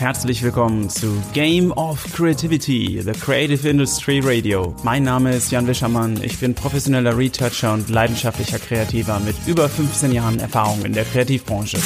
Herzlich 0.00 0.42
willkommen 0.42 0.88
zu 0.88 1.22
Game 1.34 1.72
of 1.72 2.02
Creativity, 2.14 3.02
the 3.02 3.12
Creative 3.12 3.68
Industry 3.68 4.20
Radio. 4.24 4.74
Mein 4.82 5.02
Name 5.02 5.34
ist 5.34 5.50
Jan 5.50 5.66
Wischermann, 5.66 6.22
ich 6.22 6.38
bin 6.38 6.54
professioneller 6.54 7.18
Retoucher 7.18 7.74
und 7.74 7.90
leidenschaftlicher 7.90 8.58
Kreativer 8.58 9.20
mit 9.20 9.36
über 9.46 9.68
15 9.68 10.12
Jahren 10.12 10.38
Erfahrung 10.38 10.86
in 10.86 10.94
der 10.94 11.04
Kreativbranche. 11.04 11.76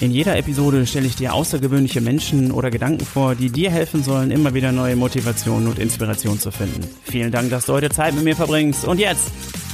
In 0.00 0.10
jeder 0.10 0.36
Episode 0.36 0.86
stelle 0.86 1.06
ich 1.06 1.16
dir 1.16 1.32
außergewöhnliche 1.32 2.02
Menschen 2.02 2.52
oder 2.52 2.70
Gedanken 2.70 3.06
vor, 3.06 3.34
die 3.34 3.48
dir 3.48 3.70
helfen 3.70 4.02
sollen, 4.02 4.30
immer 4.30 4.52
wieder 4.52 4.70
neue 4.70 4.94
Motivation 4.94 5.66
und 5.66 5.78
Inspiration 5.78 6.38
zu 6.38 6.50
finden. 6.50 6.86
Vielen 7.04 7.32
Dank, 7.32 7.48
dass 7.48 7.64
du 7.64 7.72
heute 7.72 7.88
Zeit 7.88 8.14
mit 8.14 8.24
mir 8.24 8.36
verbringst. 8.36 8.84
Und 8.84 9.00
jetzt, 9.00 9.30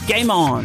Game 0.06 0.30
On! 0.30 0.64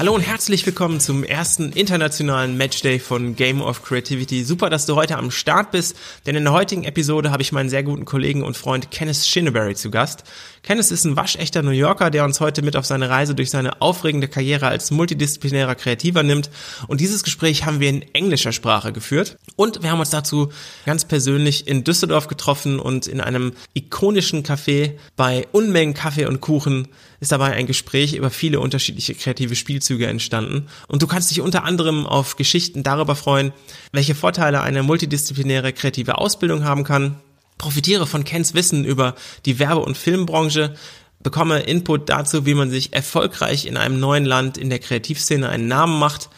Hallo 0.00 0.14
und 0.14 0.22
herzlich 0.22 0.64
willkommen 0.64 0.98
zum 0.98 1.24
ersten 1.24 1.72
internationalen 1.72 2.56
Matchday 2.56 2.98
von 2.98 3.36
Game 3.36 3.60
of 3.60 3.82
Creativity. 3.82 4.44
Super, 4.44 4.70
dass 4.70 4.86
du 4.86 4.96
heute 4.96 5.18
am 5.18 5.30
Start 5.30 5.72
bist, 5.72 5.94
denn 6.24 6.36
in 6.36 6.44
der 6.44 6.54
heutigen 6.54 6.84
Episode 6.84 7.30
habe 7.30 7.42
ich 7.42 7.52
meinen 7.52 7.68
sehr 7.68 7.82
guten 7.82 8.06
Kollegen 8.06 8.42
und 8.42 8.56
Freund 8.56 8.90
Kenneth 8.90 9.16
Shinneberry 9.16 9.74
zu 9.74 9.90
Gast. 9.90 10.24
Kenneth 10.62 10.90
ist 10.90 11.04
ein 11.04 11.16
waschechter 11.16 11.60
New 11.60 11.70
Yorker, 11.70 12.10
der 12.10 12.24
uns 12.24 12.40
heute 12.40 12.62
mit 12.62 12.76
auf 12.76 12.86
seine 12.86 13.10
Reise 13.10 13.34
durch 13.34 13.50
seine 13.50 13.82
aufregende 13.82 14.26
Karriere 14.26 14.68
als 14.68 14.90
multidisziplinärer 14.90 15.74
Kreativer 15.74 16.22
nimmt. 16.22 16.48
Und 16.86 17.02
dieses 17.02 17.22
Gespräch 17.22 17.66
haben 17.66 17.80
wir 17.80 17.90
in 17.90 18.00
englischer 18.14 18.52
Sprache 18.52 18.94
geführt. 18.94 19.36
Und 19.56 19.82
wir 19.82 19.90
haben 19.90 20.00
uns 20.00 20.08
dazu 20.08 20.50
ganz 20.86 21.04
persönlich 21.04 21.68
in 21.68 21.84
Düsseldorf 21.84 22.26
getroffen 22.26 22.80
und 22.80 23.06
in 23.06 23.20
einem 23.20 23.52
ikonischen 23.74 24.44
Café 24.44 24.92
bei 25.16 25.46
Unmengen 25.52 25.92
Kaffee 25.92 26.24
und 26.24 26.40
Kuchen 26.40 26.88
ist 27.20 27.32
dabei 27.32 27.52
ein 27.52 27.66
Gespräch 27.66 28.14
über 28.14 28.30
viele 28.30 28.60
unterschiedliche 28.60 29.14
kreative 29.14 29.54
Spielzüge 29.54 30.06
entstanden. 30.06 30.66
Und 30.88 31.02
du 31.02 31.06
kannst 31.06 31.30
dich 31.30 31.40
unter 31.40 31.64
anderem 31.64 32.06
auf 32.06 32.36
Geschichten 32.36 32.82
darüber 32.82 33.14
freuen, 33.14 33.52
welche 33.92 34.14
Vorteile 34.14 34.62
eine 34.62 34.82
multidisziplinäre 34.82 35.72
kreative 35.72 36.18
Ausbildung 36.18 36.64
haben 36.64 36.82
kann. 36.82 37.20
Profitiere 37.58 38.06
von 38.06 38.24
Kens 38.24 38.54
Wissen 38.54 38.84
über 38.84 39.14
die 39.44 39.58
Werbe- 39.58 39.84
und 39.84 39.98
Filmbranche, 39.98 40.74
bekomme 41.22 41.60
Input 41.60 42.08
dazu, 42.08 42.46
wie 42.46 42.54
man 42.54 42.70
sich 42.70 42.94
erfolgreich 42.94 43.66
in 43.66 43.76
einem 43.76 44.00
neuen 44.00 44.24
Land 44.24 44.56
in 44.56 44.70
der 44.70 44.78
Kreativszene 44.78 45.48
einen 45.48 45.68
Namen 45.68 45.98
macht, 45.98 46.30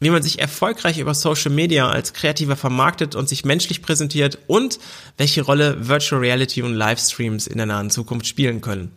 wie 0.00 0.10
man 0.10 0.22
sich 0.22 0.38
erfolgreich 0.38 0.98
über 0.98 1.14
Social 1.14 1.50
Media 1.50 1.88
als 1.88 2.12
Kreativer 2.12 2.56
vermarktet 2.56 3.14
und 3.14 3.28
sich 3.28 3.44
menschlich 3.44 3.82
präsentiert 3.82 4.38
und 4.46 4.78
welche 5.16 5.42
Rolle 5.42 5.88
Virtual 5.88 6.20
Reality 6.20 6.62
und 6.62 6.74
Livestreams 6.74 7.46
in 7.46 7.56
der 7.56 7.66
nahen 7.66 7.90
Zukunft 7.90 8.26
spielen 8.26 8.60
können. 8.60 8.92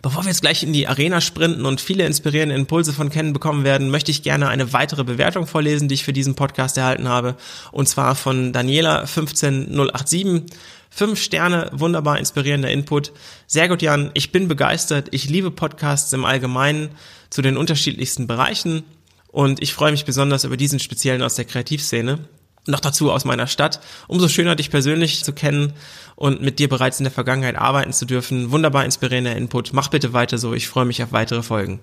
Bevor 0.00 0.22
wir 0.22 0.28
jetzt 0.28 0.42
gleich 0.42 0.62
in 0.62 0.72
die 0.72 0.86
Arena 0.86 1.20
sprinten 1.20 1.66
und 1.66 1.80
viele 1.80 2.06
inspirierende 2.06 2.54
Impulse 2.54 2.92
von 2.92 3.10
Kennen 3.10 3.32
bekommen 3.32 3.64
werden, 3.64 3.90
möchte 3.90 4.12
ich 4.12 4.22
gerne 4.22 4.48
eine 4.48 4.72
weitere 4.72 5.02
Bewertung 5.02 5.46
vorlesen, 5.46 5.88
die 5.88 5.94
ich 5.94 6.04
für 6.04 6.12
diesen 6.12 6.36
Podcast 6.36 6.76
erhalten 6.76 7.08
habe. 7.08 7.36
Und 7.72 7.88
zwar 7.88 8.14
von 8.14 8.52
Daniela 8.52 9.06
15087. 9.06 10.42
Fünf 10.90 11.20
Sterne, 11.20 11.70
wunderbar 11.72 12.18
inspirierender 12.18 12.70
Input. 12.70 13.12
Sehr 13.46 13.68
gut, 13.68 13.82
Jan. 13.82 14.10
Ich 14.14 14.32
bin 14.32 14.48
begeistert. 14.48 15.08
Ich 15.10 15.28
liebe 15.28 15.50
Podcasts 15.50 16.12
im 16.12 16.24
Allgemeinen 16.24 16.90
zu 17.28 17.42
den 17.42 17.56
unterschiedlichsten 17.56 18.26
Bereichen. 18.26 18.84
Und 19.28 19.62
ich 19.62 19.74
freue 19.74 19.90
mich 19.90 20.04
besonders 20.04 20.44
über 20.44 20.56
diesen 20.56 20.78
speziellen 20.78 21.22
aus 21.22 21.34
der 21.34 21.44
Kreativszene 21.44 22.20
noch 22.68 22.80
dazu 22.80 23.10
aus 23.10 23.24
meiner 23.24 23.46
Stadt. 23.46 23.80
Umso 24.06 24.28
schöner, 24.28 24.54
dich 24.54 24.70
persönlich 24.70 25.24
zu 25.24 25.32
kennen 25.32 25.72
und 26.16 26.42
mit 26.42 26.58
dir 26.58 26.68
bereits 26.68 27.00
in 27.00 27.04
der 27.04 27.12
Vergangenheit 27.12 27.56
arbeiten 27.56 27.92
zu 27.92 28.04
dürfen. 28.04 28.50
Wunderbar 28.50 28.84
inspirierender 28.84 29.36
Input. 29.36 29.72
Mach 29.72 29.88
bitte 29.88 30.12
weiter 30.12 30.38
so. 30.38 30.54
Ich 30.54 30.68
freue 30.68 30.84
mich 30.84 31.02
auf 31.02 31.12
weitere 31.12 31.42
Folgen. 31.42 31.80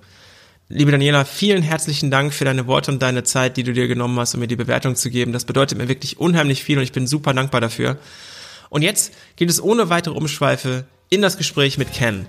Liebe 0.67 0.91
Daniela, 0.91 1.25
vielen 1.25 1.61
herzlichen 1.61 2.09
Dank 2.09 2.33
für 2.33 2.45
deine 2.45 2.65
Worte 2.65 2.91
und 2.91 3.01
deine 3.01 3.23
Zeit, 3.23 3.55
die 3.55 3.63
du 3.63 3.71
dir 3.71 3.87
genommen 3.87 4.19
hast, 4.19 4.33
um 4.33 4.39
mir 4.39 4.47
die 4.47 4.55
Bewertung 4.55 4.95
zu 4.95 5.11
geben. 5.11 5.31
Das 5.31 5.45
bedeutet 5.45 5.77
mir 5.77 5.87
wirklich 5.87 6.19
unheimlich 6.19 6.63
viel 6.63 6.77
und 6.77 6.83
ich 6.83 6.91
bin 6.91 7.05
super 7.05 7.33
dankbar 7.33 7.61
dafür. 7.61 7.97
Und 8.69 8.81
jetzt 8.81 9.13
geht 9.35 9.49
es 9.49 9.61
ohne 9.61 9.89
weitere 9.89 10.15
Umschweife 10.15 10.85
in 11.09 11.21
das 11.21 11.37
Gespräch 11.37 11.77
mit 11.77 11.93
Ken. 11.93 12.25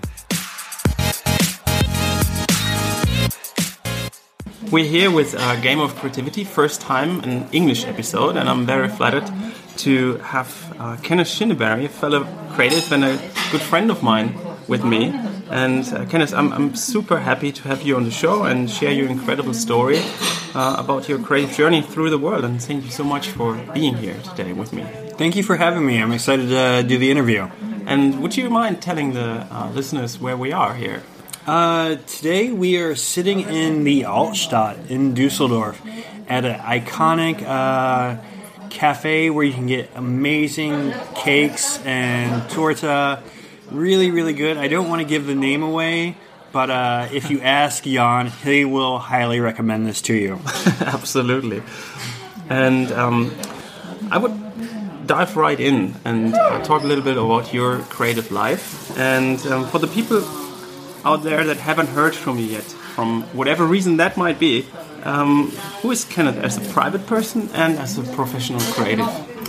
We're 4.71 4.85
here 4.85 5.13
with 5.13 5.35
a 5.35 5.43
uh, 5.43 5.61
Game 5.61 5.79
of 5.79 5.95
Creativity, 5.95 6.43
first 6.43 6.81
time 6.81 7.21
an 7.21 7.49
English 7.53 7.85
episode, 7.85 8.37
and 8.37 8.49
I'm 8.49 8.67
very 8.67 8.89
flattered 8.89 9.31
to 9.79 10.17
have 10.19 10.77
uh, 10.81 10.97
Kenneth 11.05 11.29
Shinneberry, 11.29 11.85
a 11.85 11.89
fellow 11.89 12.27
creative 12.51 12.91
and 12.91 13.05
a 13.05 13.17
good 13.53 13.61
friend 13.61 13.93
of 13.93 14.03
mine, 14.03 14.35
with 14.67 14.85
me. 14.85 15.13
And 15.51 15.87
uh, 15.93 16.05
Kenneth, 16.07 16.35
I'm, 16.35 16.53
I'm 16.53 16.75
super 16.75 17.21
happy 17.21 17.53
to 17.53 17.63
have 17.69 17.83
you 17.83 17.97
on 17.97 18.05
the 18.05 18.11
show 18.11 18.43
and 18.43 18.69
share 18.69 18.91
your 18.91 19.09
incredible 19.09 19.55
story 19.55 20.01
uh, 20.55 20.77
about 20.79 21.09
your 21.09 21.21
creative 21.21 21.57
journey 21.57 21.83
through 21.83 22.11
the 22.11 22.19
world. 22.19 22.45
And 22.45 22.61
thank 22.61 22.85
you 22.85 22.91
so 22.91 23.05
much 23.05 23.29
for 23.29 23.55
being 23.73 23.95
here 23.95 24.17
today 24.31 24.53
with 24.53 24.73
me. 24.73 24.85
Thank 25.17 25.37
you 25.37 25.45
for 25.45 25.57
having 25.57 25.87
me. 25.87 26.03
I'm 26.03 26.13
excited 26.13 26.49
to 26.49 26.83
do 26.83 26.99
the 26.99 27.11
interview. 27.11 27.49
And 27.87 28.21
would 28.21 28.37
you 28.37 28.51
mind 28.51 28.83
telling 28.83 29.13
the 29.13 29.47
uh, 29.49 29.71
listeners 29.73 30.19
where 30.19 30.37
we 30.37 30.51
are 30.51 30.75
here? 30.75 31.05
Uh, 31.47 31.95
today 32.09 32.51
we 32.51 32.77
are 32.77 32.97
sitting 32.97 33.39
in 33.39 33.85
the 33.85 34.03
Altstadt 34.03 34.91
in 34.91 35.15
Dusseldorf 35.15 35.81
at 36.27 36.45
an 36.45 36.59
iconic 36.59 37.41
uh, 37.41 38.21
cafe 38.69 39.31
where 39.31 39.45
you 39.45 39.53
can 39.53 39.67
get 39.67 39.89
amazing 39.95 40.93
cakes 41.15 41.79
and 41.85 42.51
torta. 42.51 43.23
Really, 43.71 44.11
really 44.11 44.33
good. 44.33 44.57
I 44.57 44.67
don't 44.67 44.89
want 44.89 45.03
to 45.03 45.07
give 45.07 45.27
the 45.27 45.37
name 45.37 45.63
away, 45.63 46.17
but 46.51 46.69
uh, 46.69 47.09
if 47.13 47.31
you 47.31 47.41
ask 47.43 47.85
Jan, 47.85 48.27
he 48.27 48.65
will 48.65 48.99
highly 48.99 49.39
recommend 49.39 49.87
this 49.87 50.03
to 50.03 50.15
you. 50.15 50.41
Absolutely. 50.81 51.63
And 52.49 52.91
um, 52.91 53.33
I 54.11 54.19
would 54.19 55.07
dive 55.07 55.37
right 55.37 55.61
in 55.61 55.95
and 56.05 56.35
uh, 56.35 56.65
talk 56.65 56.83
a 56.83 56.87
little 56.89 57.05
bit 57.05 57.17
about 57.17 57.55
your 57.55 57.83
creative 57.83 58.33
life. 58.33 58.99
And 58.99 59.39
um, 59.47 59.69
for 59.69 59.79
the 59.79 59.87
people 59.87 60.23
out 61.05 61.23
there 61.23 61.45
that 61.45 61.59
haven't 61.59 61.89
heard 61.89 62.15
from 62.15 62.39
you 62.39 62.47
yet, 62.47 62.65
from 62.65 63.23
whatever 63.35 63.67
reason 63.67 63.97
that 63.99 64.17
might 64.17 64.39
be, 64.39 64.67
um, 65.05 65.51
who 65.83 65.91
is 65.91 66.05
Kenneth 66.05 66.37
as 66.37 66.57
a 66.57 66.73
private 66.73 67.07
person 67.07 67.49
and 67.55 67.79
as 67.79 67.97
a 67.97 68.03
professional 68.03 68.61
creative? 68.61 69.07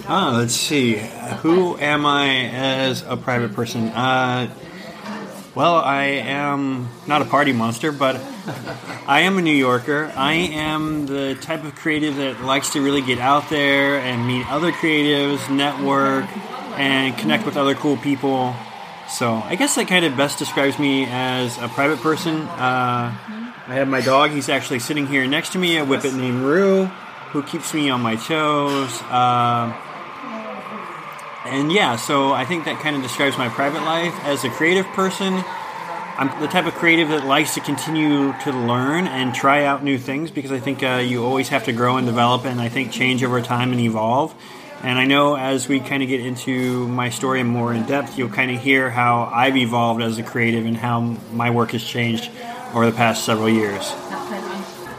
Ah, 0.07 0.35
let's 0.37 0.53
see. 0.53 0.97
Who 1.41 1.77
am 1.77 2.05
I 2.05 2.45
as 2.49 3.03
a 3.07 3.17
private 3.17 3.53
person? 3.53 3.87
Uh, 3.89 4.53
well, 5.55 5.77
I 5.77 6.03
am 6.03 6.87
not 7.07 7.23
a 7.23 7.25
party 7.25 7.51
monster, 7.51 7.91
but 7.91 8.21
I 9.07 9.21
am 9.21 9.39
a 9.39 9.41
New 9.41 9.55
Yorker. 9.55 10.13
I 10.15 10.33
am 10.33 11.07
the 11.07 11.33
type 11.41 11.63
of 11.63 11.73
creative 11.73 12.17
that 12.17 12.41
likes 12.43 12.73
to 12.73 12.81
really 12.81 13.01
get 13.01 13.17
out 13.17 13.49
there 13.49 13.97
and 13.97 14.27
meet 14.27 14.45
other 14.51 14.71
creatives, 14.71 15.49
network, 15.49 16.25
and 16.77 17.17
connect 17.17 17.45
with 17.47 17.57
other 17.57 17.73
cool 17.73 17.97
people. 17.97 18.55
So 19.09 19.35
I 19.35 19.55
guess 19.55 19.75
that 19.75 19.87
kind 19.87 20.05
of 20.05 20.17
best 20.17 20.37
describes 20.37 20.77
me 20.77 21.05
as 21.05 21.57
a 21.59 21.67
private 21.69 21.99
person. 21.99 22.41
Uh, 22.41 23.15
I 23.67 23.73
have 23.73 23.87
my 23.87 24.01
dog. 24.01 24.31
He's 24.31 24.49
actually 24.49 24.79
sitting 24.79 25.07
here 25.07 25.25
next 25.27 25.53
to 25.53 25.57
me, 25.57 25.77
a 25.77 25.85
whippet 25.85 26.13
named 26.13 26.41
Rue, 26.41 26.85
who 27.31 27.43
keeps 27.43 27.73
me 27.73 27.89
on 27.89 28.01
my 28.01 28.15
toes. 28.15 29.01
Uh, 29.03 29.73
and 31.45 31.71
yeah, 31.71 31.95
so 31.95 32.33
I 32.33 32.43
think 32.45 32.65
that 32.65 32.79
kind 32.81 32.95
of 32.95 33.01
describes 33.01 33.37
my 33.37 33.47
private 33.49 33.81
life. 33.81 34.13
As 34.23 34.43
a 34.43 34.49
creative 34.49 34.85
person, 34.87 35.43
I'm 36.17 36.41
the 36.41 36.47
type 36.47 36.65
of 36.65 36.73
creative 36.73 37.09
that 37.09 37.25
likes 37.25 37.53
to 37.53 37.61
continue 37.61 38.33
to 38.43 38.51
learn 38.51 39.07
and 39.07 39.33
try 39.33 39.63
out 39.63 39.83
new 39.83 39.97
things 39.97 40.31
because 40.31 40.51
I 40.51 40.59
think 40.59 40.83
uh, 40.83 41.03
you 41.05 41.23
always 41.23 41.49
have 41.49 41.65
to 41.65 41.71
grow 41.71 41.97
and 41.97 42.05
develop 42.05 42.45
and 42.45 42.59
I 42.59 42.69
think 42.69 42.91
change 42.91 43.23
over 43.23 43.41
time 43.41 43.71
and 43.71 43.79
evolve. 43.79 44.35
And 44.83 44.99
I 44.99 45.05
know 45.05 45.35
as 45.35 45.67
we 45.67 45.79
kind 45.79 46.03
of 46.03 46.09
get 46.09 46.21
into 46.21 46.87
my 46.87 47.09
story 47.09 47.43
more 47.43 47.73
in 47.73 47.85
depth, 47.85 48.17
you'll 48.17 48.29
kind 48.29 48.51
of 48.51 48.61
hear 48.61 48.89
how 48.89 49.29
I've 49.33 49.57
evolved 49.57 50.01
as 50.01 50.17
a 50.17 50.23
creative 50.23 50.65
and 50.65 50.77
how 50.77 51.01
my 51.33 51.49
work 51.49 51.71
has 51.71 51.83
changed 51.83 52.29
over 52.73 52.85
the 52.85 52.95
past 52.95 53.25
several 53.25 53.49
years. 53.49 53.93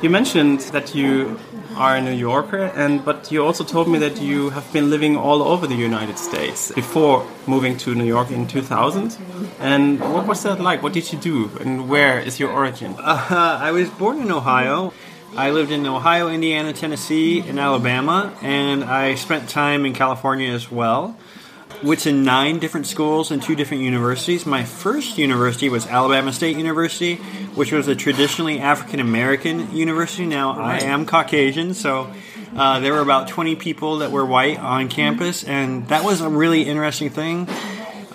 You 0.02 0.10
mentioned 0.10 0.60
that 0.72 0.94
you 0.94 1.38
are 1.76 1.96
a 1.96 2.00
New 2.00 2.12
Yorker, 2.12 2.72
and 2.74 3.04
but 3.04 3.30
you 3.30 3.44
also 3.44 3.64
told 3.64 3.88
me 3.88 3.98
that 3.98 4.20
you 4.20 4.50
have 4.50 4.72
been 4.72 4.90
living 4.90 5.16
all 5.16 5.42
over 5.42 5.66
the 5.66 5.76
United 5.76 6.18
States 6.18 6.72
before 6.72 7.26
moving 7.46 7.76
to 7.78 7.94
New 7.94 8.04
York 8.04 8.30
in 8.30 8.46
2000. 8.46 9.16
And 9.60 10.00
what 10.00 10.26
was 10.26 10.42
that 10.42 10.60
like? 10.60 10.82
What 10.82 10.92
did 10.92 11.12
you 11.12 11.18
do, 11.18 11.50
and 11.60 11.88
where 11.88 12.18
is 12.20 12.40
your 12.40 12.50
origin? 12.50 12.96
Uh, 12.98 13.58
I 13.60 13.70
was 13.70 13.90
born 13.90 14.20
in 14.20 14.30
Ohio. 14.30 14.92
I 15.36 15.50
lived 15.50 15.70
in 15.70 15.86
Ohio, 15.86 16.28
Indiana, 16.28 16.72
Tennessee, 16.72 17.40
and 17.40 17.60
Alabama, 17.60 18.34
and 18.42 18.82
I 18.82 19.14
spent 19.14 19.48
time 19.48 19.84
in 19.84 19.92
California 19.92 20.50
as 20.50 20.70
well. 20.70 21.16
Which 21.82 22.06
in 22.06 22.24
nine 22.24 22.58
different 22.58 22.86
schools 22.88 23.30
and 23.30 23.40
two 23.40 23.54
different 23.54 23.84
universities. 23.84 24.44
My 24.44 24.64
first 24.64 25.16
university 25.16 25.68
was 25.68 25.86
Alabama 25.86 26.32
State 26.32 26.56
University, 26.56 27.16
which 27.54 27.70
was 27.70 27.86
a 27.86 27.94
traditionally 27.94 28.58
African 28.58 28.98
American 28.98 29.70
university. 29.76 30.26
Now 30.26 30.58
I 30.58 30.78
am 30.78 31.06
Caucasian, 31.06 31.74
so 31.74 32.12
uh, 32.56 32.80
there 32.80 32.94
were 32.94 33.00
about 33.00 33.28
20 33.28 33.54
people 33.56 33.98
that 33.98 34.10
were 34.10 34.24
white 34.26 34.58
on 34.58 34.88
campus, 34.88 35.44
and 35.44 35.86
that 35.88 36.02
was 36.04 36.20
a 36.20 36.28
really 36.28 36.62
interesting 36.62 37.10
thing. 37.10 37.46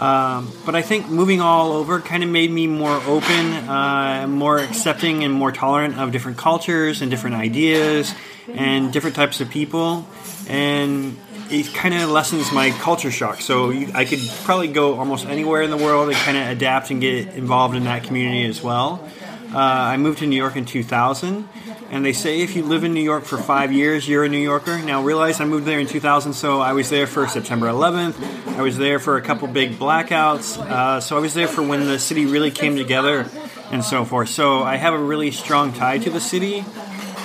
Um, 0.04 0.52
but 0.66 0.76
I 0.76 0.82
think 0.82 1.08
moving 1.08 1.40
all 1.40 1.72
over 1.72 2.02
kind 2.02 2.24
of 2.24 2.30
made 2.30 2.52
me 2.52 2.68
more 2.68 3.02
open, 3.08 3.54
uh, 3.70 4.26
more 4.28 4.58
accepting, 4.58 5.24
and 5.24 5.34
more 5.34 5.54
tolerant 5.54 5.98
of 5.98 6.12
different 6.12 6.38
cultures 6.38 7.02
and 7.02 7.10
different 7.10 7.38
ideas 7.38 8.14
and 8.50 8.92
different 8.92 9.16
types 9.16 9.40
of 9.40 9.50
people. 9.50 10.06
And 10.50 11.18
it 11.50 11.74
kind 11.74 11.94
of 11.94 12.10
lessens 12.10 12.52
my 12.52 12.72
culture 12.72 13.12
shock. 13.12 13.40
So 13.40 13.70
you, 13.70 13.92
I 13.94 14.04
could 14.04 14.20
probably 14.44 14.68
go 14.68 15.00
almost 15.00 15.26
anywhere 15.26 15.62
in 15.62 15.70
the 15.70 15.78
world 15.78 16.10
and 16.10 16.18
kind 16.18 16.36
of 16.36 16.50
adapt 16.50 16.92
and 16.92 17.00
get 17.00 17.36
involved 17.36 17.78
in 17.78 17.86
that 17.86 18.04
community 18.04 18.44
as 18.46 18.62
well. 18.62 19.08
Uh, 19.54 19.58
I 19.60 19.98
moved 19.98 20.20
to 20.20 20.26
New 20.26 20.36
York 20.36 20.56
in 20.56 20.66
2000, 20.66 21.48
and 21.92 22.04
they 22.04 22.14
say 22.14 22.42
if 22.42 22.56
you 22.56 22.64
live 22.64 22.84
in 22.84 22.94
New 22.94 23.04
York 23.04 23.24
for 23.24 23.38
five 23.38 23.72
years, 23.72 24.08
you're 24.08 24.24
a 24.24 24.30
New 24.30 24.40
Yorker. 24.40 24.80
Now, 24.80 25.04
realize 25.04 25.40
I 25.40 25.46
moved 25.46 25.66
there 25.66 25.80
in 25.80 25.86
2000, 25.86 26.34
so 26.34 26.60
I 26.60 26.74
was 26.74 26.90
there 26.90 27.06
for 27.06 27.28
September 27.28 27.68
11th. 27.68 28.58
I 28.58 28.62
was 28.64 28.78
there 28.78 28.98
for 28.98 29.18
a 29.18 29.22
couple 29.22 29.48
big 29.48 29.78
blackouts. 29.78 30.58
Uh, 30.58 31.00
so 31.02 31.18
I 31.18 31.20
was 31.20 31.36
there 31.36 31.48
for 31.48 31.62
when 31.62 31.86
the 31.86 32.00
city 32.00 32.26
really 32.26 32.50
came 32.50 32.76
together 32.76 33.30
and 33.72 33.84
so 33.84 34.06
forth. 34.06 34.30
So 34.30 34.64
I 34.64 34.78
have 34.78 34.96
a 34.96 35.00
really 35.00 35.30
strong 35.30 35.72
tie 35.72 36.00
to 36.00 36.10
the 36.10 36.22
city. 36.22 36.66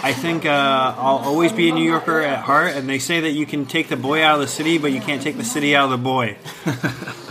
I 0.00 0.12
think 0.12 0.44
uh, 0.44 0.50
I'll 0.50 1.18
always 1.18 1.52
be 1.52 1.70
a 1.70 1.72
New 1.72 1.84
Yorker 1.84 2.20
at 2.20 2.44
heart, 2.44 2.72
and 2.72 2.88
they 2.88 2.98
say 2.98 3.20
that 3.20 3.30
you 3.30 3.46
can 3.46 3.66
take 3.66 3.88
the 3.88 3.96
boy 3.96 4.22
out 4.22 4.34
of 4.34 4.40
the 4.40 4.48
city, 4.48 4.78
but 4.78 4.92
you 4.92 5.00
can't 5.00 5.22
take 5.22 5.36
the 5.36 5.44
city 5.44 5.74
out 5.74 5.86
of 5.86 5.90
the 5.90 5.98
boy. 5.98 6.36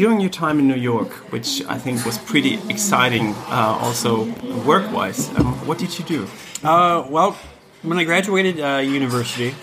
During 0.00 0.22
your 0.22 0.30
time 0.30 0.58
in 0.58 0.66
New 0.66 0.76
York, 0.76 1.10
which 1.30 1.62
I 1.68 1.76
think 1.76 2.06
was 2.06 2.16
pretty 2.16 2.54
exciting, 2.70 3.34
uh, 3.50 3.76
also 3.82 4.24
work-wise, 4.64 5.28
um, 5.36 5.52
what 5.66 5.76
did 5.76 5.98
you 5.98 6.06
do? 6.06 6.26
Uh, 6.64 7.06
well, 7.10 7.36
when 7.82 7.98
I 7.98 8.04
graduated 8.04 8.58
uh, 8.58 8.78
university, 8.78 9.54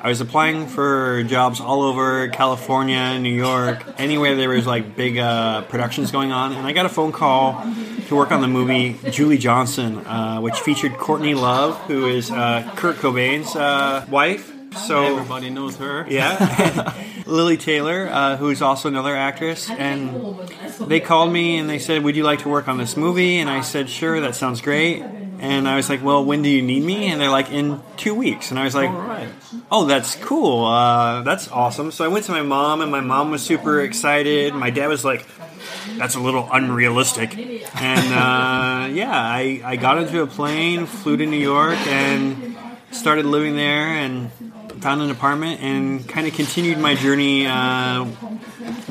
I 0.00 0.08
was 0.08 0.22
applying 0.22 0.68
for 0.68 1.22
jobs 1.24 1.60
all 1.60 1.82
over 1.82 2.28
California, 2.28 3.18
New 3.18 3.34
York, 3.34 3.84
anywhere 3.98 4.36
there 4.36 4.48
was 4.48 4.66
like 4.66 4.96
big 4.96 5.18
uh, 5.18 5.60
productions 5.68 6.10
going 6.10 6.32
on, 6.32 6.54
and 6.54 6.66
I 6.66 6.72
got 6.72 6.86
a 6.86 6.88
phone 6.88 7.12
call 7.12 7.62
to 8.08 8.16
work 8.16 8.32
on 8.32 8.40
the 8.40 8.48
movie 8.48 8.98
Julie 9.10 9.36
Johnson, 9.36 9.98
uh, 10.06 10.40
which 10.40 10.60
featured 10.60 10.96
Courtney 10.96 11.34
Love, 11.34 11.76
who 11.88 12.06
is 12.06 12.30
uh, 12.30 12.72
Kurt 12.74 12.96
Cobain's 12.96 13.54
uh, 13.54 14.06
wife. 14.08 14.50
So 14.72 15.04
everybody 15.04 15.50
knows 15.50 15.76
her. 15.76 16.06
Yeah, 16.08 16.94
Lili 17.26 17.56
Taylor, 17.56 18.08
uh, 18.10 18.36
who 18.36 18.50
is 18.50 18.62
also 18.62 18.88
another 18.88 19.14
actress, 19.14 19.70
and 19.70 20.36
they 20.80 21.00
called 21.00 21.32
me 21.32 21.58
and 21.58 21.68
they 21.68 21.78
said, 21.78 22.02
"Would 22.04 22.16
you 22.16 22.24
like 22.24 22.40
to 22.40 22.48
work 22.48 22.68
on 22.68 22.78
this 22.78 22.96
movie?" 22.96 23.38
And 23.38 23.48
I 23.50 23.60
said, 23.60 23.88
"Sure, 23.88 24.20
that 24.20 24.34
sounds 24.34 24.60
great." 24.60 25.02
And 25.40 25.66
I 25.68 25.74
was 25.76 25.88
like, 25.88 26.02
"Well, 26.04 26.24
when 26.24 26.42
do 26.42 26.48
you 26.48 26.62
need 26.62 26.82
me?" 26.84 27.10
And 27.10 27.20
they're 27.20 27.30
like, 27.30 27.50
"In 27.50 27.80
two 27.96 28.14
weeks." 28.14 28.50
And 28.50 28.58
I 28.60 28.64
was 28.64 28.74
like, 28.74 28.90
"Oh, 29.70 29.86
that's 29.86 30.14
cool. 30.16 30.66
Uh, 30.66 31.22
that's 31.22 31.48
awesome." 31.48 31.90
So 31.90 32.04
I 32.04 32.08
went 32.08 32.24
to 32.26 32.32
my 32.32 32.42
mom, 32.42 32.80
and 32.80 32.90
my 32.92 33.00
mom 33.00 33.30
was 33.30 33.42
super 33.42 33.80
excited. 33.80 34.54
My 34.54 34.70
dad 34.70 34.86
was 34.86 35.04
like, 35.04 35.26
"That's 35.98 36.14
a 36.14 36.20
little 36.20 36.48
unrealistic." 36.52 37.36
And 37.36 38.12
uh, 38.12 38.94
yeah, 38.94 39.10
I, 39.10 39.60
I 39.64 39.76
got 39.76 39.98
into 39.98 40.22
a 40.22 40.26
plane, 40.26 40.86
flew 40.86 41.16
to 41.16 41.26
New 41.26 41.38
York, 41.40 41.78
and 41.88 42.56
started 42.92 43.26
living 43.26 43.56
there, 43.56 43.88
and 43.88 44.30
found 44.82 45.00
an 45.00 45.10
apartment 45.10 45.60
and 45.62 46.06
kind 46.08 46.26
of 46.26 46.32
continued 46.34 46.78
my 46.78 46.94
journey 46.94 47.46
uh, 47.46 48.04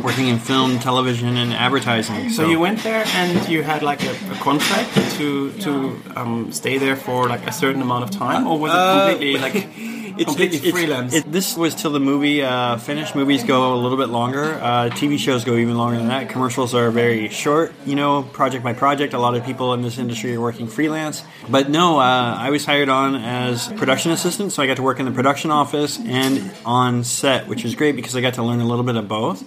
working 0.02 0.28
in 0.30 0.40
film, 0.40 0.80
television, 0.80 1.36
and 1.38 1.54
advertising. 1.54 2.30
So, 2.30 2.48
you 2.50 2.60
went 2.60 2.80
there 2.84 3.04
and 3.20 3.48
you 3.50 3.62
had 3.64 3.84
like 3.84 4.02
a, 4.04 4.12
a 4.32 4.36
contract 4.48 4.90
to 5.18 5.52
to 5.66 5.72
um, 6.16 6.52
stay 6.52 6.78
there 6.78 6.96
for 6.96 7.28
like 7.28 7.46
a 7.48 7.52
certain 7.52 7.82
amount 7.82 8.04
of 8.06 8.12
time, 8.12 8.48
or 8.48 8.58
was 8.58 8.72
it 8.72 8.78
Uh, 8.78 9.10
completely 9.10 9.40
like 9.46 9.56
it's, 10.22 10.30
completely 10.30 10.58
it's- 10.58 10.72
freelance? 10.74 11.14
it- 11.14 11.32
this 11.32 11.56
was 11.58 11.76
till 11.76 11.92
the 11.92 12.00
movie 12.00 12.42
uh, 12.44 12.78
finished. 12.78 13.16
Movies 13.16 13.44
go 13.44 13.74
a 13.74 13.80
little 13.80 13.98
bit 13.98 14.10
longer. 14.10 14.54
Uh, 14.56 14.90
TV 14.90 15.18
shows 15.18 15.44
go 15.44 15.56
even 15.56 15.78
longer 15.78 15.98
than 15.98 16.08
that. 16.08 16.30
Commercials 16.30 16.74
are 16.74 16.92
very 16.92 17.30
short, 17.30 17.74
you 17.86 17.96
know, 17.96 18.24
project 18.24 18.64
by 18.64 18.74
project. 18.74 19.14
A 19.14 19.20
lot 19.20 19.36
of 19.36 19.44
people 19.46 19.74
in 19.74 19.82
this 19.82 19.98
industry 19.98 20.36
are 20.36 20.42
working 20.42 20.68
freelance. 20.68 21.24
But 21.50 21.70
no, 21.70 22.00
uh, 22.00 22.36
I 22.38 22.50
was 22.50 22.66
hired 22.66 22.90
on 22.90 23.16
as 23.16 23.68
production 23.74 24.12
assistant, 24.12 24.52
so 24.52 24.64
I 24.64 24.68
got 24.68 24.78
to 24.78 24.84
work 24.84 25.00
in 25.00 25.06
the 25.06 25.12
production 25.12 25.52
office 25.52 26.00
and 26.00 26.52
on 26.66 27.04
set, 27.04 27.48
which 27.48 27.64
was 27.64 27.76
great 27.76 27.96
because 27.96 28.16
I 28.16 28.22
got 28.22 28.36
to 28.36 28.44
learn 28.44 28.60
a 28.62 28.66
little 28.66 28.86
bit 28.86 28.96
of 28.96 29.08
both. 29.08 29.44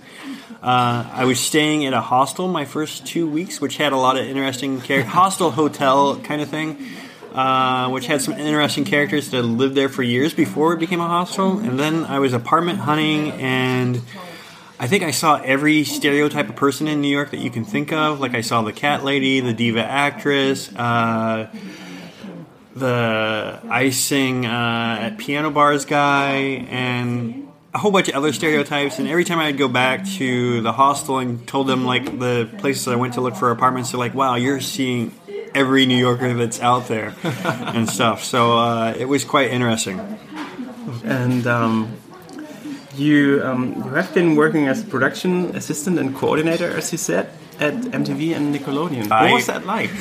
Uh, 0.62 1.06
I 1.12 1.26
was 1.26 1.38
staying 1.38 1.84
at 1.84 1.92
a 1.92 2.00
hostel 2.00 2.48
my 2.48 2.64
first 2.64 3.06
two 3.06 3.28
weeks, 3.28 3.60
which 3.60 3.76
had 3.76 3.92
a 3.92 3.98
lot 3.98 4.16
of 4.16 4.24
interesting 4.26 4.80
hostel 4.80 5.50
hotel 5.50 6.18
kind 6.20 6.40
of 6.40 6.48
thing 6.48 6.78
uh, 7.34 7.88
which 7.90 8.06
had 8.06 8.22
some 8.22 8.34
interesting 8.34 8.84
characters 8.84 9.30
that 9.30 9.42
lived 9.42 9.74
there 9.74 9.88
for 9.88 10.02
years 10.02 10.32
before 10.32 10.72
it 10.74 10.78
became 10.78 11.00
a 11.00 11.06
hostel. 11.06 11.58
And 11.58 11.78
then 11.78 12.04
I 12.04 12.20
was 12.20 12.32
apartment 12.32 12.78
hunting, 12.78 13.32
and 13.32 14.00
I 14.78 14.86
think 14.86 15.02
I 15.02 15.10
saw 15.10 15.40
every 15.42 15.82
stereotype 15.82 16.48
of 16.48 16.56
person 16.56 16.86
in 16.86 17.00
New 17.00 17.08
York 17.08 17.32
that 17.32 17.40
you 17.40 17.50
can 17.50 17.64
think 17.64 17.92
of. 17.92 18.20
Like 18.20 18.34
I 18.34 18.40
saw 18.40 18.62
the 18.62 18.72
cat 18.72 19.02
lady, 19.02 19.40
the 19.40 19.52
diva 19.52 19.84
actress, 19.84 20.72
uh, 20.74 21.50
the 22.76 23.60
icing 23.68 24.46
uh, 24.46 24.98
at 25.00 25.18
piano 25.18 25.50
bars 25.50 25.84
guy, 25.84 26.36
and 26.70 27.48
a 27.72 27.78
whole 27.78 27.90
bunch 27.90 28.08
of 28.08 28.14
other 28.14 28.32
stereotypes. 28.32 29.00
And 29.00 29.08
every 29.08 29.24
time 29.24 29.40
I'd 29.40 29.58
go 29.58 29.66
back 29.66 30.06
to 30.18 30.60
the 30.60 30.72
hostel 30.72 31.18
and 31.18 31.46
told 31.48 31.66
them 31.66 31.84
like 31.84 32.18
the 32.20 32.48
places 32.58 32.86
I 32.86 32.94
went 32.94 33.14
to 33.14 33.20
look 33.20 33.34
for 33.34 33.50
apartments, 33.50 33.90
they're 33.90 33.98
like, 33.98 34.14
"Wow, 34.14 34.36
you're 34.36 34.60
seeing." 34.60 35.12
Every 35.54 35.86
New 35.86 35.96
Yorker 35.96 36.34
that's 36.34 36.60
out 36.60 36.88
there 36.88 37.14
and 37.22 37.88
stuff. 37.88 38.24
So 38.24 38.58
uh, 38.58 38.94
it 38.98 39.06
was 39.06 39.24
quite 39.24 39.50
interesting. 39.50 40.00
and 41.04 41.46
um, 41.46 41.96
you 42.96 43.40
um, 43.44 43.74
you 43.84 43.90
have 43.94 44.12
been 44.14 44.36
working 44.36 44.66
as 44.68 44.82
production 44.82 45.54
assistant 45.56 45.98
and 45.98 46.14
coordinator, 46.14 46.70
as 46.76 46.92
you 46.92 46.98
said, 46.98 47.28
at 47.60 47.74
MTV 47.74 48.34
and 48.36 48.54
Nickelodeon. 48.54 49.10
I- 49.10 49.30
what 49.30 49.34
was 49.34 49.46
that 49.46 49.64
like? 49.66 49.90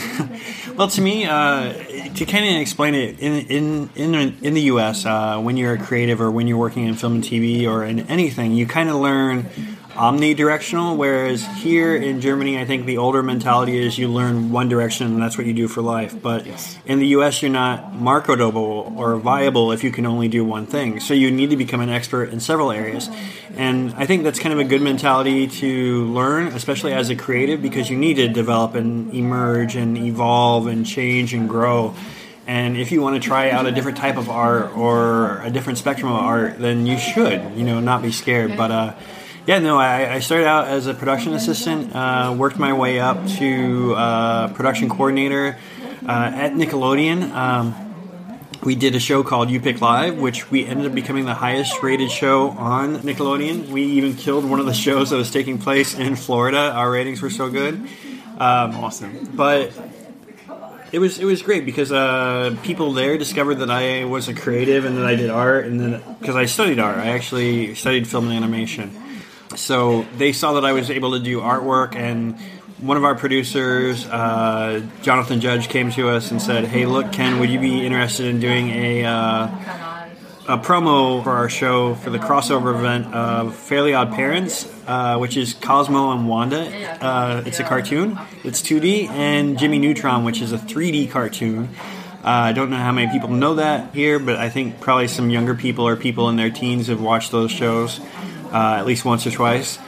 Well, 0.76 0.88
to 0.88 1.02
me, 1.02 1.26
uh, 1.26 1.72
to 2.18 2.26
kind 2.26 2.46
of 2.56 2.60
explain 2.62 2.96
it, 2.96 3.20
in 3.20 3.34
in 3.48 3.90
in, 3.96 4.38
in 4.42 4.54
the 4.56 4.62
U.S., 4.74 5.06
uh, 5.06 5.40
when 5.40 5.56
you're 5.56 5.74
a 5.74 5.78
creative 5.78 6.20
or 6.20 6.32
when 6.32 6.48
you're 6.48 6.58
working 6.58 6.86
in 6.88 6.96
film 6.96 7.14
and 7.16 7.24
TV 7.24 7.68
or 7.68 7.84
in 7.86 8.00
anything, 8.10 8.54
you 8.54 8.66
kind 8.66 8.90
of 8.90 8.96
learn 8.96 9.46
omnidirectional. 9.94 10.98
Whereas 10.98 11.46
here 11.58 11.96
in 11.96 12.22
Germany, 12.22 12.60
I 12.60 12.66
think 12.66 12.86
the 12.86 12.98
older 12.98 13.24
mentality 13.24 13.78
is 13.78 13.98
you 13.98 14.08
learn 14.08 14.52
one 14.52 14.70
direction 14.70 15.08
and 15.08 15.22
that's 15.22 15.38
what 15.38 15.48
you 15.48 15.54
do 15.54 15.68
for 15.68 15.82
life. 15.82 16.20
But 16.22 16.48
in 16.86 17.00
the 17.00 17.08
U.S., 17.08 17.42
you're 17.42 17.52
not 17.52 17.94
marketable 17.94 18.94
or 18.98 19.18
viable 19.18 19.72
if 19.72 19.84
you 19.84 19.92
can 19.92 20.06
only 20.06 20.28
do 20.28 20.44
one 20.44 20.66
thing. 20.66 21.00
So 21.00 21.14
you 21.14 21.32
need 21.32 21.50
to 21.52 21.58
become 21.58 21.82
an 21.82 21.90
expert 21.90 22.30
in 22.30 22.40
several 22.40 22.72
areas. 22.72 23.10
And 23.56 23.94
I 23.94 24.06
think 24.06 24.24
that's 24.24 24.40
kind 24.40 24.54
of 24.54 24.60
a 24.60 24.64
good 24.64 24.82
mentality 24.82 25.48
to 25.48 26.06
learn, 26.06 26.48
especially 26.48 26.94
as 26.94 27.10
a 27.10 27.16
creative, 27.16 27.62
because 27.62 27.90
you 27.90 27.98
need 27.98 28.16
to 28.16 28.28
develop 28.28 28.76
and 28.76 29.14
emerge 29.14 29.76
and 29.76 29.98
evolve 29.98 30.68
and 30.68 30.86
change 30.86 31.34
and 31.34 31.48
grow. 31.48 31.96
And 32.46 32.78
if 32.78 32.92
you 32.92 33.02
want 33.02 33.22
to 33.22 33.26
try 33.26 33.52
out 33.52 33.66
a 33.66 33.72
different 33.72 33.98
type 33.98 34.18
of 34.18 34.30
art 34.30 34.76
or 34.76 35.42
a 35.44 35.50
different 35.50 35.80
spectrum 35.80 36.12
of 36.12 36.18
art, 36.18 36.60
then 36.60 36.86
you 36.86 36.98
should, 36.98 37.56
you 37.56 37.64
know, 37.64 37.80
not 37.80 38.02
be 38.02 38.12
scared. 38.12 38.58
But 38.58 38.72
uh, 38.72 38.96
yeah, 39.46 39.60
no, 39.60 39.78
I, 39.78 40.16
I 40.16 40.20
started 40.20 40.48
out 40.48 40.68
as 40.68 40.88
a 40.88 40.94
production 40.94 41.34
assistant, 41.34 41.94
uh, 41.96 42.34
worked 42.38 42.58
my 42.58 42.74
way 42.74 43.00
up 43.00 43.28
to 43.40 43.94
uh, 43.96 44.48
production 44.54 44.90
coordinator 44.90 45.58
uh, 46.08 46.32
at 46.34 46.54
Nickelodeon. 46.54 47.32
Um, 47.32 47.76
we 48.64 48.76
did 48.76 48.96
a 48.96 49.00
show 49.00 49.24
called 49.24 49.50
You 49.50 49.60
Pick 49.60 49.82
Live, 49.82 50.18
which 50.18 50.50
we 50.50 50.66
ended 50.66 50.86
up 50.86 50.96
becoming 50.96 51.26
the 51.26 51.34
highest 51.34 51.84
rated 51.84 52.10
show 52.10 52.52
on 52.52 53.00
Nickelodeon. 53.00 53.68
We 53.68 53.84
even 53.84 54.16
killed 54.16 54.46
one 54.46 54.62
of 54.62 54.66
the 54.66 54.74
shows 54.74 55.10
that 55.10 55.18
was 55.18 55.32
taking 55.32 55.58
place 55.58 55.94
in 55.94 56.16
Florida. 56.16 56.72
Our 56.72 56.90
ratings 56.90 57.22
were 57.22 57.30
so 57.30 57.50
good. 57.50 57.76
Um, 58.38 58.76
Awesome. 58.76 59.30
but 59.34 59.72
it 60.92 61.00
was 61.00 61.20
it 61.20 61.26
was 61.26 61.42
great 61.42 61.66
because 61.66 61.92
uh, 61.92 62.56
people 62.64 62.94
there 62.94 63.18
discovered 63.18 63.56
that 63.56 63.70
I 63.70 64.06
was 64.06 64.28
a 64.28 64.34
creative 64.34 64.86
and 64.86 64.98
that 64.98 65.06
I 65.06 65.16
did 65.16 65.30
art, 65.30 65.66
and 65.66 65.80
then 65.80 66.02
because 66.20 66.36
I 66.36 66.46
studied 66.46 66.80
art, 66.80 66.98
I 66.98 67.10
actually 67.10 67.76
studied 67.76 68.08
film 68.08 68.26
and 68.30 68.34
animation. 68.34 69.03
So 69.56 70.06
they 70.18 70.34
saw 70.34 70.54
that 70.54 70.66
I 70.66 70.74
was 70.74 70.90
able 70.90 71.12
to 71.12 71.20
do 71.20 71.40
artwork, 71.40 71.96
and 71.96 72.40
one 72.80 72.98
of 72.98 73.04
our 73.04 73.16
producers, 73.16 74.06
uh, 74.08 74.82
Jonathan 75.02 75.40
Judge, 75.40 75.70
came 75.70 75.92
to 75.92 76.10
us 76.10 76.32
and 76.32 76.42
said, 76.42 76.66
"Hey, 76.66 76.86
look, 76.86 77.12
Ken, 77.12 77.40
would 77.40 77.50
you 77.50 77.60
be 77.60 77.86
interested 77.86 78.26
in 78.28 78.40
doing 78.40 78.70
a?" 78.70 79.06
Uh, 79.06 79.48
a 80.46 80.58
promo 80.58 81.24
for 81.24 81.32
our 81.32 81.48
show 81.48 81.96
for 81.96 82.10
the 82.10 82.20
crossover 82.20 82.76
event 82.76 83.14
of 83.14 83.56
Fairly 83.56 83.94
Odd 83.94 84.12
Parents, 84.12 84.70
uh, 84.88 85.18
which 85.18 85.38
is 85.38 85.54
Cosmo 85.54 86.12
and 86.12 86.28
Wanda. 86.28 86.68
Uh, 87.02 87.44
it's 87.46 87.62
a 87.62 87.64
cartoon. 87.64 88.20
It's 88.44 88.62
2D, 88.62 89.08
and 89.08 89.58
Jimmy 89.58 89.80
Neutron, 89.80 90.26
which 90.26 90.42
is 90.42 90.52
a 90.52 90.58
3D 90.58 91.10
cartoon. 91.10 91.70
Uh, 92.24 92.30
I 92.30 92.52
don't 92.52 92.70
know 92.70 92.78
how 92.78 92.92
many 92.92 93.10
people 93.12 93.30
know 93.30 93.56
that 93.56 93.94
here, 93.94 94.20
but 94.20 94.36
I 94.36 94.50
think 94.50 94.82
probably 94.82 95.08
some 95.08 95.30
younger 95.30 95.56
people 95.56 95.88
or 95.88 95.96
people 95.96 96.30
in 96.30 96.36
their 96.36 96.50
teens 96.50 96.88
have 96.88 97.02
watched 97.02 97.32
those 97.32 97.52
shows 97.52 98.02
uh, 98.54 98.76
at 98.78 98.86
least 98.86 99.04
once 99.04 99.26
or 99.26 99.32
twice. 99.32 99.80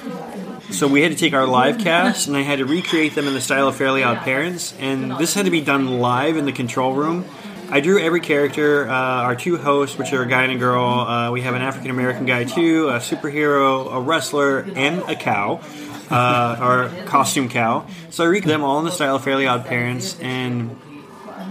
So 0.72 0.88
we 0.88 1.02
had 1.04 1.12
to 1.12 1.18
take 1.18 1.34
our 1.34 1.46
live 1.46 1.78
cast, 1.78 2.28
and 2.28 2.36
I 2.36 2.42
had 2.42 2.58
to 2.58 2.66
recreate 2.66 3.14
them 3.14 3.28
in 3.28 3.34
the 3.36 3.42
style 3.42 3.68
of 3.68 3.76
Fairly 3.76 4.02
Odd 4.02 4.18
Parents, 4.24 4.74
and 4.80 5.16
this 5.18 5.36
had 5.36 5.46
to 5.46 5.52
be 5.52 5.62
done 5.62 6.00
live 6.00 6.38
in 6.38 6.46
the 6.46 6.52
control 6.52 6.94
room. 6.94 7.24
I 7.70 7.80
drew 7.80 8.00
every 8.00 8.20
character. 8.20 8.88
Uh, 8.88 8.94
our 8.94 9.36
two 9.36 9.58
hosts, 9.58 9.98
which 9.98 10.14
are 10.14 10.24
a 10.24 10.28
guy 10.28 10.44
and 10.44 10.54
a 10.54 10.58
girl. 10.58 10.84
Uh, 10.84 11.32
we 11.32 11.42
have 11.42 11.56
an 11.56 11.62
African 11.62 11.92
American 11.92 12.26
guy 12.26 12.44
too, 12.44 12.90
a 12.90 12.98
superhero, 12.98 13.94
a 13.94 14.02
wrestler, 14.02 14.60
and 14.76 15.02
a 15.10 15.16
cow, 15.16 15.62
uh, 16.10 16.58
or 16.62 17.06
costume 17.06 17.50
cow. 17.50 17.88
So 18.10 18.24
I 18.24 18.28
recreated 18.28 18.50
them 18.50 18.64
all 18.64 18.80
in 18.80 18.86
the 18.86 18.92
style 18.92 19.16
of 19.16 19.24
Fairly 19.24 19.48
Odd 19.48 19.66
Parents. 19.66 20.20
And 20.20 20.80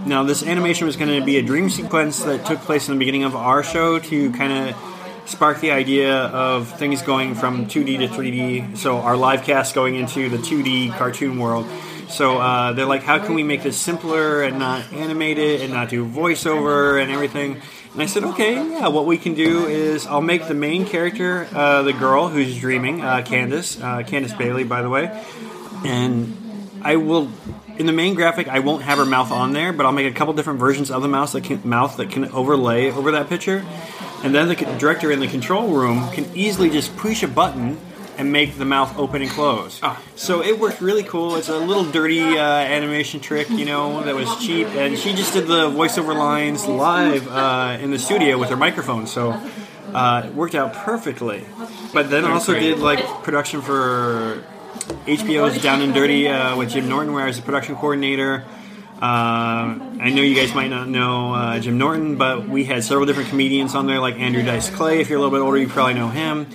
now 0.05 0.23
this 0.23 0.43
animation 0.43 0.87
was 0.87 0.95
going 0.95 1.19
to 1.19 1.25
be 1.25 1.37
a 1.37 1.41
dream 1.41 1.69
sequence 1.69 2.23
that 2.23 2.45
took 2.45 2.59
place 2.59 2.87
in 2.87 2.95
the 2.95 2.99
beginning 2.99 3.23
of 3.23 3.35
our 3.35 3.63
show 3.63 3.99
to 3.99 4.31
kind 4.33 4.69
of 4.69 4.94
spark 5.25 5.59
the 5.59 5.71
idea 5.71 6.13
of 6.15 6.69
things 6.77 7.01
going 7.01 7.35
from 7.35 7.65
2D 7.65 7.99
to 7.99 8.07
3D. 8.07 8.77
So 8.77 8.97
our 8.97 9.17
live 9.17 9.43
cast 9.43 9.75
going 9.75 9.95
into 9.95 10.29
the 10.29 10.37
2D 10.37 10.95
cartoon 10.97 11.39
world. 11.39 11.67
So 12.09 12.37
uh, 12.37 12.73
they're 12.73 12.85
like, 12.85 13.03
how 13.03 13.17
can 13.17 13.33
we 13.33 13.43
make 13.43 13.63
this 13.63 13.77
simpler 13.77 14.43
and 14.43 14.59
not 14.59 14.93
animate 14.93 15.39
it 15.39 15.61
and 15.61 15.73
not 15.73 15.89
do 15.89 16.05
voiceover 16.05 17.01
and 17.01 17.11
everything? 17.11 17.61
And 17.93 18.01
I 18.01 18.05
said, 18.05 18.23
okay, 18.25 18.55
yeah, 18.55 18.89
what 18.89 19.05
we 19.05 19.17
can 19.17 19.33
do 19.35 19.65
is 19.65 20.05
I'll 20.05 20.21
make 20.21 20.47
the 20.47 20.53
main 20.53 20.85
character 20.85 21.47
uh, 21.53 21.81
the 21.81 21.93
girl 21.93 22.27
who's 22.27 22.59
dreaming, 22.59 23.01
uh, 23.01 23.23
Candace, 23.23 23.81
uh, 23.81 24.03
Candace 24.03 24.33
Bailey, 24.33 24.65
by 24.65 24.81
the 24.81 24.89
way, 24.89 25.23
and 25.85 26.35
I 26.81 26.97
will. 26.97 27.31
In 27.77 27.87
the 27.87 27.93
main 27.93 28.15
graphic, 28.15 28.47
I 28.47 28.59
won't 28.59 28.83
have 28.83 28.99
her 28.99 29.05
mouth 29.05 29.31
on 29.31 29.51
there, 29.51 29.73
but 29.73 29.85
I'll 29.85 29.91
make 29.91 30.09
a 30.09 30.15
couple 30.15 30.33
different 30.33 30.59
versions 30.59 30.89
of 30.89 31.01
the 31.01 31.09
mouse 31.09 31.33
that 31.33 31.43
can, 31.43 31.61
mouth 31.67 31.97
that 31.97 32.09
can 32.09 32.25
overlay 32.31 32.89
over 32.89 33.11
that 33.11 33.27
picture, 33.27 33.65
and 34.25 34.33
then 34.33 34.47
the 34.47 34.55
director 34.79 35.11
in 35.11 35.19
the 35.19 35.27
control 35.27 35.67
room 35.67 36.09
can 36.11 36.25
easily 36.35 36.71
just 36.71 36.97
push 36.97 37.21
a 37.21 37.27
button 37.27 37.77
and 38.17 38.31
make 38.31 38.57
the 38.57 38.65
mouth 38.65 38.97
open 38.97 39.21
and 39.21 39.29
close. 39.29 39.79
Ah. 39.83 40.01
So 40.15 40.41
it 40.41 40.59
worked 40.59 40.81
really 40.81 41.03
cool. 41.03 41.35
It's 41.35 41.49
a 41.49 41.57
little 41.57 41.85
dirty 41.85 42.21
uh, 42.21 42.41
animation 42.41 43.19
trick, 43.19 43.49
you 43.51 43.65
know, 43.65 44.01
that 44.03 44.15
was 44.15 44.27
cheap, 44.43 44.67
and 44.69 44.97
she 44.97 45.13
just 45.13 45.33
did 45.33 45.45
the 45.45 45.69
voiceover 45.69 46.17
lines 46.17 46.65
live 46.65 47.27
uh, 47.27 47.77
in 47.79 47.91
the 47.91 47.99
studio 47.99 48.39
with 48.39 48.49
her 48.49 48.55
microphone. 48.55 49.05
So 49.05 49.39
uh, 49.93 50.23
it 50.25 50.33
worked 50.33 50.55
out 50.55 50.73
perfectly. 50.73 51.45
But 51.93 52.09
then 52.09 52.25
also 52.25 52.53
did 52.53 52.79
like 52.79 53.05
production 53.21 53.61
for 53.61 54.43
HBO's 55.05 55.61
Down 55.61 55.81
and 55.81 55.93
Dirty 55.93 56.27
uh, 56.27 56.57
with 56.57 56.71
Jim 56.71 56.89
Norton, 56.89 57.13
where 57.13 57.23
I 57.23 57.27
was 57.27 57.37
the 57.37 57.43
production 57.43 57.75
coordinator. 57.75 58.43
Uh, 59.05 59.77
I 60.01 60.09
know 60.09 60.23
you 60.23 60.33
guys 60.35 60.55
might 60.55 60.69
not 60.69 60.87
know 60.87 61.33
uh, 61.33 61.59
Jim 61.59 61.77
Norton, 61.77 62.15
but 62.15 62.49
we 62.49 62.63
had 62.65 62.83
several 62.83 63.05
different 63.05 63.29
comedians 63.29 63.75
on 63.75 63.85
there, 63.85 63.99
like 63.99 64.15
Andrew 64.19 64.41
Dice 64.41 64.69
Clay. 64.71 64.99
If 64.99 65.09
you're 65.09 65.19
a 65.19 65.21
little 65.21 65.37
bit 65.37 65.43
older, 65.43 65.57
you 65.59 65.67
probably 65.67 65.93
know 65.93 66.09
him. 66.09 66.47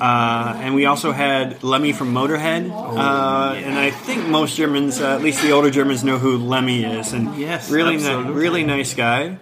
Uh, 0.00 0.58
and 0.60 0.74
we 0.74 0.86
also 0.86 1.12
had 1.12 1.62
Lemmy 1.62 1.92
from 1.92 2.12
Motorhead. 2.12 2.70
uh, 2.72 3.54
and 3.54 3.78
I 3.78 3.90
think 3.92 4.26
most 4.26 4.56
Germans, 4.56 5.00
uh, 5.00 5.14
at 5.14 5.22
least 5.22 5.42
the 5.42 5.52
older 5.52 5.70
Germans, 5.70 6.02
know 6.02 6.18
who 6.18 6.38
Lemmy 6.38 6.82
is. 6.84 7.12
And 7.12 7.36
Yes, 7.36 7.70
really, 7.70 7.96
ni- 7.98 8.30
really 8.32 8.64
nice 8.64 8.94
guy. 8.94 9.38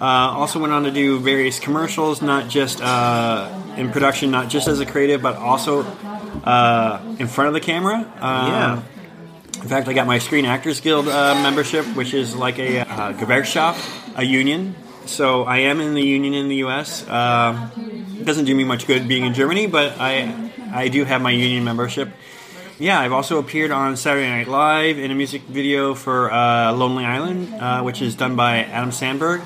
Uh, 0.00 0.04
also 0.40 0.58
went 0.58 0.72
on 0.72 0.84
to 0.84 0.90
do 0.90 1.18
various 1.20 1.58
commercials, 1.60 2.22
not 2.22 2.48
just 2.48 2.80
uh, 2.80 3.50
in 3.76 3.90
production, 3.90 4.30
not 4.30 4.48
just 4.48 4.68
as 4.68 4.80
a 4.80 4.86
creative, 4.86 5.20
but 5.20 5.36
also 5.36 5.82
uh, 6.44 6.98
in 7.18 7.26
front 7.26 7.48
of 7.48 7.54
the 7.54 7.60
camera. 7.60 8.10
Uh, 8.18 8.48
Yeah. 8.48 8.82
In 9.62 9.68
fact, 9.68 9.88
I 9.88 9.92
got 9.92 10.06
my 10.06 10.18
Screen 10.18 10.46
Actors 10.46 10.80
Guild 10.80 11.06
uh, 11.06 11.34
membership, 11.42 11.84
which 11.94 12.14
is 12.14 12.34
like 12.34 12.58
a 12.58 12.80
uh, 12.80 13.12
Gewerkschaft, 13.12 14.16
a 14.16 14.24
union. 14.24 14.74
So 15.06 15.44
I 15.44 15.58
am 15.58 15.80
in 15.80 15.94
the 15.94 16.02
union 16.02 16.34
in 16.34 16.48
the 16.48 16.56
U.S. 16.56 17.06
Uh, 17.06 17.68
doesn't 18.24 18.46
do 18.46 18.54
me 18.54 18.64
much 18.64 18.86
good 18.86 19.06
being 19.06 19.24
in 19.24 19.34
Germany, 19.34 19.66
but 19.66 20.00
I 20.00 20.50
I 20.72 20.88
do 20.88 21.04
have 21.04 21.20
my 21.20 21.30
union 21.30 21.64
membership. 21.64 22.08
Yeah, 22.78 22.98
I've 22.98 23.12
also 23.12 23.38
appeared 23.38 23.70
on 23.70 23.98
Saturday 23.98 24.28
Night 24.28 24.48
Live 24.48 24.98
in 24.98 25.10
a 25.10 25.14
music 25.14 25.42
video 25.42 25.94
for 25.94 26.32
uh, 26.32 26.72
Lonely 26.72 27.04
Island, 27.04 27.52
uh, 27.52 27.82
which 27.82 28.00
is 28.00 28.14
done 28.14 28.36
by 28.36 28.64
Adam 28.64 28.92
Sandberg. 28.92 29.42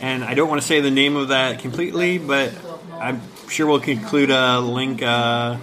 And 0.00 0.24
I 0.24 0.32
don't 0.32 0.48
want 0.48 0.62
to 0.62 0.66
say 0.66 0.80
the 0.80 0.90
name 0.90 1.16
of 1.16 1.28
that 1.28 1.58
completely, 1.58 2.16
but 2.16 2.54
I'm 2.94 3.20
sure 3.50 3.66
we'll 3.66 3.82
include 3.82 4.30
a 4.30 4.58
link 4.60 5.02
uh, 5.02 5.58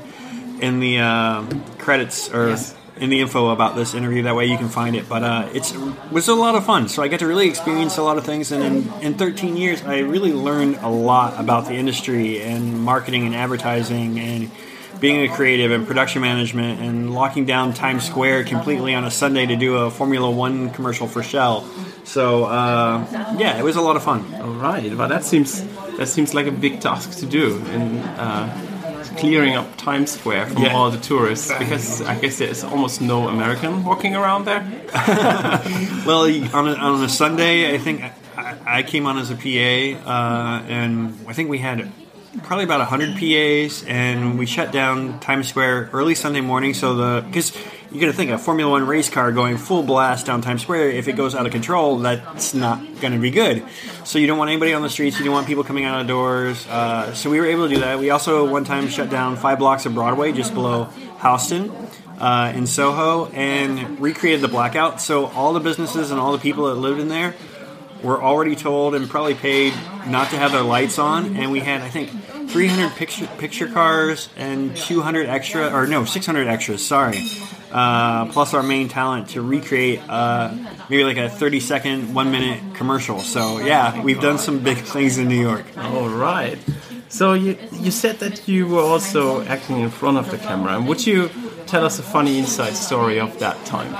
in 0.62 0.80
the 0.80 1.00
uh, 1.00 1.46
credits 1.80 2.30
or 2.32 2.50
Yes. 2.50 2.77
In 3.00 3.10
the 3.10 3.20
info 3.22 3.50
about 3.50 3.76
this 3.76 3.94
interview. 3.94 4.24
That 4.24 4.36
way 4.36 4.46
you 4.46 4.58
can 4.58 4.70
find 4.70 4.96
it. 4.96 5.08
But 5.08 5.24
uh, 5.24 5.50
it's 5.54 5.74
it 5.74 6.12
was 6.12 6.28
a 6.28 6.36
lot 6.36 6.56
of 6.56 6.66
fun. 6.66 6.90
So 6.90 7.04
I 7.04 7.08
got 7.08 7.20
to 7.20 7.28
really 7.28 7.48
experience 7.48 7.98
a 7.98 8.04
lot 8.04 8.18
of 8.18 8.26
things. 8.26 8.52
And 8.52 8.64
in, 8.64 8.94
in 9.02 9.14
13 9.16 9.58
years, 9.58 9.82
I 9.84 10.00
really 10.00 10.34
learned 10.34 10.78
a 10.78 10.90
lot 10.90 11.40
about 11.40 11.68
the 11.68 11.74
industry 11.74 12.42
and 12.42 12.82
marketing 12.82 13.26
and 13.26 13.36
advertising 13.36 14.20
and 14.20 14.52
being 15.00 15.30
a 15.30 15.34
creative 15.34 15.72
and 15.72 15.86
production 15.86 16.22
management 16.22 16.82
and 16.82 17.14
locking 17.14 17.46
down 17.46 17.74
Times 17.74 18.04
Square 18.04 18.46
completely 18.46 18.96
on 18.96 19.04
a 19.04 19.12
Sunday 19.12 19.46
to 19.46 19.56
do 19.56 19.78
a 19.78 19.92
Formula 19.92 20.30
One 20.30 20.72
commercial 20.72 21.08
for 21.08 21.22
Shell. 21.22 21.70
So 22.04 22.46
uh, 22.46 23.06
yeah, 23.38 23.60
it 23.60 23.64
was 23.64 23.76
a 23.76 23.82
lot 23.82 23.96
of 23.96 24.04
fun. 24.04 24.34
All 24.36 24.54
right. 24.54 24.96
Well, 24.96 25.10
that 25.10 25.24
seems 25.24 25.64
that 25.98 26.08
seems 26.08 26.34
like 26.34 26.48
a 26.48 26.52
big 26.52 26.80
task 26.80 27.20
to 27.20 27.26
do 27.26 27.58
in 27.58 28.00
uh, 28.00 28.67
clearing 29.18 29.56
up 29.56 29.76
Times 29.78 30.12
Square 30.12 30.48
from 30.48 30.64
Yeah. 30.64 30.76
all 30.76 30.90
the 30.92 30.98
tourists 31.00 31.52
because 31.58 32.02
I 32.02 32.20
guess 32.20 32.38
there's 32.38 32.64
almost 32.64 33.02
no 33.02 33.28
American 33.28 33.84
walking 33.84 34.16
around 34.16 34.46
there. 34.46 34.64
Well, 36.06 36.24
on 36.56 36.68
a, 36.70 36.74
on 36.76 37.04
a 37.04 37.10
Sunday, 37.10 37.74
I 37.74 37.78
think 37.78 38.02
I, 38.38 38.56
I 38.80 38.84
came 38.84 39.06
on 39.06 39.18
as 39.18 39.30
a 39.30 39.36
PA, 39.36 40.10
uh, 40.10 40.64
and 40.68 41.14
I 41.28 41.34
think 41.34 41.50
we 41.50 41.58
had 41.58 41.92
probably 42.44 42.64
about 42.64 42.80
100 42.80 43.18
PAs, 43.18 43.84
and 43.88 44.38
we 44.40 44.46
shut 44.46 44.72
down 44.72 45.20
Times 45.20 45.50
Square 45.50 45.90
early 45.92 46.16
Sunday 46.16 46.42
morning. 46.42 46.74
So 46.74 46.96
the 46.96 47.24
because 47.28 47.52
you 47.92 48.00
got 48.02 48.08
to 48.08 48.14
think 48.14 48.32
a 48.32 48.38
Formula 48.38 48.70
One 48.70 48.86
race 48.86 49.10
car 49.10 49.32
going 49.32 49.58
full 49.58 49.84
blast 49.84 50.26
down 50.26 50.42
Times 50.42 50.62
Square, 50.62 50.92
if 50.92 51.08
it 51.08 51.14
goes 51.14 51.36
out 51.36 51.46
of 51.46 51.52
control, 51.52 51.98
that's 52.00 52.54
not 52.54 52.80
going 53.00 53.14
to 53.14 53.20
be 53.20 53.32
good. 53.32 53.64
So 54.04 54.20
you 54.20 54.28
don't 54.28 54.38
want 54.38 54.50
anybody 54.50 54.74
on 54.74 54.82
the 54.82 54.90
streets. 54.90 55.18
You 55.18 55.26
don't 55.26 55.34
want 55.34 55.48
people 55.48 55.64
coming 55.64 55.86
out 55.86 56.02
of 56.02 56.08
doors. 56.08 56.68
Uh, 56.68 57.14
so 57.14 57.30
we 57.30 57.40
were 57.40 57.46
able 57.46 57.68
to 57.68 57.76
do 57.76 57.82
that. 57.82 58.00
We 58.00 58.10
also 58.10 58.50
one 58.50 58.66
time 58.66 58.88
shut 58.88 59.10
down 59.10 59.38
five 59.38 59.60
blocks 59.60 59.86
of 59.86 59.94
Broadway 59.94 60.32
just 60.32 60.54
below 60.54 60.86
Houston 61.22 61.72
uh, 62.20 62.52
in 62.56 62.68
Soho 62.68 63.28
and 63.28 64.00
recreated 64.00 64.42
the 64.42 64.48
blackout. 64.48 65.00
So 65.02 65.28
all 65.28 65.54
the 65.54 65.60
businesses 65.60 66.12
and 66.12 66.20
all 66.20 66.32
the 66.32 66.40
people 66.40 66.66
that 66.66 66.76
lived 66.76 67.00
in 67.00 67.08
there 67.08 67.36
were 68.04 68.22
already 68.22 68.56
told 68.56 68.96
and 68.96 69.10
probably 69.10 69.34
paid 69.34 69.74
not 70.08 70.30
to 70.30 70.38
have 70.38 70.52
their 70.52 70.62
lights 70.62 71.00
on. 71.00 71.36
And 71.36 71.52
we 71.52 71.62
had, 71.62 71.82
I 71.82 71.90
think, 71.90 72.10
300 72.50 72.96
picture 72.96 73.28
picture 73.38 73.68
cars 73.68 74.30
and 74.38 74.76
200 74.76 75.28
extra, 75.28 75.74
or 75.74 75.88
no, 75.88 76.06
600 76.06 76.48
extras. 76.48 76.86
Sorry. 76.86 77.18
Uh, 77.72 78.26
plus 78.32 78.54
our 78.54 78.64
main 78.64 78.88
talent 78.88 79.30
to 79.30 79.42
recreate 79.42 80.00
uh, 80.08 80.54
maybe 80.90 81.04
like 81.04 81.18
a 81.18 81.30
30 81.30 81.60
second, 81.60 82.14
one 82.14 82.32
minute 82.32 82.76
commercial. 82.76 83.20
So 83.20 83.60
yeah, 83.60 84.02
we've 84.02 84.22
done 84.22 84.38
some 84.38 84.60
big 84.60 84.78
things 84.78 85.18
in 85.18 85.28
New 85.28 85.40
York. 85.40 85.66
All 85.78 86.10
right. 86.10 86.58
So 87.10 87.34
you 87.34 87.58
you 87.72 87.92
said 87.92 88.20
that 88.20 88.48
you 88.48 88.68
were 88.68 88.82
also 88.82 89.42
acting 89.46 89.80
in 89.80 89.90
front 89.90 90.18
of 90.18 90.30
the 90.30 90.38
camera, 90.38 90.78
and 90.78 90.88
would 90.88 91.06
you 91.08 91.30
tell 91.66 91.86
us 91.86 92.00
a 92.00 92.04
funny 92.04 92.38
inside 92.38 92.74
story 92.76 93.20
of 93.20 93.40
that 93.40 93.64
time? 93.66 93.94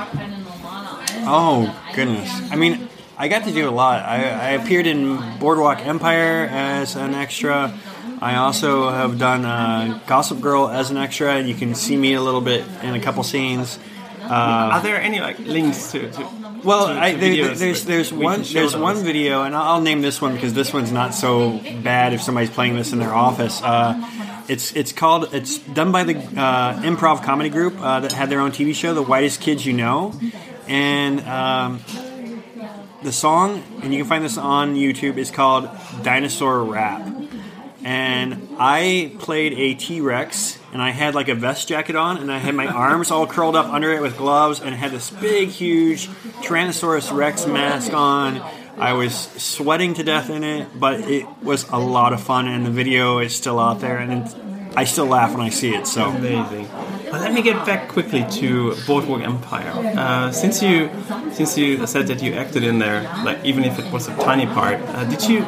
Oh 1.26 1.74
goodness! 1.94 2.30
I 2.50 2.56
mean, 2.56 2.88
I 3.16 3.28
got 3.28 3.44
to 3.44 3.52
do 3.52 3.68
a 3.68 3.72
lot. 3.72 4.04
I, 4.04 4.30
I 4.30 4.50
appeared 4.50 4.86
in 4.86 5.18
Boardwalk 5.38 5.84
Empire 5.84 6.48
as 6.50 6.96
an 6.96 7.14
extra. 7.14 7.72
I 8.20 8.36
also 8.36 8.90
have 8.90 9.18
done 9.18 9.44
uh, 9.44 10.00
Gossip 10.06 10.40
Girl 10.40 10.68
as 10.68 10.90
an 10.90 10.96
extra, 10.96 11.34
and 11.34 11.48
you 11.48 11.54
can 11.54 11.74
see 11.74 11.96
me 11.96 12.14
a 12.14 12.20
little 12.22 12.40
bit 12.40 12.64
in 12.82 12.94
a 12.94 13.00
couple 13.00 13.22
scenes. 13.22 13.78
Are 14.22 14.82
there 14.82 15.00
any 15.00 15.20
like 15.20 15.38
links 15.38 15.92
to? 15.92 16.10
to 16.10 16.28
Well, 16.64 16.88
to- 16.88 16.94
to 16.94 17.00
I, 17.00 17.14
there, 17.14 17.54
there's 17.54 17.84
there's 17.84 18.12
one 18.12 18.40
there's 18.42 18.52
those? 18.72 18.76
one 18.76 18.96
video, 19.04 19.42
and 19.44 19.54
I'll 19.54 19.74
I'll 19.76 19.80
name 19.80 20.02
this 20.02 20.20
one 20.20 20.34
because 20.34 20.52
this 20.52 20.72
one's 20.72 20.92
not 20.92 21.14
so 21.14 21.58
bad 21.82 22.12
if 22.12 22.20
somebody's 22.20 22.50
playing 22.50 22.74
this 22.76 22.92
in 22.92 22.98
their 22.98 23.14
office. 23.14 23.62
Uh, 23.62 23.94
it's 24.48 24.72
it's 24.76 24.92
called 24.92 25.32
it's 25.32 25.58
done 25.58 25.92
by 25.92 26.04
the 26.04 26.16
uh, 26.18 26.80
improv 26.82 27.22
comedy 27.22 27.48
group 27.50 27.74
uh, 27.80 28.00
that 28.00 28.12
had 28.12 28.28
their 28.30 28.40
own 28.40 28.50
TV 28.50 28.74
show, 28.74 28.92
The 28.94 29.02
Whitest 29.02 29.40
Kids 29.40 29.64
You 29.64 29.72
Know, 29.74 30.12
and 30.66 31.20
um, 31.20 31.80
the 33.02 33.12
song, 33.12 33.62
and 33.82 33.92
you 33.94 34.00
can 34.00 34.08
find 34.08 34.24
this 34.24 34.36
on 34.36 34.74
YouTube, 34.74 35.16
is 35.16 35.30
called 35.30 35.68
Dinosaur 36.02 36.64
Rap. 36.64 37.06
And 37.88 38.48
I 38.58 39.12
played 39.18 39.54
a 39.54 39.72
T 39.72 40.02
Rex, 40.02 40.58
and 40.74 40.82
I 40.82 40.90
had 40.90 41.14
like 41.14 41.28
a 41.28 41.34
vest 41.34 41.68
jacket 41.68 41.96
on, 41.96 42.18
and 42.18 42.30
I 42.30 42.36
had 42.36 42.54
my 42.54 42.66
arms 42.84 43.10
all 43.10 43.26
curled 43.26 43.56
up 43.56 43.72
under 43.72 43.90
it 43.94 44.02
with 44.02 44.18
gloves, 44.18 44.60
and 44.60 44.74
I 44.74 44.76
had 44.76 44.90
this 44.90 45.08
big, 45.08 45.48
huge 45.48 46.06
Tyrannosaurus 46.42 47.16
Rex 47.16 47.46
mask 47.46 47.94
on. 47.94 48.42
I 48.76 48.92
was 48.92 49.14
sweating 49.14 49.94
to 49.94 50.02
death 50.02 50.28
in 50.28 50.44
it, 50.44 50.68
but 50.78 51.00
it 51.00 51.26
was 51.42 51.66
a 51.70 51.78
lot 51.78 52.12
of 52.12 52.22
fun, 52.22 52.46
and 52.46 52.66
the 52.66 52.70
video 52.70 53.20
is 53.20 53.34
still 53.34 53.58
out 53.58 53.80
there, 53.80 53.96
and 53.96 54.76
I 54.76 54.84
still 54.84 55.06
laugh 55.06 55.32
when 55.32 55.40
I 55.40 55.48
see 55.48 55.74
it. 55.74 55.86
So 55.86 56.10
Amazing. 56.10 56.68
Well, 57.10 57.20
let 57.22 57.32
me 57.32 57.40
get 57.42 57.64
back 57.64 57.88
quickly 57.88 58.26
to 58.40 58.74
Boardwalk 58.86 59.22
Empire. 59.22 59.72
Uh, 59.96 60.30
since 60.30 60.62
you 60.62 60.90
since 61.32 61.56
you 61.56 61.86
said 61.86 62.06
that 62.08 62.22
you 62.22 62.34
acted 62.34 62.64
in 62.64 62.78
there, 62.78 63.02
like 63.24 63.42
even 63.44 63.64
if 63.64 63.78
it 63.78 63.90
was 63.90 64.08
a 64.08 64.16
tiny 64.16 64.46
part, 64.46 64.78
uh, 64.80 65.04
did 65.04 65.22
you 65.26 65.42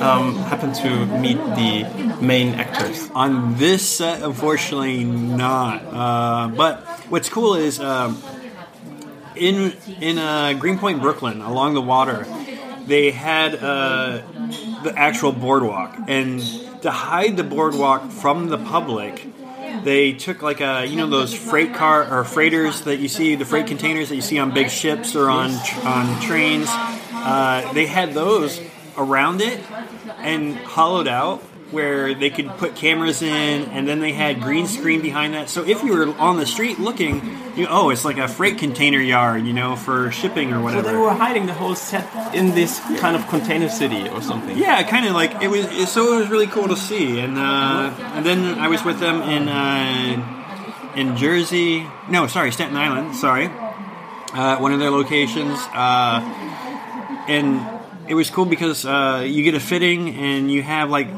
um, 0.00 0.36
happen 0.50 0.72
to 0.72 1.06
meet 1.20 1.36
the 1.36 1.84
main 2.20 2.54
actors? 2.54 3.10
On 3.14 3.56
this 3.56 3.86
set, 3.86 4.22
unfortunately, 4.22 5.04
not. 5.04 5.84
Uh, 5.84 6.48
but 6.48 6.80
what's 7.10 7.28
cool 7.28 7.54
is 7.54 7.78
um, 7.78 8.22
in 9.36 9.72
in 10.00 10.18
uh, 10.18 10.54
Greenpoint, 10.54 11.02
Brooklyn, 11.02 11.42
along 11.42 11.74
the 11.74 11.82
water, 11.82 12.26
they 12.86 13.10
had 13.10 13.54
uh, 13.56 14.22
the 14.82 14.92
actual 14.96 15.32
boardwalk, 15.32 15.94
and 16.08 16.40
to 16.82 16.90
hide 16.90 17.36
the 17.36 17.44
boardwalk 17.44 18.10
from 18.10 18.48
the 18.48 18.58
public, 18.58 19.28
they 19.84 20.12
took 20.12 20.42
like 20.42 20.60
a 20.60 20.86
you 20.86 20.96
know 20.96 21.06
those 21.06 21.34
freight 21.34 21.74
car 21.74 22.06
or 22.10 22.24
freighters 22.24 22.82
that 22.82 22.96
you 22.96 23.08
see 23.08 23.34
the 23.34 23.44
freight 23.44 23.66
containers 23.66 24.08
that 24.08 24.16
you 24.16 24.22
see 24.22 24.38
on 24.38 24.52
big 24.52 24.70
ships 24.70 25.16
or 25.16 25.28
on 25.30 25.50
on 25.84 26.20
trains. 26.20 26.68
Uh, 26.70 27.72
they 27.72 27.86
had 27.86 28.14
those 28.14 28.60
around 28.96 29.40
it 29.40 29.60
and 30.18 30.56
hollowed 30.56 31.08
out 31.08 31.42
where 31.72 32.14
they 32.14 32.30
could 32.30 32.48
put 32.58 32.76
cameras 32.76 33.22
in, 33.22 33.64
and 33.70 33.88
then 33.88 34.00
they 34.00 34.12
had 34.12 34.40
green 34.40 34.66
screen 34.66 35.00
behind 35.00 35.34
that. 35.34 35.48
So 35.48 35.64
if 35.64 35.82
you 35.82 35.92
were 35.92 36.08
on 36.18 36.36
the 36.36 36.46
street 36.46 36.78
looking, 36.78 37.22
you 37.56 37.66
oh, 37.68 37.90
it's 37.90 38.04
like 38.04 38.18
a 38.18 38.28
freight 38.28 38.58
container 38.58 39.00
yard, 39.00 39.44
you 39.46 39.52
know, 39.52 39.76
for 39.76 40.10
shipping 40.10 40.52
or 40.52 40.62
whatever. 40.62 40.84
So 40.84 40.92
they 40.92 40.96
were 40.96 41.14
hiding 41.14 41.46
the 41.46 41.54
whole 41.54 41.74
set 41.74 42.34
in 42.34 42.54
this 42.54 42.78
kind 43.00 43.16
of 43.16 43.26
container 43.28 43.68
city 43.68 44.08
or 44.08 44.22
something. 44.22 44.56
Yeah, 44.56 44.82
kind 44.82 45.06
of 45.06 45.14
like 45.14 45.42
it 45.42 45.48
was. 45.48 45.90
So 45.90 46.14
it 46.14 46.20
was 46.20 46.28
really 46.28 46.46
cool 46.46 46.68
to 46.68 46.76
see, 46.76 47.18
and 47.18 47.38
uh, 47.38 47.94
and 48.14 48.24
then 48.24 48.58
I 48.58 48.68
was 48.68 48.84
with 48.84 49.00
them 49.00 49.22
in 49.22 49.48
uh, 49.48 50.92
in 50.94 51.16
Jersey. 51.16 51.86
No, 52.08 52.26
sorry, 52.26 52.52
Staten 52.52 52.76
Island. 52.76 53.16
Sorry, 53.16 53.46
uh, 53.46 54.58
one 54.58 54.72
of 54.72 54.78
their 54.78 54.90
locations, 54.90 55.58
uh, 55.72 56.20
and 57.28 57.71
it 58.08 58.14
was 58.14 58.30
cool 58.30 58.44
because 58.44 58.84
uh, 58.84 59.24
you 59.26 59.42
get 59.42 59.54
a 59.54 59.60
fitting, 59.60 60.16
and 60.16 60.50
you 60.50 60.62
have 60.62 60.90
like 60.90 61.08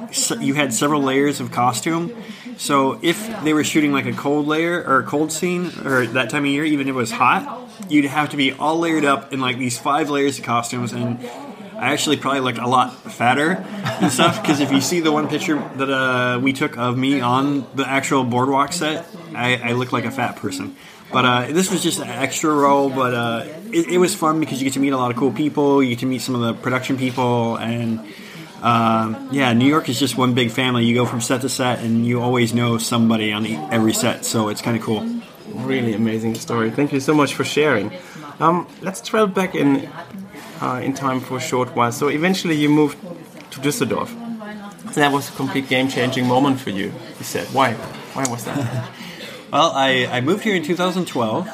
you 0.40 0.54
had 0.54 0.72
several 0.72 1.02
layers 1.02 1.40
of 1.40 1.50
costume. 1.50 2.14
So 2.56 2.98
if 3.02 3.42
they 3.42 3.52
were 3.52 3.64
shooting 3.64 3.92
like 3.92 4.06
a 4.06 4.12
cold 4.12 4.46
layer 4.46 4.82
or 4.84 5.00
a 5.00 5.04
cold 5.04 5.32
scene 5.32 5.72
or 5.84 6.06
that 6.06 6.30
time 6.30 6.44
of 6.44 6.50
year, 6.50 6.64
even 6.64 6.88
if 6.88 6.94
it 6.94 6.96
was 6.96 7.10
hot, 7.10 7.68
you'd 7.88 8.04
have 8.04 8.30
to 8.30 8.36
be 8.36 8.52
all 8.52 8.78
layered 8.78 9.04
up 9.04 9.32
in 9.32 9.40
like 9.40 9.58
these 9.58 9.78
five 9.78 10.10
layers 10.10 10.38
of 10.38 10.44
costumes 10.44 10.92
and 10.92 11.18
I 11.76 11.92
actually 11.92 12.16
probably 12.16 12.40
looked 12.40 12.58
a 12.58 12.68
lot 12.68 12.94
fatter 13.12 13.52
and 14.00 14.10
stuff 14.10 14.40
because 14.40 14.60
if 14.60 14.70
you 14.70 14.80
see 14.80 15.00
the 15.00 15.10
one 15.10 15.28
picture 15.28 15.56
that 15.76 15.90
uh, 15.90 16.38
we 16.40 16.52
took 16.52 16.78
of 16.78 16.96
me 16.96 17.20
on 17.20 17.66
the 17.74 17.86
actual 17.86 18.24
boardwalk 18.24 18.72
set, 18.72 19.06
I, 19.34 19.56
I 19.56 19.72
look 19.72 19.92
like 19.92 20.04
a 20.04 20.10
fat 20.10 20.36
person. 20.36 20.76
But 21.14 21.24
uh, 21.24 21.46
this 21.46 21.70
was 21.70 21.80
just 21.80 22.00
an 22.00 22.08
extra 22.08 22.52
role, 22.52 22.90
but 22.90 23.14
uh, 23.14 23.46
it, 23.72 23.86
it 23.86 23.98
was 23.98 24.16
fun 24.16 24.40
because 24.40 24.60
you 24.60 24.64
get 24.64 24.74
to 24.74 24.80
meet 24.80 24.92
a 24.92 24.96
lot 24.96 25.12
of 25.12 25.16
cool 25.16 25.30
people. 25.30 25.80
You 25.80 25.90
get 25.90 26.00
to 26.00 26.06
meet 26.06 26.22
some 26.22 26.34
of 26.34 26.40
the 26.40 26.54
production 26.54 26.96
people, 26.96 27.54
and 27.54 28.00
um, 28.62 29.28
yeah, 29.30 29.52
New 29.52 29.68
York 29.68 29.88
is 29.88 30.00
just 30.00 30.16
one 30.18 30.34
big 30.34 30.50
family. 30.50 30.84
You 30.84 30.96
go 30.96 31.06
from 31.06 31.20
set 31.20 31.42
to 31.42 31.48
set, 31.48 31.78
and 31.78 32.04
you 32.04 32.20
always 32.20 32.52
know 32.52 32.78
somebody 32.78 33.32
on 33.32 33.44
the, 33.44 33.54
every 33.70 33.92
set, 33.92 34.24
so 34.24 34.48
it's 34.48 34.60
kind 34.60 34.76
of 34.76 34.82
cool. 34.82 35.06
Really 35.54 35.94
amazing 35.94 36.34
story. 36.34 36.72
Thank 36.72 36.92
you 36.92 36.98
so 36.98 37.14
much 37.14 37.34
for 37.34 37.44
sharing. 37.44 37.92
Um, 38.40 38.66
let's 38.82 39.00
travel 39.00 39.28
back 39.28 39.54
in 39.54 39.88
uh, 40.60 40.80
in 40.82 40.94
time 40.94 41.20
for 41.20 41.36
a 41.36 41.40
short 41.40 41.76
while. 41.76 41.92
So 41.92 42.08
eventually 42.08 42.56
you 42.56 42.68
moved 42.68 42.98
to 43.52 43.60
Düsseldorf. 43.60 44.10
That 44.94 45.12
was 45.12 45.28
a 45.28 45.32
complete 45.32 45.68
game-changing 45.68 46.26
moment 46.26 46.58
for 46.58 46.70
you. 46.70 46.86
You 47.18 47.24
said, 47.24 47.46
"Why? 47.54 47.74
Why 48.14 48.24
was 48.28 48.44
that?" 48.46 48.90
Well, 49.54 49.70
I, 49.72 50.08
I 50.10 50.20
moved 50.20 50.42
here 50.42 50.56
in 50.56 50.64
2012. 50.64 51.46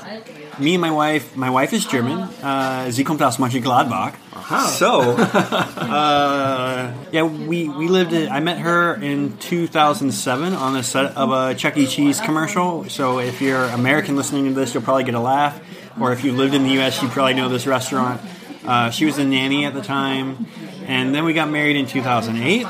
Me 0.59 0.73
and 0.73 0.81
my 0.81 0.91
wife, 0.91 1.37
my 1.37 1.51
wife 1.51 1.75
is 1.75 1.85
German. 1.85 2.21
Uh, 2.43 2.91
sie 2.91 3.05
kommt 3.05 3.21
aus 3.21 3.37
Mönchengladbach. 3.37 4.15
So, 4.71 5.03
uh, 5.19 6.95
yeah, 7.13 7.23
we, 7.25 7.69
we 7.69 7.89
lived 7.89 8.15
in, 8.15 8.31
I 8.31 8.41
met 8.41 8.57
her 8.61 8.95
in 8.95 9.37
2007 9.37 10.55
on 10.55 10.73
the 10.73 10.83
set 10.83 11.15
of 11.15 11.31
a 11.31 11.55
Chuck 11.55 11.77
E. 11.77 11.87
Cheese 11.87 12.23
commercial. 12.23 12.89
So 12.89 13.19
if 13.19 13.43
you're 13.43 13.65
American 13.65 14.17
listening 14.17 14.47
to 14.47 14.55
this, 14.55 14.73
you'll 14.73 14.83
probably 14.83 15.05
get 15.05 15.13
a 15.15 15.21
laugh. 15.21 15.61
Or 16.01 16.11
if 16.15 16.25
you 16.25 16.33
lived 16.33 16.55
in 16.55 16.63
the 16.63 16.71
U.S., 16.81 17.03
you 17.03 17.09
probably 17.09 17.35
know 17.35 17.51
this 17.51 17.67
restaurant. 17.67 18.23
Uh, 18.65 18.89
she 18.89 19.05
was 19.05 19.19
a 19.19 19.27
nanny 19.27 19.67
at 19.67 19.75
the 19.75 19.83
time. 19.83 20.47
And 20.87 21.15
then 21.15 21.27
we 21.27 21.35
got 21.35 21.51
married 21.51 21.77
in 21.77 21.85
2008 21.85 22.67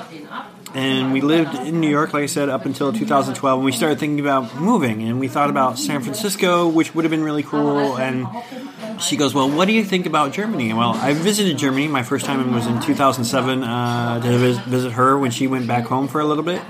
and 0.74 1.12
we 1.12 1.20
lived 1.20 1.54
in 1.54 1.80
New 1.80 1.88
York, 1.88 2.12
like 2.12 2.22
I 2.22 2.26
said, 2.26 2.48
up 2.48 2.64
until 2.64 2.92
2012. 2.92 3.58
And 3.58 3.64
we 3.64 3.72
started 3.72 3.98
thinking 3.98 4.20
about 4.20 4.54
moving, 4.56 5.02
and 5.02 5.18
we 5.18 5.28
thought 5.28 5.50
about 5.50 5.78
San 5.78 6.02
Francisco, 6.02 6.68
which 6.68 6.94
would 6.94 7.04
have 7.04 7.10
been 7.10 7.24
really 7.24 7.42
cool. 7.42 7.98
And 7.98 8.26
she 9.00 9.16
goes, 9.16 9.34
"Well, 9.34 9.50
what 9.50 9.66
do 9.66 9.72
you 9.72 9.84
think 9.84 10.06
about 10.06 10.32
Germany?" 10.32 10.72
Well, 10.72 10.94
I 10.94 11.12
visited 11.12 11.58
Germany. 11.58 11.88
My 11.88 12.02
first 12.02 12.26
time 12.26 12.52
was 12.52 12.66
in 12.66 12.80
2007 12.80 13.62
uh, 13.62 14.20
to 14.22 14.38
visit 14.68 14.92
her 14.92 15.18
when 15.18 15.30
she 15.30 15.46
went 15.46 15.66
back 15.66 15.84
home 15.84 16.08
for 16.08 16.20
a 16.20 16.24
little 16.24 16.44
bit. 16.44 16.62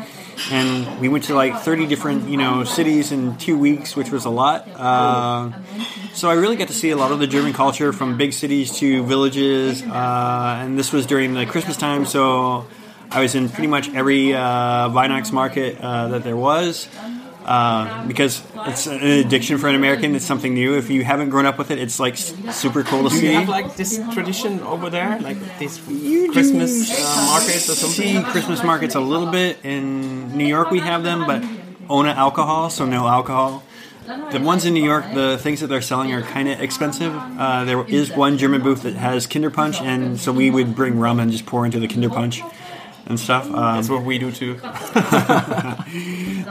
And 0.50 1.00
we 1.00 1.08
went 1.08 1.24
to 1.24 1.34
like 1.34 1.60
30 1.60 1.86
different, 1.86 2.28
you 2.28 2.36
know, 2.36 2.64
cities 2.64 3.12
in 3.12 3.36
two 3.36 3.58
weeks, 3.58 3.94
which 3.94 4.10
was 4.10 4.24
a 4.24 4.30
lot. 4.30 4.66
Uh, 4.74 5.52
so 6.14 6.30
I 6.30 6.34
really 6.34 6.56
got 6.56 6.68
to 6.68 6.74
see 6.74 6.90
a 6.90 6.96
lot 6.96 7.12
of 7.12 7.18
the 7.18 7.26
German 7.26 7.52
culture 7.52 7.92
from 7.92 8.16
big 8.16 8.32
cities 8.32 8.72
to 8.78 9.04
villages. 9.04 9.82
Uh, 9.82 10.60
and 10.62 10.78
this 10.78 10.92
was 10.92 11.04
during 11.04 11.34
the 11.34 11.44
Christmas 11.44 11.76
time, 11.76 12.06
so 12.06 12.66
I 13.12 13.20
was 13.20 13.34
in 13.34 13.48
pretty 13.48 13.66
much 13.68 13.92
every 13.94 14.34
uh, 14.34 14.88
Weihnachts 14.90 15.32
market 15.32 15.78
uh, 15.80 16.08
that 16.08 16.24
there 16.24 16.36
was. 16.36 16.88
Uh, 17.44 18.06
because 18.06 18.42
it's 18.66 18.86
an 18.86 19.02
addiction 19.02 19.56
for 19.58 19.68
an 19.68 19.74
American. 19.74 20.14
It's 20.14 20.24
something 20.26 20.52
new. 20.54 20.76
If 20.76 20.90
you 20.90 21.02
haven't 21.02 21.30
grown 21.30 21.46
up 21.46 21.58
with 21.58 21.70
it, 21.70 21.78
it's 21.78 21.98
like 21.98 22.12
s- 22.14 22.34
super 22.54 22.84
cool 22.84 23.04
to 23.04 23.08
Do 23.08 23.16
see. 23.16 23.28
you 23.32 23.38
have 23.38 23.48
like 23.48 23.74
this 23.76 23.98
tradition 24.12 24.60
over 24.60 24.90
there, 24.90 25.18
like 25.20 25.38
these 25.58 25.80
You 25.88 26.30
Christmas 26.30 26.90
uh, 26.92 27.26
markets 27.26 27.68
or 27.68 27.72
something? 27.74 28.24
See 28.24 28.30
Christmas 28.30 28.62
markets 28.62 28.94
a 28.94 29.00
little 29.00 29.30
bit 29.30 29.58
in 29.64 30.36
New 30.36 30.44
York. 30.46 30.70
We 30.70 30.80
have 30.80 31.02
them, 31.02 31.26
but 31.26 31.42
Ona 31.88 32.10
alcohol, 32.10 32.68
so 32.70 32.84
no 32.84 33.08
alcohol. 33.08 33.64
The 34.32 34.40
ones 34.40 34.64
in 34.66 34.74
New 34.74 34.84
York, 34.84 35.04
the 35.14 35.38
things 35.38 35.60
that 35.60 35.68
they're 35.68 35.80
selling 35.82 36.12
are 36.12 36.22
kind 36.22 36.48
of 36.48 36.60
expensive. 36.60 37.12
Uh, 37.16 37.64
there 37.64 37.84
is 37.88 38.10
one 38.12 38.38
German 38.38 38.60
booth 38.62 38.82
that 38.82 38.94
has 38.94 39.26
Kinder 39.26 39.50
Punch, 39.50 39.80
and 39.80 40.20
so 40.20 40.30
we 40.30 40.50
would 40.50 40.76
bring 40.76 40.98
rum 41.00 41.18
and 41.20 41.32
just 41.32 41.46
pour 41.46 41.64
into 41.64 41.80
the 41.80 41.88
Kinder 41.88 42.10
Punch 42.10 42.42
and 43.10 43.20
stuff. 43.20 43.44
Um, 43.46 43.76
That's 43.76 43.90
what 43.90 44.04
we 44.04 44.18
do 44.18 44.30
too. 44.32 44.54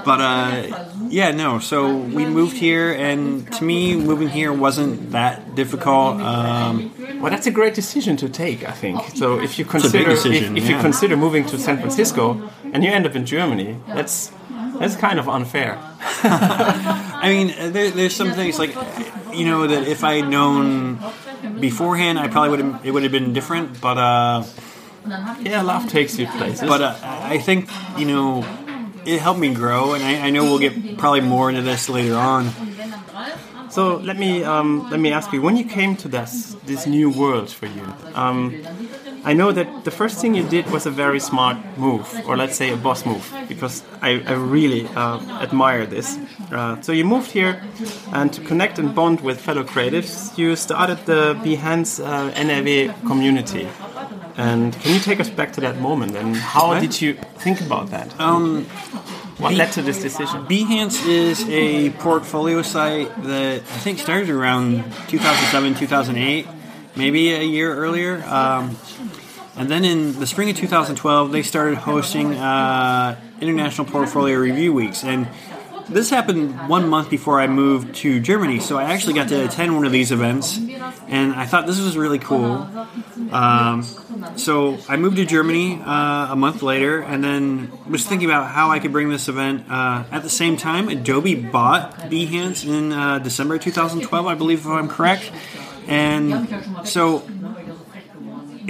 but 0.06 0.20
uh, 0.22 0.90
yeah, 1.10 1.32
no. 1.32 1.60
So 1.60 1.98
we 1.98 2.26
moved 2.26 2.58
here, 2.58 2.92
and 2.94 3.52
to 3.54 3.64
me, 3.64 3.96
moving 3.96 4.30
here 4.30 4.54
wasn't 4.54 5.12
that 5.12 5.56
difficult. 5.56 6.20
Um, 6.22 6.92
Well, 7.22 7.32
that's 7.32 7.48
a 7.48 7.52
great 7.52 7.74
decision 7.74 8.16
to 8.18 8.30
take, 8.30 8.68
I 8.68 8.72
think. 8.72 9.02
So 9.16 9.40
if 9.40 9.58
you 9.60 9.66
consider 9.66 10.12
decision, 10.12 10.58
if, 10.58 10.64
if 10.64 10.70
you 10.70 10.78
consider 10.80 11.18
moving 11.18 11.46
to 11.48 11.58
San 11.58 11.78
Francisco 11.80 12.50
and 12.72 12.84
you 12.84 12.92
end 12.92 13.06
up 13.06 13.16
in 13.16 13.26
Germany, 13.26 13.78
that's 13.88 14.32
that's 14.80 14.96
kind 14.96 15.20
of 15.20 15.28
unfair. 15.28 15.78
I 16.24 17.28
mean, 17.34 17.52
uh, 17.52 17.70
there, 17.70 17.92
there's 17.92 18.16
some 18.16 18.32
things 18.32 18.58
like, 18.58 18.74
you 19.34 19.44
know, 19.46 19.68
that 19.68 19.88
if 19.88 20.04
I 20.04 20.14
had 20.22 20.30
known 20.30 21.00
beforehand, 21.60 22.18
I 22.20 22.28
probably 22.30 22.50
would 22.52 22.60
have. 22.64 22.86
It 22.86 22.92
would 22.92 23.04
have 23.04 23.12
been 23.12 23.34
different. 23.34 23.82
But 23.82 23.98
uh, 23.98 24.44
Yeah, 25.42 25.62
love 25.62 25.88
takes 25.90 26.18
you 26.20 26.28
places. 26.28 26.68
but 26.68 26.82
uh, 26.82 26.96
I 27.04 27.38
think 27.38 27.70
you 27.98 28.06
know, 28.06 28.46
it 29.06 29.20
helped 29.20 29.40
me 29.40 29.54
grow, 29.54 29.94
and 29.94 30.04
I, 30.04 30.28
I 30.28 30.30
know 30.30 30.44
we'll 30.44 30.60
get 30.60 30.98
probably 30.98 31.22
more 31.22 31.50
into 31.50 31.62
this 31.62 31.90
later 31.90 32.16
on. 32.16 32.52
so 33.70 33.98
let 33.98 34.18
me 34.18 34.44
um, 34.44 34.90
let 34.90 35.00
me 35.00 35.12
ask 35.12 35.32
you: 35.34 35.42
when 35.42 35.56
you 35.58 35.66
came 35.66 35.96
to 35.98 36.08
this 36.08 36.56
this 36.66 36.86
new 36.86 37.10
world 37.10 37.50
for 37.50 37.68
you, 37.68 37.86
um, 38.14 38.54
I 39.24 39.34
know 39.34 39.52
that 39.52 39.84
the 39.84 39.92
first 39.92 40.20
thing 40.22 40.34
you 40.36 40.48
did 40.48 40.70
was 40.72 40.86
a 40.86 40.92
very 40.92 41.20
smart 41.20 41.58
move, 41.78 42.08
or 42.26 42.38
let's 42.38 42.56
say 42.56 42.72
a 42.72 42.78
boss 42.78 43.06
move, 43.06 43.34
because 43.48 43.84
I, 44.02 44.22
I 44.26 44.34
really 44.34 44.88
uh, 44.88 45.20
admire 45.42 45.86
this. 45.86 46.18
Uh, 46.52 46.80
so 46.82 46.92
you 46.94 47.04
moved 47.06 47.32
here, 47.32 47.62
and 48.14 48.32
to 48.34 48.42
connect 48.42 48.80
and 48.80 48.96
bond 48.96 49.22
with 49.22 49.40
fellow 49.42 49.64
creatives, 49.64 50.38
you 50.38 50.56
started 50.56 51.06
the 51.06 51.36
Behance 51.44 52.00
uh, 52.04 52.32
NRW 52.32 52.94
community. 53.06 53.68
And 54.38 54.74
can 54.74 54.94
you 54.94 55.00
take 55.00 55.20
us 55.20 55.30
back 55.30 55.54
to 55.54 55.62
that 55.62 55.80
moment? 55.80 56.16
And 56.16 56.36
how 56.36 56.68
What? 56.70 56.82
did 56.82 57.02
you 57.02 57.14
think 57.40 57.62
about 57.62 57.90
that? 57.92 58.18
Um, 58.20 58.66
what 59.38 59.54
led 59.54 59.72
to 59.74 59.82
this 59.82 60.02
decision? 60.02 60.46
Behance 60.46 61.06
is 61.08 61.48
a 61.50 61.92
portfolio 61.92 62.62
site 62.62 63.10
that 63.24 63.58
I 63.62 63.78
think 63.84 64.00
started 64.00 64.30
around 64.30 64.84
2007, 65.08 65.76
2008, 65.76 66.48
maybe 66.96 67.32
a 67.34 67.44
year 67.44 67.74
earlier. 67.74 68.24
Um, 68.26 68.78
and 69.56 69.70
then 69.70 69.84
in 69.84 70.20
the 70.20 70.28
spring 70.28 70.50
of 70.50 70.56
2012, 70.58 71.32
they 71.32 71.42
started 71.44 71.78
hosting 71.80 72.34
uh, 72.36 73.20
International 73.42 73.86
Portfolio 73.86 74.38
Review 74.38 74.74
Weeks. 74.74 75.04
And 75.04 75.28
this 75.90 76.10
happened 76.10 76.70
one 76.70 76.88
month 76.88 77.10
before 77.10 77.40
I 77.40 77.48
moved 77.48 77.96
to 77.96 78.20
Germany, 78.20 78.60
so 78.60 78.78
I 78.78 78.84
actually 78.84 79.14
got 79.14 79.30
to 79.30 79.46
attend 79.46 79.76
one 79.76 79.86
of 79.86 79.92
these 79.92 80.12
events, 80.12 80.58
and 81.08 81.34
I 81.34 81.46
thought 81.46 81.68
this 81.68 81.80
was 81.80 81.98
really 81.98 82.20
cool. 82.20 82.68
Um, 83.32 83.84
so 84.36 84.78
I 84.88 84.98
moved 84.98 85.18
to 85.18 85.26
Germany 85.26 85.82
uh, 85.84 86.32
a 86.32 86.36
month 86.36 86.62
later, 86.62 87.02
and 87.02 87.24
then 87.24 87.72
was 87.90 88.06
thinking 88.06 88.30
about 88.30 88.52
how 88.52 88.72
I 88.72 88.80
could 88.80 88.92
bring 88.92 89.10
this 89.10 89.28
event. 89.28 89.66
Uh, 89.70 90.04
at 90.12 90.24
the 90.24 90.30
same 90.30 90.58
time, 90.58 90.90
Adobe 90.90 91.36
bought 91.36 91.94
Behance 92.10 92.68
in 92.68 92.92
uh, 92.92 93.20
December 93.20 93.58
2012, 93.58 94.26
I 94.26 94.36
believe, 94.36 94.60
if 94.60 94.68
I'm 94.68 94.90
correct. 94.90 95.32
And 95.88 96.88
so 96.88 97.24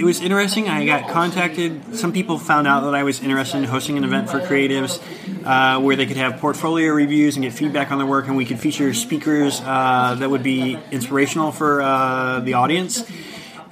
it 0.00 0.04
was 0.04 0.22
interesting. 0.22 0.66
I 0.66 0.86
got 0.86 1.10
contacted. 1.10 1.94
Some 1.94 2.14
people 2.14 2.38
found 2.38 2.66
out 2.66 2.84
that 2.84 2.94
I 2.94 3.02
was 3.02 3.20
interested 3.20 3.58
in 3.58 3.64
hosting 3.64 3.98
an 3.98 4.04
event 4.04 4.30
for 4.30 4.40
creatives 4.40 4.98
uh, 5.44 5.78
where 5.78 5.94
they 5.94 6.06
could 6.06 6.16
have 6.16 6.40
portfolio 6.40 6.90
reviews 6.94 7.36
and 7.36 7.44
get 7.44 7.52
feedback 7.52 7.92
on 7.92 7.98
their 7.98 8.06
work, 8.06 8.26
and 8.26 8.34
we 8.34 8.46
could 8.46 8.58
feature 8.58 8.94
speakers 8.94 9.60
uh, 9.60 10.16
that 10.18 10.30
would 10.30 10.42
be 10.42 10.78
inspirational 10.90 11.52
for 11.52 11.82
uh, 11.82 12.40
the 12.40 12.54
audience. 12.54 13.04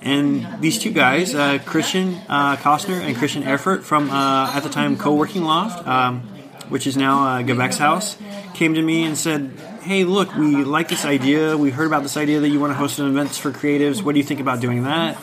And 0.02 0.60
these 0.60 0.78
two 0.78 0.92
guys, 0.92 1.34
uh, 1.34 1.60
Christian 1.64 2.20
uh, 2.28 2.56
Kostner 2.56 3.00
and 3.00 3.16
Christian 3.16 3.48
Erfurt 3.48 3.82
from 3.82 4.10
uh, 4.10 4.52
at 4.52 4.60
the 4.60 4.68
time 4.68 4.98
Co-working 4.98 5.44
Loft, 5.44 5.88
um, 5.88 6.20
which 6.68 6.86
is 6.86 6.98
now 6.98 7.38
uh, 7.38 7.70
House, 7.78 8.18
came 8.52 8.74
to 8.74 8.82
me 8.82 9.04
and 9.04 9.16
said, 9.16 9.50
"Hey, 9.80 10.04
look, 10.04 10.34
we 10.34 10.62
like 10.62 10.88
this 10.88 11.06
idea. 11.06 11.56
We 11.56 11.70
heard 11.70 11.86
about 11.86 12.02
this 12.02 12.18
idea 12.18 12.38
that 12.40 12.50
you 12.50 12.60
want 12.60 12.72
to 12.72 12.76
host 12.76 12.98
an 12.98 13.08
events 13.08 13.38
for 13.38 13.50
creatives. 13.50 14.02
What 14.02 14.12
do 14.12 14.18
you 14.18 14.24
think 14.24 14.40
about 14.40 14.60
doing 14.60 14.82
that?" 14.82 15.16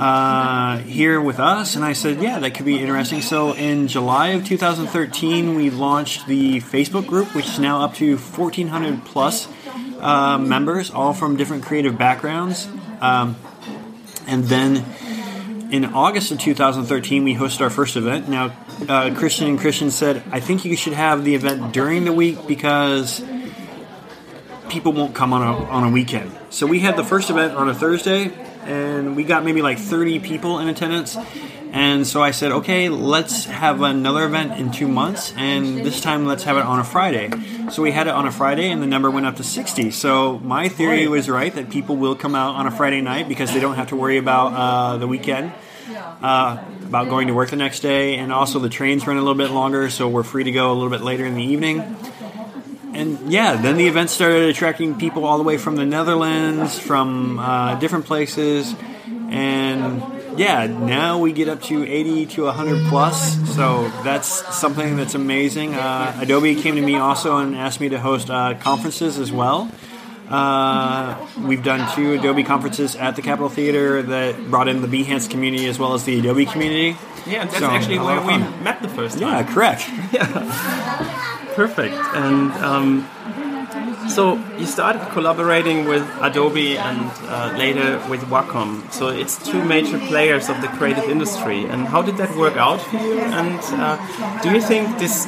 Uh, 0.00 0.78
here 0.78 1.20
with 1.20 1.38
us, 1.38 1.76
and 1.76 1.84
I 1.84 1.92
said, 1.92 2.22
"Yeah, 2.22 2.38
that 2.38 2.54
could 2.54 2.64
be 2.64 2.78
interesting." 2.78 3.20
So, 3.20 3.52
in 3.52 3.86
July 3.86 4.28
of 4.28 4.46
2013, 4.46 5.56
we 5.56 5.68
launched 5.68 6.26
the 6.26 6.62
Facebook 6.62 7.06
group, 7.06 7.34
which 7.34 7.44
is 7.44 7.58
now 7.58 7.82
up 7.82 7.92
to 7.96 8.16
1,400 8.16 9.04
plus 9.04 9.46
uh, 10.00 10.38
members, 10.38 10.90
all 10.90 11.12
from 11.12 11.36
different 11.36 11.64
creative 11.64 11.98
backgrounds. 11.98 12.66
Um, 13.02 13.36
and 14.26 14.44
then 14.44 14.86
in 15.70 15.84
August 15.84 16.30
of 16.32 16.38
2013, 16.38 17.22
we 17.22 17.34
hosted 17.34 17.60
our 17.60 17.68
first 17.68 17.96
event. 17.96 18.26
Now, 18.26 18.56
uh, 18.88 19.14
Christian 19.14 19.48
and 19.48 19.60
Christian 19.60 19.90
said, 19.90 20.22
I 20.32 20.40
think 20.40 20.64
you 20.64 20.76
should 20.76 20.94
have 20.94 21.24
the 21.24 21.34
event 21.34 21.74
during 21.74 22.06
the 22.06 22.12
week 22.14 22.46
because 22.46 23.22
people 24.70 24.92
won't 24.92 25.14
come 25.14 25.34
on 25.34 25.42
a, 25.42 25.64
on 25.66 25.84
a 25.84 25.90
weekend. 25.90 26.32
So 26.48 26.66
we 26.66 26.80
had 26.80 26.96
the 26.96 27.04
first 27.04 27.28
event 27.28 27.54
on 27.54 27.68
a 27.68 27.74
Thursday, 27.74 28.32
and 28.64 29.16
we 29.16 29.24
got 29.24 29.44
maybe 29.44 29.62
like 29.62 29.78
30 29.78 30.20
people 30.20 30.58
in 30.58 30.68
attendance. 30.68 31.16
And 31.72 32.04
so 32.04 32.20
I 32.20 32.32
said, 32.32 32.50
okay, 32.50 32.88
let's 32.88 33.44
have 33.44 33.82
another 33.82 34.24
event 34.24 34.58
in 34.58 34.72
two 34.72 34.88
months, 34.88 35.32
and 35.36 35.78
this 35.78 36.00
time 36.00 36.26
let's 36.26 36.42
have 36.42 36.56
it 36.56 36.64
on 36.64 36.80
a 36.80 36.84
Friday. 36.84 37.30
So 37.70 37.82
we 37.82 37.92
had 37.92 38.08
it 38.08 38.14
on 38.14 38.26
a 38.26 38.32
Friday, 38.32 38.70
and 38.70 38.82
the 38.82 38.88
number 38.88 39.08
went 39.08 39.26
up 39.26 39.36
to 39.36 39.44
60. 39.44 39.92
So 39.92 40.40
my 40.40 40.68
theory 40.68 41.06
was 41.06 41.28
right 41.28 41.54
that 41.54 41.70
people 41.70 41.96
will 41.96 42.16
come 42.16 42.34
out 42.34 42.56
on 42.56 42.66
a 42.66 42.72
Friday 42.72 43.00
night 43.00 43.28
because 43.28 43.52
they 43.52 43.60
don't 43.60 43.76
have 43.76 43.90
to 43.90 43.96
worry 43.96 44.18
about 44.18 44.52
uh, 44.52 44.96
the 44.96 45.06
weekend, 45.06 45.52
uh, 46.22 46.58
about 46.82 47.08
going 47.08 47.28
to 47.28 47.34
work 47.34 47.50
the 47.50 47.56
next 47.56 47.80
day, 47.80 48.16
and 48.16 48.32
also 48.32 48.58
the 48.58 48.68
trains 48.68 49.06
run 49.06 49.16
a 49.16 49.20
little 49.20 49.36
bit 49.36 49.52
longer, 49.52 49.90
so 49.90 50.08
we're 50.08 50.24
free 50.24 50.42
to 50.42 50.52
go 50.52 50.72
a 50.72 50.74
little 50.74 50.90
bit 50.90 51.02
later 51.02 51.24
in 51.24 51.34
the 51.34 51.44
evening. 51.44 51.96
And 53.00 53.32
yeah, 53.32 53.56
then 53.56 53.76
the 53.78 53.86
event 53.88 54.10
started 54.10 54.42
attracting 54.50 54.98
people 54.98 55.24
all 55.24 55.38
the 55.38 55.44
way 55.44 55.56
from 55.56 55.76
the 55.76 55.86
Netherlands, 55.86 56.78
from 56.78 57.38
uh, 57.38 57.76
different 57.78 58.04
places, 58.04 58.74
and 59.30 60.02
yeah, 60.38 60.66
now 60.66 61.18
we 61.18 61.32
get 61.32 61.48
up 61.48 61.62
to 61.64 61.86
80 61.86 62.26
to 62.26 62.44
100 62.44 62.88
plus, 62.88 63.36
so 63.56 63.88
that's 64.04 64.28
something 64.54 64.96
that's 64.96 65.14
amazing. 65.14 65.74
Uh, 65.74 66.18
Adobe 66.20 66.54
came 66.56 66.74
to 66.76 66.82
me 66.82 66.96
also 66.96 67.38
and 67.38 67.56
asked 67.56 67.80
me 67.80 67.88
to 67.88 67.98
host 67.98 68.28
uh, 68.30 68.54
conferences 68.60 69.18
as 69.18 69.32
well. 69.32 69.70
Uh, 70.28 71.16
we've 71.40 71.64
done 71.64 71.92
two 71.96 72.12
Adobe 72.12 72.44
conferences 72.44 72.94
at 72.96 73.16
the 73.16 73.22
Capitol 73.22 73.48
Theater 73.48 74.02
that 74.02 74.50
brought 74.50 74.68
in 74.68 74.82
the 74.82 74.88
Behance 74.88 75.28
community 75.28 75.66
as 75.66 75.78
well 75.78 75.94
as 75.94 76.04
the 76.04 76.18
Adobe 76.18 76.46
community. 76.46 76.96
Yeah, 77.26 77.44
that's 77.46 77.58
So, 77.58 77.70
actually 77.70 77.98
where 77.98 78.20
we 78.20 78.38
met 78.62 78.80
the 78.82 78.88
first 78.88 79.18
time. 79.18 79.44
Yeah, 79.46 79.52
correct. 79.52 81.16
Perfect. 81.54 81.94
And 82.14 82.52
um, 82.52 83.08
so 84.08 84.42
you 84.58 84.66
started 84.66 85.02
collaborating 85.12 85.84
with 85.86 86.02
Adobe 86.20 86.76
and 86.78 87.10
uh, 87.28 87.54
later 87.56 88.02
with 88.08 88.22
Wacom. 88.22 88.90
So 88.92 89.08
it's 89.08 89.36
two 89.50 89.64
major 89.64 89.98
players 89.98 90.48
of 90.48 90.60
the 90.62 90.68
creative 90.68 91.04
industry. 91.04 91.64
And 91.64 91.86
how 91.86 92.02
did 92.02 92.16
that 92.16 92.36
work 92.36 92.56
out 92.56 92.80
for 92.80 92.96
you? 92.96 93.20
And 93.20 93.60
uh, 93.80 94.40
do 94.42 94.50
you 94.50 94.60
think 94.60 94.98
this 94.98 95.26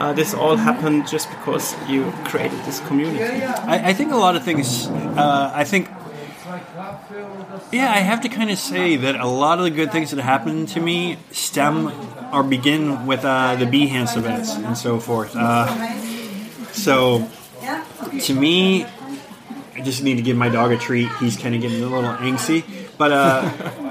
uh, 0.00 0.12
this 0.12 0.34
all 0.34 0.56
happened 0.56 1.06
just 1.06 1.30
because 1.30 1.76
you 1.88 2.12
created 2.24 2.58
this 2.64 2.80
community? 2.80 3.44
I, 3.44 3.90
I 3.90 3.92
think 3.92 4.12
a 4.12 4.16
lot 4.16 4.34
of 4.36 4.42
things. 4.42 4.88
Uh, 4.88 5.52
I 5.54 5.64
think, 5.64 5.88
yeah, 7.72 7.92
I 7.92 8.00
have 8.00 8.20
to 8.22 8.28
kind 8.28 8.50
of 8.50 8.58
say 8.58 8.96
that 8.96 9.14
a 9.14 9.28
lot 9.28 9.58
of 9.58 9.64
the 9.64 9.70
good 9.70 9.92
things 9.92 10.10
that 10.10 10.20
happened 10.20 10.68
to 10.70 10.80
me 10.80 11.18
stem 11.30 11.92
or 12.34 12.42
begin 12.42 13.06
with 13.06 13.24
uh, 13.24 13.54
the 13.56 13.64
Behance 13.64 14.16
events 14.16 14.54
and 14.56 14.76
so 14.76 14.98
forth. 14.98 15.34
Uh, 15.36 15.66
so, 16.72 17.28
to 18.22 18.34
me, 18.34 18.84
I 19.74 19.80
just 19.82 20.02
need 20.02 20.16
to 20.16 20.22
give 20.22 20.36
my 20.36 20.48
dog 20.48 20.72
a 20.72 20.78
treat. 20.78 21.08
He's 21.20 21.36
kind 21.36 21.54
of 21.54 21.60
getting 21.60 21.82
a 21.82 21.86
little 21.86 22.10
angsty, 22.10 22.64
but. 22.98 23.12
Uh, 23.12 23.80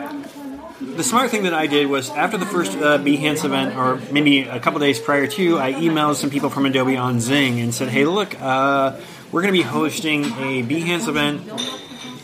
the 0.96 1.04
smart 1.04 1.32
thing 1.32 1.44
that 1.44 1.54
I 1.54 1.68
did 1.68 1.88
was 1.88 2.10
after 2.10 2.38
the 2.38 2.46
first 2.46 2.74
uh, 2.78 2.98
Behance 2.98 3.46
event, 3.46 3.76
or 3.76 4.00
maybe 4.12 4.42
a 4.42 4.60
couple 4.60 4.80
days 4.80 5.00
prior 5.00 5.28
to, 5.28 5.58
I 5.58 5.74
emailed 5.74 6.16
some 6.16 6.30
people 6.30 6.50
from 6.50 6.66
Adobe 6.66 6.98
on 6.98 7.20
XING 7.20 7.62
and 7.62 7.74
said, 7.74 7.90
"Hey, 7.90 8.06
look, 8.06 8.40
uh, 8.40 9.00
we're 9.32 9.42
going 9.42 9.54
to 9.54 9.58
be 9.58 9.64
hosting 9.64 10.26
a 10.26 10.64
Behance 10.64 11.08
event, 11.08 11.42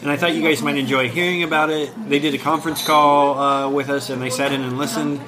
and 0.01 0.11
I 0.11 0.17
thought 0.17 0.35
you 0.35 0.43
guys 0.43 0.61
might 0.61 0.77
enjoy 0.77 1.09
hearing 1.09 1.43
about 1.43 1.69
it." 1.69 1.91
They 2.09 2.19
did 2.19 2.33
a 2.33 2.37
conference 2.37 2.85
call 2.85 3.39
uh, 3.39 3.69
with 3.69 3.89
us, 3.89 4.09
and 4.09 4.21
they 4.21 4.29
sat 4.29 4.51
in 4.51 4.61
and 4.61 4.77
listened. 4.77 5.21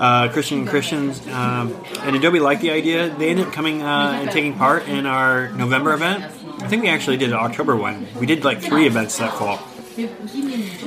Uh, 0.00 0.32
Christian 0.32 0.64
Christians, 0.64 1.20
um, 1.28 1.76
and 2.00 2.16
Adobe 2.16 2.40
liked 2.40 2.62
the 2.62 2.70
idea. 2.70 3.10
They 3.10 3.28
ended 3.28 3.48
up 3.48 3.52
coming 3.52 3.82
uh, 3.82 4.18
and 4.22 4.30
taking 4.30 4.54
part 4.56 4.88
in 4.88 5.04
our 5.04 5.50
November 5.50 5.92
event. 5.92 6.24
I 6.24 6.68
think 6.68 6.82
we 6.82 6.88
actually 6.88 7.18
did 7.18 7.28
an 7.28 7.36
October 7.36 7.76
one. 7.76 8.06
We 8.18 8.24
did 8.24 8.42
like 8.42 8.62
three 8.62 8.86
events 8.86 9.18
that 9.18 9.34
fall, 9.34 9.60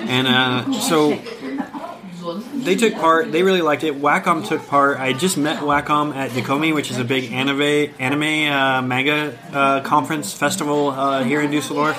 and 0.09 0.25
uh, 0.27 0.73
so 0.79 1.21
they 2.55 2.75
took 2.75 2.95
part. 2.95 3.31
They 3.31 3.43
really 3.43 3.61
liked 3.61 3.83
it. 3.83 4.01
Wacom 4.01 4.47
took 4.47 4.65
part. 4.67 4.99
I 4.99 5.13
just 5.13 5.37
met 5.37 5.59
Wacom 5.59 6.15
at 6.15 6.31
DoKomi, 6.31 6.73
which 6.73 6.89
is 6.89 6.97
a 6.97 7.03
big 7.03 7.31
anime 7.31 7.93
anime 7.99 8.51
uh, 8.51 8.81
manga 8.81 9.37
uh, 9.51 9.81
conference 9.81 10.33
festival 10.33 10.89
uh, 10.89 11.23
here 11.23 11.41
in 11.41 11.51
Dusseldorf. 11.51 11.97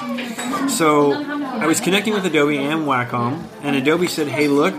So 0.68 1.12
I 1.12 1.66
was 1.66 1.80
connecting 1.80 2.12
with 2.12 2.24
Adobe 2.26 2.58
and 2.58 2.86
Wacom, 2.86 3.44
and 3.62 3.76
Adobe 3.76 4.08
said, 4.08 4.26
"Hey, 4.26 4.48
look." 4.48 4.74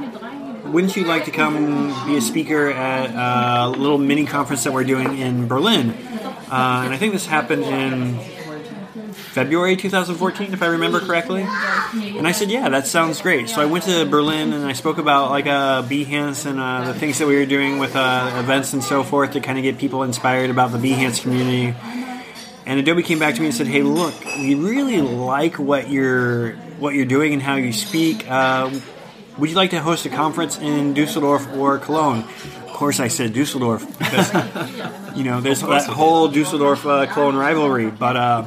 Wouldn't 0.65 0.95
you 0.95 1.05
like 1.05 1.25
to 1.25 1.31
come 1.31 2.05
be 2.05 2.17
a 2.17 2.21
speaker 2.21 2.69
at 2.69 3.11
a 3.11 3.69
little 3.69 3.97
mini 3.97 4.25
conference 4.25 4.63
that 4.63 4.73
we're 4.73 4.83
doing 4.83 5.17
in 5.17 5.47
Berlin? 5.47 5.91
Uh, 5.91 6.81
and 6.85 6.93
I 6.93 6.97
think 6.97 7.13
this 7.13 7.25
happened 7.25 7.63
in 7.63 8.19
February 9.13 9.75
2014, 9.75 10.53
if 10.53 10.63
I 10.63 10.67
remember 10.67 10.99
correctly. 10.99 11.41
And 11.41 12.27
I 12.27 12.31
said, 12.31 12.49
"Yeah, 12.49 12.69
that 12.69 12.87
sounds 12.87 13.21
great." 13.21 13.49
So 13.49 13.61
I 13.61 13.65
went 13.65 13.83
to 13.85 14.05
Berlin 14.05 14.53
and 14.53 14.65
I 14.65 14.73
spoke 14.73 14.97
about 14.97 15.29
like 15.29 15.45
uh, 15.45 15.83
Behance 15.83 16.45
and 16.45 16.59
uh, 16.59 16.91
the 16.91 16.99
things 16.99 17.19
that 17.19 17.27
we 17.27 17.35
were 17.35 17.45
doing 17.45 17.77
with 17.77 17.95
uh, 17.95 18.31
events 18.37 18.73
and 18.73 18.83
so 18.83 19.03
forth 19.03 19.31
to 19.33 19.41
kind 19.41 19.57
of 19.57 19.63
get 19.63 19.77
people 19.77 20.03
inspired 20.03 20.49
about 20.49 20.71
the 20.71 20.77
Behance 20.77 21.21
community. 21.21 21.75
And 22.65 22.79
Adobe 22.79 23.03
came 23.03 23.19
back 23.19 23.35
to 23.35 23.41
me 23.41 23.47
and 23.47 23.55
said, 23.55 23.67
"Hey, 23.67 23.83
look, 23.83 24.13
we 24.37 24.55
really 24.55 25.01
like 25.01 25.59
what 25.59 25.89
you're 25.89 26.53
what 26.79 26.95
you're 26.95 27.05
doing 27.05 27.33
and 27.33 27.41
how 27.41 27.55
you 27.55 27.73
speak. 27.73 28.29
Uh, 28.29 28.71
would 29.37 29.49
you 29.49 29.55
like 29.55 29.71
to 29.71 29.81
host 29.81 30.05
a 30.05 30.09
conference 30.09 30.57
in 30.57 30.93
Dusseldorf 30.93 31.47
or 31.55 31.77
Cologne?" 31.77 32.23
Of 32.63 32.73
course, 32.73 32.99
I 32.99 33.07
said 33.07 33.33
Dusseldorf 33.33 33.87
because 33.97 34.33
you 35.15 35.23
know 35.23 35.41
there's 35.41 35.61
that 35.61 35.87
whole 35.87 36.27
Dusseldorf 36.27 36.85
uh, 36.85 37.05
Cologne 37.07 37.35
rivalry. 37.35 37.89
But 37.89 38.17
uh, 38.17 38.45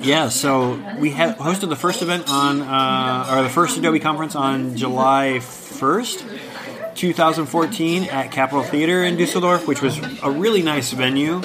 yeah, 0.00 0.28
so 0.28 0.80
we 0.98 1.10
had 1.10 1.36
hosted 1.38 1.68
the 1.68 1.76
first 1.76 2.02
event 2.02 2.30
on, 2.30 2.62
uh, 2.62 3.26
or 3.30 3.42
the 3.42 3.48
first 3.48 3.76
Adobe 3.76 4.00
conference 4.00 4.34
on 4.34 4.76
July 4.76 5.38
1st, 5.40 6.94
2014 6.94 8.04
at 8.04 8.30
Capitol 8.30 8.62
Theater 8.62 9.04
in 9.04 9.16
Dusseldorf, 9.16 9.66
which 9.66 9.82
was 9.82 9.98
a 10.22 10.30
really 10.30 10.62
nice 10.62 10.92
venue. 10.92 11.42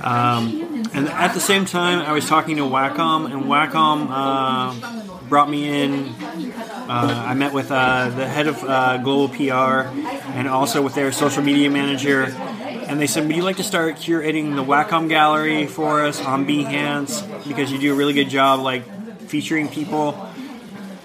Um, 0.00 0.84
and 0.94 1.08
at 1.08 1.34
the 1.34 1.40
same 1.40 1.64
time, 1.64 2.00
I 2.00 2.12
was 2.12 2.28
talking 2.28 2.56
to 2.56 2.62
Wacom, 2.62 3.32
and 3.32 3.44
Wacom 3.44 4.08
uh, 4.10 5.11
brought 5.32 5.48
me 5.48 5.82
in. 5.82 6.14
Uh, 6.20 7.24
I 7.26 7.32
met 7.32 7.54
with 7.54 7.72
uh, 7.72 8.10
the 8.10 8.28
head 8.28 8.48
of 8.48 8.62
uh, 8.62 8.98
global 8.98 9.34
PR 9.34 9.88
and 10.36 10.46
also 10.46 10.82
with 10.82 10.94
their 10.94 11.10
social 11.10 11.42
media 11.42 11.70
manager. 11.70 12.24
And 12.24 13.00
they 13.00 13.06
said, 13.06 13.26
Would 13.26 13.34
you 13.34 13.42
like 13.42 13.56
to 13.56 13.62
start 13.62 13.96
curating 13.96 14.56
the 14.56 14.62
Wacom 14.62 15.08
gallery 15.08 15.66
for 15.66 16.04
us 16.04 16.20
on 16.20 16.44
Behance? 16.44 17.48
Because 17.48 17.72
you 17.72 17.78
do 17.78 17.94
a 17.94 17.96
really 17.96 18.12
good 18.12 18.28
job, 18.28 18.60
like 18.60 18.84
featuring 19.22 19.68
people 19.68 20.28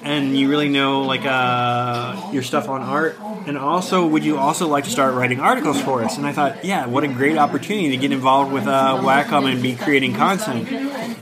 and 0.03 0.37
you 0.37 0.49
really 0.49 0.67
know 0.67 1.03
like 1.03 1.23
uh, 1.23 2.29
your 2.33 2.43
stuff 2.43 2.67
on 2.67 2.81
art 2.81 3.17
and 3.47 3.57
also 3.57 4.05
would 4.05 4.25
you 4.25 4.37
also 4.37 4.67
like 4.67 4.83
to 4.83 4.89
start 4.89 5.13
writing 5.15 5.39
articles 5.39 5.81
for 5.81 6.03
us 6.03 6.17
and 6.17 6.27
i 6.27 6.31
thought 6.31 6.63
yeah 6.63 6.85
what 6.85 7.03
a 7.03 7.07
great 7.07 7.37
opportunity 7.37 7.89
to 7.89 7.97
get 7.97 8.11
involved 8.11 8.51
with 8.51 8.67
uh, 8.67 8.97
wacom 9.01 9.51
and 9.51 9.61
be 9.61 9.75
creating 9.75 10.13
content 10.13 10.69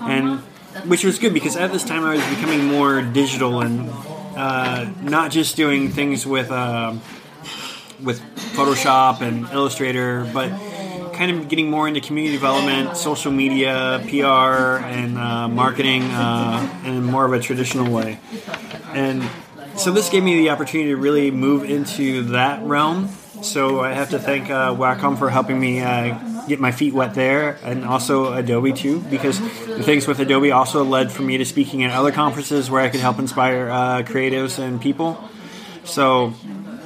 and 0.02 0.42
which 0.84 1.04
was 1.04 1.20
good 1.20 1.34
because 1.34 1.56
at 1.56 1.72
this 1.72 1.84
time 1.84 2.04
i 2.04 2.16
was 2.16 2.26
becoming 2.36 2.66
more 2.66 3.02
digital 3.02 3.62
and 3.62 3.90
uh, 4.38 4.86
not 5.02 5.32
just 5.32 5.56
doing 5.56 5.90
things 5.90 6.26
with 6.26 6.52
uh, 6.52 6.94
with 8.04 8.20
photoshop 8.56 9.22
and 9.22 9.50
illustrator 9.52 10.30
but 10.34 10.52
kind 11.16 11.32
of 11.32 11.48
getting 11.48 11.70
more 11.70 11.88
into 11.88 12.02
community 12.02 12.36
development, 12.36 12.98
social 12.98 13.32
media, 13.32 14.04
PR, 14.10 14.84
and 14.86 15.18
uh, 15.18 15.48
marketing 15.48 16.04
uh, 16.04 16.82
in 16.84 17.04
more 17.04 17.26
of 17.26 17.34
a 17.34 17.40
traditional 17.40 17.92
way. 17.92 18.20
And 18.94 19.24
so 19.78 19.92
this 19.92 20.10
gave 20.10 20.24
me 20.24 20.38
the 20.38 20.50
opportunity 20.50 20.90
to 20.90 20.98
really 20.98 21.32
move 21.32 21.64
into 21.64 22.24
that 22.24 22.62
realm. 22.64 23.10
So 23.42 23.82
I 23.82 23.94
have 23.94 24.10
to 24.10 24.20
thank 24.20 24.50
uh, 24.50 24.74
Wacom 24.74 25.18
for 25.18 25.30
helping 25.30 25.60
me 25.60 25.82
uh, 25.82 26.18
get 26.48 26.60
my 26.60 26.72
feet 26.72 26.94
wet 26.94 27.14
there, 27.14 27.58
and 27.64 27.86
also 27.86 28.34
Adobe 28.34 28.74
too, 28.74 29.02
because 29.02 29.40
the 29.40 29.84
things 29.84 30.08
with 30.08 30.20
Adobe 30.20 30.52
also 30.52 30.84
led 30.84 31.12
for 31.12 31.22
me 31.22 31.38
to 31.38 31.46
speaking 31.46 31.84
at 31.84 31.92
other 31.92 32.12
conferences 32.12 32.70
where 32.70 32.82
I 32.82 32.90
could 32.90 33.02
help 33.02 33.20
inspire 33.20 33.70
uh, 33.70 34.04
creatives 34.04 34.60
and 34.60 34.82
people. 34.82 35.18
So, 35.84 36.34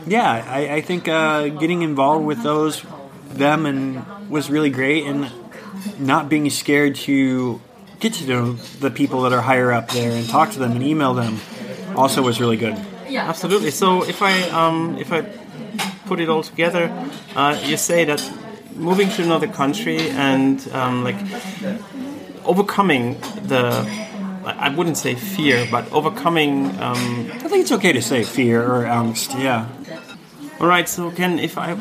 yeah, 0.08 0.46
I, 0.48 0.76
I 0.76 0.82
think 0.82 1.08
uh, 1.08 1.48
getting 1.50 1.82
involved 1.82 2.26
with 2.26 2.44
those 2.44 2.84
them 3.30 3.66
and 3.66 4.04
was 4.30 4.50
really 4.50 4.70
great, 4.70 5.06
and 5.06 5.32
not 5.98 6.30
being 6.30 6.50
scared 6.50 6.96
to 6.96 7.62
get 8.00 8.14
to 8.14 8.28
know 8.28 8.54
the 8.54 8.90
people 8.90 9.22
that 9.24 9.34
are 9.34 9.42
higher 9.42 9.72
up 9.72 9.90
there 9.90 10.12
and 10.12 10.28
talk 10.28 10.52
to 10.52 10.60
them 10.60 10.72
and 10.72 10.84
email 10.84 11.14
them 11.14 11.40
also 11.96 12.22
was 12.22 12.40
really 12.40 12.58
good. 12.58 12.78
Yeah, 13.08 13.28
absolutely. 13.28 13.72
So 13.72 14.04
if 14.04 14.22
I 14.22 14.50
um, 14.50 14.98
if 14.98 15.12
I 15.12 15.22
put 16.06 16.20
it 16.20 16.30
all 16.30 16.44
together, 16.44 16.92
uh, 17.36 17.60
you 17.66 17.78
say 17.78 18.06
that 18.06 18.20
moving 18.80 19.10
to 19.10 19.24
another 19.24 19.48
country 19.48 20.10
and 20.12 20.68
um, 20.72 21.04
like 21.04 21.18
overcoming 22.46 23.20
the 23.44 23.86
I 24.46 24.70
wouldn't 24.70 24.98
say 24.98 25.16
fear, 25.16 25.68
but 25.70 25.92
overcoming. 25.92 26.68
Um, 26.80 27.30
I 27.32 27.48
think 27.48 27.62
it's 27.64 27.72
okay 27.74 27.94
to 27.94 28.02
say 28.02 28.24
fear 28.24 28.64
or 28.64 28.84
angst. 28.84 29.40
Yeah. 29.40 29.68
All 30.60 30.68
right. 30.68 30.88
So, 30.88 31.12
Ken, 31.12 31.40
if 31.40 31.58
I 31.58 31.78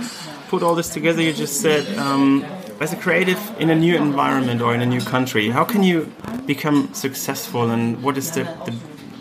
put 0.49 0.63
all 0.63 0.75
this 0.75 0.91
together, 0.91 1.23
you 1.23 1.33
just 1.33 1.61
said, 1.61 1.99
um, 1.99 2.45
as 2.81 2.93
a 2.93 2.97
creative 2.97 3.39
in 3.59 3.71
a 3.71 3.75
new 3.75 3.97
environment 3.97 4.61
or 4.61 4.75
in 4.75 4.81
a 4.81 4.87
new 4.87 5.01
country, 5.01 5.49
how 5.49 5.65
can 5.65 5.83
you 5.83 6.13
become 6.47 6.93
successful, 6.95 7.71
and 7.71 8.03
what 8.03 8.17
is 8.19 8.33
the, 8.33 8.45
the 8.67 8.75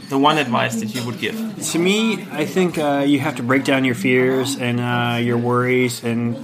the 0.10 0.18
one 0.18 0.38
advice 0.38 0.76
that 0.80 0.94
you 0.96 1.06
would 1.06 1.20
give? 1.20 1.36
To 1.72 1.80
me, 1.80 2.26
I 2.32 2.46
think 2.46 2.78
uh, 2.78 3.04
you 3.08 3.20
have 3.20 3.36
to 3.38 3.44
break 3.44 3.64
down 3.64 3.84
your 3.86 3.96
fears 3.96 4.58
and 4.58 4.80
uh, 4.80 5.18
your 5.22 5.38
worries, 5.38 6.04
and 6.04 6.36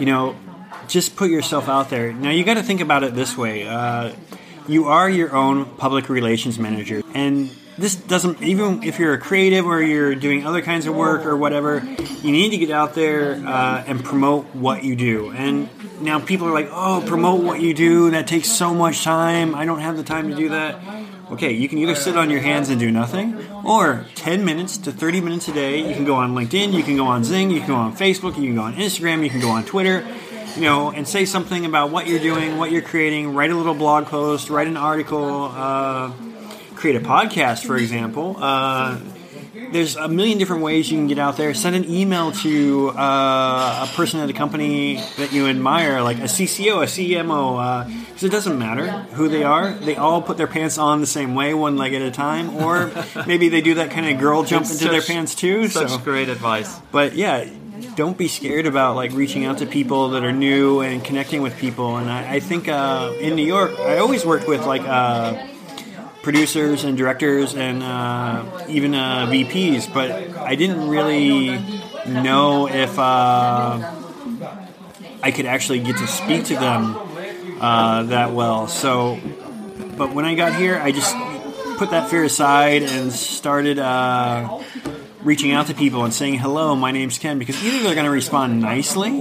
you 0.00 0.06
know, 0.06 0.36
just 0.88 1.16
put 1.16 1.30
yourself 1.30 1.68
out 1.68 1.90
there. 1.90 2.12
Now, 2.12 2.30
you 2.30 2.44
got 2.44 2.54
to 2.54 2.62
think 2.62 2.80
about 2.80 3.04
it 3.04 3.14
this 3.14 3.36
way: 3.36 3.66
uh, 3.66 4.14
you 4.66 4.86
are 4.86 5.08
your 5.08 5.34
own 5.34 5.64
public 5.76 6.08
relations 6.08 6.58
manager, 6.58 7.02
and 7.14 7.50
this 7.78 7.94
doesn't 7.94 8.42
even 8.42 8.82
if 8.82 8.98
you're 8.98 9.14
a 9.14 9.18
creative 9.18 9.64
or 9.64 9.80
you're 9.80 10.14
doing 10.14 10.44
other 10.44 10.60
kinds 10.60 10.86
of 10.86 10.94
work 10.94 11.24
or 11.24 11.36
whatever 11.36 11.78
you 12.22 12.32
need 12.32 12.50
to 12.50 12.58
get 12.58 12.70
out 12.70 12.94
there 12.94 13.34
uh, 13.34 13.84
and 13.86 14.04
promote 14.04 14.44
what 14.54 14.82
you 14.82 14.96
do 14.96 15.30
and 15.30 15.68
now 16.02 16.18
people 16.18 16.48
are 16.48 16.52
like 16.52 16.68
oh 16.72 17.02
promote 17.06 17.42
what 17.42 17.60
you 17.60 17.72
do 17.72 18.10
that 18.10 18.26
takes 18.26 18.50
so 18.50 18.74
much 18.74 19.04
time 19.04 19.54
i 19.54 19.64
don't 19.64 19.80
have 19.80 19.96
the 19.96 20.02
time 20.02 20.28
to 20.28 20.34
do 20.34 20.48
that 20.48 20.74
okay 21.30 21.52
you 21.52 21.68
can 21.68 21.78
either 21.78 21.94
sit 21.94 22.16
on 22.16 22.30
your 22.30 22.40
hands 22.40 22.68
and 22.68 22.80
do 22.80 22.90
nothing 22.90 23.36
or 23.64 24.04
10 24.16 24.44
minutes 24.44 24.76
to 24.76 24.90
30 24.90 25.20
minutes 25.20 25.46
a 25.46 25.52
day 25.52 25.88
you 25.88 25.94
can 25.94 26.04
go 26.04 26.16
on 26.16 26.34
linkedin 26.34 26.72
you 26.72 26.82
can 26.82 26.96
go 26.96 27.06
on 27.06 27.22
xing 27.22 27.52
you 27.52 27.60
can 27.60 27.68
go 27.68 27.76
on 27.76 27.96
facebook 27.96 28.36
you 28.36 28.46
can 28.48 28.56
go 28.56 28.62
on 28.62 28.74
instagram 28.74 29.22
you 29.22 29.30
can 29.30 29.40
go 29.40 29.50
on 29.50 29.64
twitter 29.64 30.04
you 30.56 30.62
know, 30.62 30.90
and 30.90 31.06
say 31.06 31.24
something 31.24 31.64
about 31.64 31.90
what 31.90 32.06
you're 32.06 32.20
doing, 32.20 32.56
what 32.56 32.70
you're 32.70 32.82
creating. 32.82 33.34
Write 33.34 33.50
a 33.50 33.54
little 33.54 33.74
blog 33.74 34.06
post, 34.06 34.50
write 34.50 34.66
an 34.66 34.76
article, 34.76 35.50
uh, 35.52 36.12
create 36.74 36.96
a 36.96 37.00
podcast, 37.00 37.64
for 37.64 37.76
example. 37.76 38.36
Uh, 38.38 38.98
there's 39.72 39.96
a 39.96 40.08
million 40.08 40.38
different 40.38 40.62
ways 40.62 40.90
you 40.90 40.98
can 40.98 41.06
get 41.06 41.18
out 41.18 41.36
there. 41.36 41.52
Send 41.54 41.76
an 41.76 41.84
email 41.90 42.32
to 42.32 42.90
uh, 42.90 43.86
a 43.88 43.92
person 43.94 44.20
at 44.20 44.30
a 44.30 44.32
company 44.32 44.96
that 45.16 45.32
you 45.32 45.46
admire, 45.46 46.00
like 46.02 46.18
a 46.18 46.22
CCO, 46.22 46.82
a 46.82 46.86
CMO, 46.86 47.86
because 48.06 48.24
uh, 48.24 48.26
it 48.26 48.30
doesn't 48.30 48.58
matter 48.58 48.86
who 49.14 49.28
they 49.28 49.44
are. 49.44 49.72
They 49.72 49.96
all 49.96 50.22
put 50.22 50.36
their 50.36 50.46
pants 50.46 50.78
on 50.78 51.00
the 51.00 51.06
same 51.06 51.34
way, 51.34 51.54
one 51.54 51.76
leg 51.76 51.94
at 51.94 52.02
a 52.02 52.10
time, 52.10 52.56
or 52.56 52.90
maybe 53.26 53.48
they 53.48 53.60
do 53.60 53.74
that 53.74 53.90
kind 53.90 54.06
of 54.06 54.18
girl 54.18 54.42
jump 54.44 54.62
it's 54.62 54.72
into 54.72 54.84
such, 54.84 54.92
their 54.92 55.02
pants 55.02 55.34
too. 55.34 55.68
Such 55.68 55.90
so. 55.90 55.98
great 55.98 56.28
advice. 56.28 56.78
But 56.90 57.14
yeah, 57.14 57.48
don't 57.96 58.16
be 58.16 58.28
scared 58.28 58.66
about 58.66 58.96
like 58.96 59.12
reaching 59.12 59.44
out 59.44 59.58
to 59.58 59.66
people 59.66 60.10
that 60.10 60.24
are 60.24 60.32
new 60.32 60.80
and 60.80 61.04
connecting 61.04 61.42
with 61.42 61.56
people. 61.58 61.96
And 61.96 62.10
I, 62.10 62.34
I 62.34 62.40
think 62.40 62.68
uh, 62.68 63.12
in 63.18 63.34
New 63.34 63.44
York, 63.44 63.78
I 63.78 63.98
always 63.98 64.24
worked 64.24 64.48
with 64.48 64.64
like 64.66 64.82
uh, 64.82 65.46
producers 66.22 66.84
and 66.84 66.96
directors 66.96 67.54
and 67.54 67.82
uh, 67.82 68.64
even 68.68 68.94
uh, 68.94 69.26
VPs, 69.26 69.92
but 69.92 70.10
I 70.38 70.54
didn't 70.54 70.88
really 70.88 71.58
know 72.06 72.68
if 72.68 72.98
uh, 72.98 73.94
I 75.22 75.30
could 75.30 75.46
actually 75.46 75.80
get 75.80 75.96
to 75.98 76.06
speak 76.06 76.46
to 76.46 76.54
them 76.54 76.96
uh, 77.60 78.04
that 78.04 78.32
well. 78.32 78.68
So, 78.68 79.18
but 79.96 80.14
when 80.14 80.24
I 80.24 80.34
got 80.34 80.54
here, 80.54 80.76
I 80.76 80.92
just 80.92 81.14
put 81.78 81.90
that 81.90 82.10
fear 82.10 82.24
aside 82.24 82.82
and 82.82 83.12
started 83.12 83.78
reaching 85.22 85.52
out 85.52 85.66
to 85.66 85.74
people 85.74 86.04
and 86.04 86.14
saying 86.14 86.38
hello 86.38 86.76
my 86.76 86.90
name's 86.92 87.18
ken 87.18 87.38
because 87.38 87.62
either 87.64 87.82
they're 87.82 87.94
going 87.94 88.04
to 88.04 88.10
respond 88.10 88.60
nicely 88.60 89.20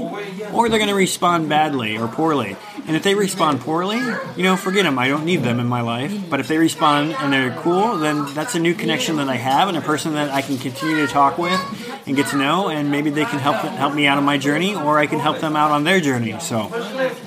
or 0.54 0.70
they're 0.70 0.80
going 0.80 0.90
to 0.90 0.96
respond 0.96 1.50
badly 1.50 1.98
or 1.98 2.08
poorly. 2.08 2.56
And 2.86 2.96
if 2.96 3.04
they 3.04 3.16
respond 3.16 3.62
poorly 3.62 3.98
you 3.98 4.44
know 4.44 4.56
forget 4.56 4.84
them 4.84 5.00
i 5.00 5.08
don't 5.08 5.26
need 5.26 5.44
them 5.44 5.60
in 5.60 5.68
my 5.68 5.82
life. 5.82 6.30
But 6.30 6.40
if 6.40 6.48
they 6.48 6.58
respond 6.58 7.14
and 7.14 7.34
they're 7.34 7.56
cool 7.62 7.98
then 7.98 8.34
that's 8.34 8.56
a 8.56 8.60
new 8.60 8.74
connection 8.74 9.18
that 9.18 9.30
i 9.30 9.36
have 9.36 9.68
and 9.68 9.78
a 9.78 9.82
person 9.82 10.14
that 10.14 10.30
i 10.32 10.42
can 10.42 10.58
continue 10.58 11.06
to 11.06 11.12
talk 11.12 11.38
with 11.38 11.60
and 12.08 12.16
get 12.16 12.28
to 12.28 12.38
know 12.38 12.70
and 12.70 12.90
maybe 12.90 13.10
they 13.10 13.26
can 13.26 13.40
help 13.40 13.58
help 13.58 13.94
me 13.94 14.08
out 14.08 14.18
on 14.18 14.24
my 14.24 14.38
journey 14.38 14.76
or 14.76 14.98
i 14.98 15.06
can 15.06 15.20
help 15.20 15.40
them 15.40 15.56
out 15.56 15.72
on 15.72 15.84
their 15.84 16.00
journey 16.00 16.40
so. 16.40 16.70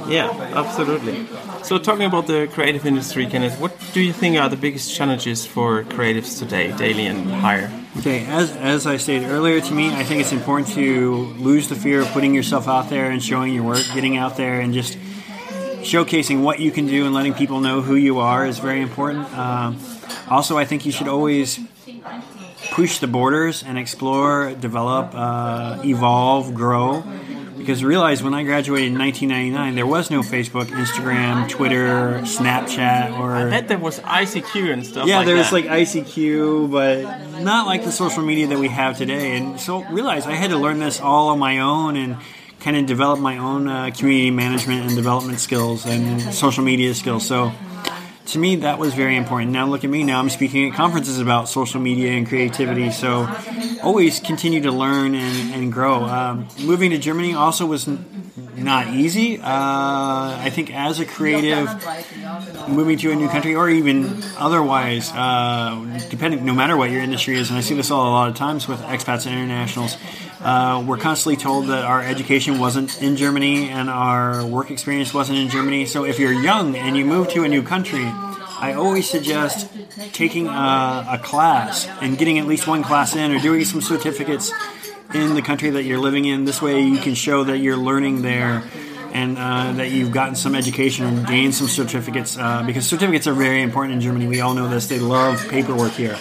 Yeah 0.09 0.31
absolutely. 0.55 1.27
So 1.63 1.79
talking 1.79 2.07
about 2.07 2.27
the 2.27 2.49
creative 2.53 2.87
industry 2.87 3.27
kenneth 3.27 3.61
what 3.61 3.73
do 3.93 4.01
you 4.01 4.13
think 4.13 4.37
are 4.39 4.49
the 4.49 4.57
biggest 4.57 4.95
challenges 4.95 5.47
for 5.47 5.85
creatives 5.85 6.39
today 6.39 6.77
daily 6.77 7.07
and 7.07 7.31
higher? 7.31 7.71
Okay, 7.99 8.25
as, 8.27 8.55
as 8.57 8.87
I 8.87 8.99
stated 8.99 9.29
earlier, 9.29 9.61
to 9.61 9.75
me, 9.75 9.93
I 9.93 10.05
think 10.05 10.21
it's 10.21 10.31
important 10.31 10.69
to 10.75 11.25
lose 11.39 11.69
the 11.69 11.75
fear 11.75 12.01
of 12.01 12.07
putting 12.09 12.33
yourself 12.35 12.69
out 12.69 12.89
there 12.89 13.11
and 13.11 13.21
showing 13.23 13.53
your 13.53 13.65
work, 13.65 13.85
getting 13.93 14.17
out 14.17 14.37
there 14.37 14.61
and 14.61 14.73
just 14.73 14.97
showcasing 15.83 16.43
what 16.43 16.61
you 16.61 16.71
can 16.71 16.87
do 16.87 17.05
and 17.05 17.15
letting 17.15 17.35
people 17.35 17.61
know 17.61 17.81
who 17.83 17.97
you 17.97 18.21
are 18.21 18.47
is 18.47 18.59
very 18.61 18.81
important. 18.81 19.27
Uh, 19.37 19.73
also, 20.29 20.57
I 20.57 20.65
think 20.65 20.87
you 20.87 20.93
should 20.93 21.09
always 21.09 21.59
push 22.71 22.99
the 22.99 23.07
borders 23.07 23.63
and 23.63 23.79
explore, 23.79 24.53
develop, 24.55 25.13
uh, 25.15 25.81
evolve, 25.85 26.55
grow 26.55 27.03
because 27.61 27.85
realize 27.85 28.23
when 28.23 28.33
I 28.33 28.43
graduated 28.43 28.89
in 28.93 28.99
1999, 28.99 29.75
there 29.75 29.87
was 29.87 30.11
no 30.11 30.23
Facebook, 30.23 30.67
Instagram, 30.67 31.47
Twitter, 31.49 32.21
Snapchat, 32.23 33.19
or 33.19 33.33
I 33.33 33.51
bet 33.51 33.69
there 33.69 33.79
was 33.79 34.01
ICQ 34.01 34.73
and 34.73 34.87
stuff. 34.87 35.07
Yeah, 35.07 35.19
like 35.19 35.27
there 35.27 35.37
was 35.37 35.53
like 35.53 35.67
ICQ, 35.67 36.71
but 36.71 37.43
not 37.43 37.67
like 37.67 37.85
the 37.85 37.93
social 37.93 38.23
media 38.23 38.47
that 38.49 38.59
we 38.59 38.69
have 38.69 38.97
today. 38.97 39.37
And 39.37 39.61
so 39.61 39.85
realize 39.85 40.27
I 40.27 40.33
had 40.33 40.51
to 40.51 40.57
learn 40.57 40.79
this 40.79 41.01
all 41.01 41.29
on 41.29 41.39
my 41.39 41.59
own 41.59 41.97
and 41.97 42.17
kind 42.61 42.77
of 42.77 42.87
develop 42.87 43.21
my 43.21 43.37
own 43.39 43.69
uh, 43.69 43.91
community 43.95 44.31
management 44.31 44.87
and 44.87 44.97
development 44.97 45.39
skills 45.39 45.87
and 45.87 46.21
social 46.35 46.65
media 46.65 46.95
skills. 46.95 47.27
So 47.27 47.53
to 48.33 48.39
me, 48.39 48.57
that 48.57 48.79
was 48.79 48.95
very 48.95 49.17
important. 49.17 49.53
Now 49.53 49.67
look 49.67 49.85
at 49.85 49.91
me. 49.91 50.05
Now 50.05 50.21
I'm 50.21 50.31
speaking 50.31 50.69
at 50.69 50.77
conferences 50.77 51.19
about 51.19 51.49
social 51.49 51.81
media 51.81 52.13
and 52.13 52.27
creativity. 52.27 52.91
So 52.91 53.29
always 53.83 54.21
continue 54.21 54.61
to 54.63 54.71
learn 54.73 55.15
and, 55.15 55.55
and 55.55 55.73
grow. 55.73 56.05
Um, 56.05 56.49
moving 56.61 56.91
to 56.91 56.99
Germany 56.99 57.35
also 57.35 57.67
was 57.67 57.89
not 58.37 58.89
easy. 58.89 59.39
Uh, 59.39 59.43
I 59.45 60.51
think 60.51 60.73
as 60.73 61.01
a 61.01 61.07
creative, 61.07 61.69
moving 62.69 62.99
to 62.99 63.11
a 63.11 63.17
new 63.17 63.29
country 63.29 63.55
or 63.55 63.69
even 63.69 64.23
otherwise, 64.39 65.11
uh, 65.13 66.01
depending, 66.09 66.45
no 66.45 66.55
matter 66.55 66.77
what 66.77 66.91
your 66.91 67.03
industry 67.03 67.37
is, 67.37 67.51
and 67.51 67.59
I 67.59 67.63
see 67.63 67.75
this 67.75 67.91
all 67.91 68.09
a 68.09 68.11
lot 68.11 68.29
of 68.29 68.37
times 68.37 68.69
with 68.69 68.81
expats 68.81 69.27
and 69.27 69.35
internationals. 69.35 69.97
Uh, 70.41 70.83
we're 70.87 70.97
constantly 70.97 71.37
told 71.37 71.67
that 71.67 71.85
our 71.85 72.03
education 72.03 72.59
wasn't 72.59 73.03
in 73.03 73.17
Germany 73.17 73.69
and 73.69 73.91
our 73.91 74.45
work 74.47 74.71
experience 74.71 75.13
wasn't 75.13 75.39
in 75.39 75.51
Germany. 75.51 75.85
So 75.85 76.05
if 76.05 76.19
you're 76.19 76.33
young 76.33 76.77
and 76.77 76.97
you 76.97 77.05
move 77.05 77.29
to 77.31 77.45
a 77.45 77.49
new 77.49 77.63
country, 77.63 78.05
I 78.61 78.75
always 78.75 79.09
suggest 79.09 79.71
taking 80.13 80.47
a, 80.47 81.07
a, 81.13 81.21
class 81.23 81.89
and 82.03 82.19
getting 82.19 82.39
at 82.39 82.47
least 82.47 82.67
one 82.67 82.83
class 82.83 83.17
in 83.17 83.33
or 83.33 83.39
doing 83.39 83.65
some 83.65 83.81
certificates 83.81 84.53
in 85.15 85.35
the 85.35 85.43
country 85.43 85.71
that 85.71 85.85
you're 85.85 85.99
living 85.99 86.25
in. 86.25 86.45
This 86.45 86.63
way 86.63 86.81
you 86.83 86.99
can 86.99 87.15
show 87.15 87.45
that 87.45 87.59
you're 87.59 87.77
learning 87.77 88.23
there 88.23 88.63
and 89.13 89.37
uh, 89.39 89.73
that 89.73 89.91
you've 89.91 90.13
gotten 90.13 90.37
some 90.37 90.55
education 90.55 91.07
and 91.07 91.27
gained 91.27 91.55
some 91.55 91.69
certificates 91.69 92.39
uh, 92.39 92.63
because 92.65 92.87
certificates 92.87 93.27
are 93.27 93.33
very 93.33 93.63
important 93.63 93.95
in 93.95 94.01
Germany. 94.01 94.27
We 94.27 94.41
all 94.41 94.55
know 94.55 94.69
this. 94.69 94.87
They 94.87 95.01
love 95.01 95.47
paperwork 95.49 95.93
here. 95.93 96.17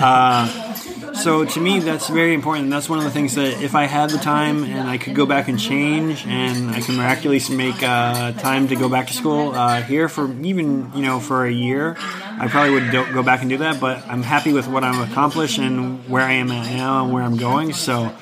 Uh, 0.00 0.68
so 1.14 1.44
to 1.44 1.60
me, 1.60 1.80
that's 1.80 2.08
very 2.08 2.32
important. 2.32 2.70
That's 2.70 2.88
one 2.88 2.98
of 2.98 3.04
the 3.04 3.10
things 3.10 3.34
that 3.34 3.60
if 3.60 3.74
I 3.74 3.84
had 3.84 4.10
the 4.10 4.18
time 4.18 4.62
and 4.62 4.88
I 4.88 4.98
could 4.98 5.16
go 5.16 5.26
back 5.26 5.48
and 5.48 5.58
change, 5.58 6.24
and 6.26 6.70
I 6.70 6.80
can 6.80 6.96
miraculously 6.96 7.56
make 7.56 7.82
uh, 7.82 8.32
time 8.32 8.68
to 8.68 8.76
go 8.76 8.88
back 8.88 9.08
to 9.08 9.12
school 9.12 9.50
uh, 9.52 9.82
here 9.82 10.08
for 10.08 10.30
even 10.42 10.92
you 10.94 11.02
know 11.02 11.18
for 11.18 11.44
a 11.44 11.50
year, 11.50 11.96
I 12.38 12.48
probably 12.48 12.72
would 12.72 12.90
do- 12.90 13.12
go 13.12 13.22
back 13.22 13.40
and 13.40 13.50
do 13.50 13.58
that. 13.58 13.80
But 13.80 14.06
I'm 14.06 14.22
happy 14.22 14.52
with 14.52 14.68
what 14.68 14.84
I've 14.84 15.10
accomplished 15.10 15.58
and 15.58 16.08
where 16.08 16.22
I 16.22 16.32
am 16.32 16.50
at 16.50 16.72
now 16.74 17.04
and 17.04 17.12
where 17.12 17.22
I'm 17.22 17.36
going. 17.36 17.72
So. 17.72 18.12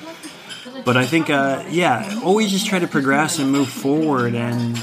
But 0.85 0.95
I 0.95 1.05
think, 1.05 1.29
uh, 1.29 1.65
yeah, 1.69 2.21
always 2.23 2.49
just 2.49 2.65
try 2.65 2.79
to 2.79 2.87
progress 2.87 3.39
and 3.39 3.51
move 3.51 3.67
forward 3.67 4.35
and 4.35 4.81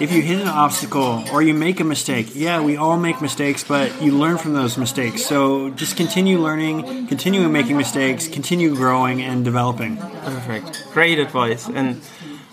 if 0.00 0.12
you 0.12 0.22
hit 0.22 0.40
an 0.40 0.48
obstacle 0.48 1.24
or 1.32 1.42
you 1.42 1.54
make 1.54 1.80
a 1.80 1.84
mistake, 1.84 2.28
yeah, 2.34 2.60
we 2.60 2.76
all 2.76 2.96
make 2.96 3.20
mistakes, 3.20 3.64
but 3.64 4.00
you 4.00 4.12
learn 4.12 4.38
from 4.38 4.54
those 4.54 4.78
mistakes. 4.78 5.24
So 5.24 5.70
just 5.70 5.96
continue 5.96 6.38
learning, 6.38 7.08
continue 7.08 7.48
making 7.48 7.76
mistakes, 7.76 8.28
continue 8.28 8.74
growing 8.74 9.22
and 9.22 9.44
developing. 9.44 9.96
Perfect. 9.96 10.86
Great 10.92 11.18
advice. 11.18 11.68
And 11.68 12.00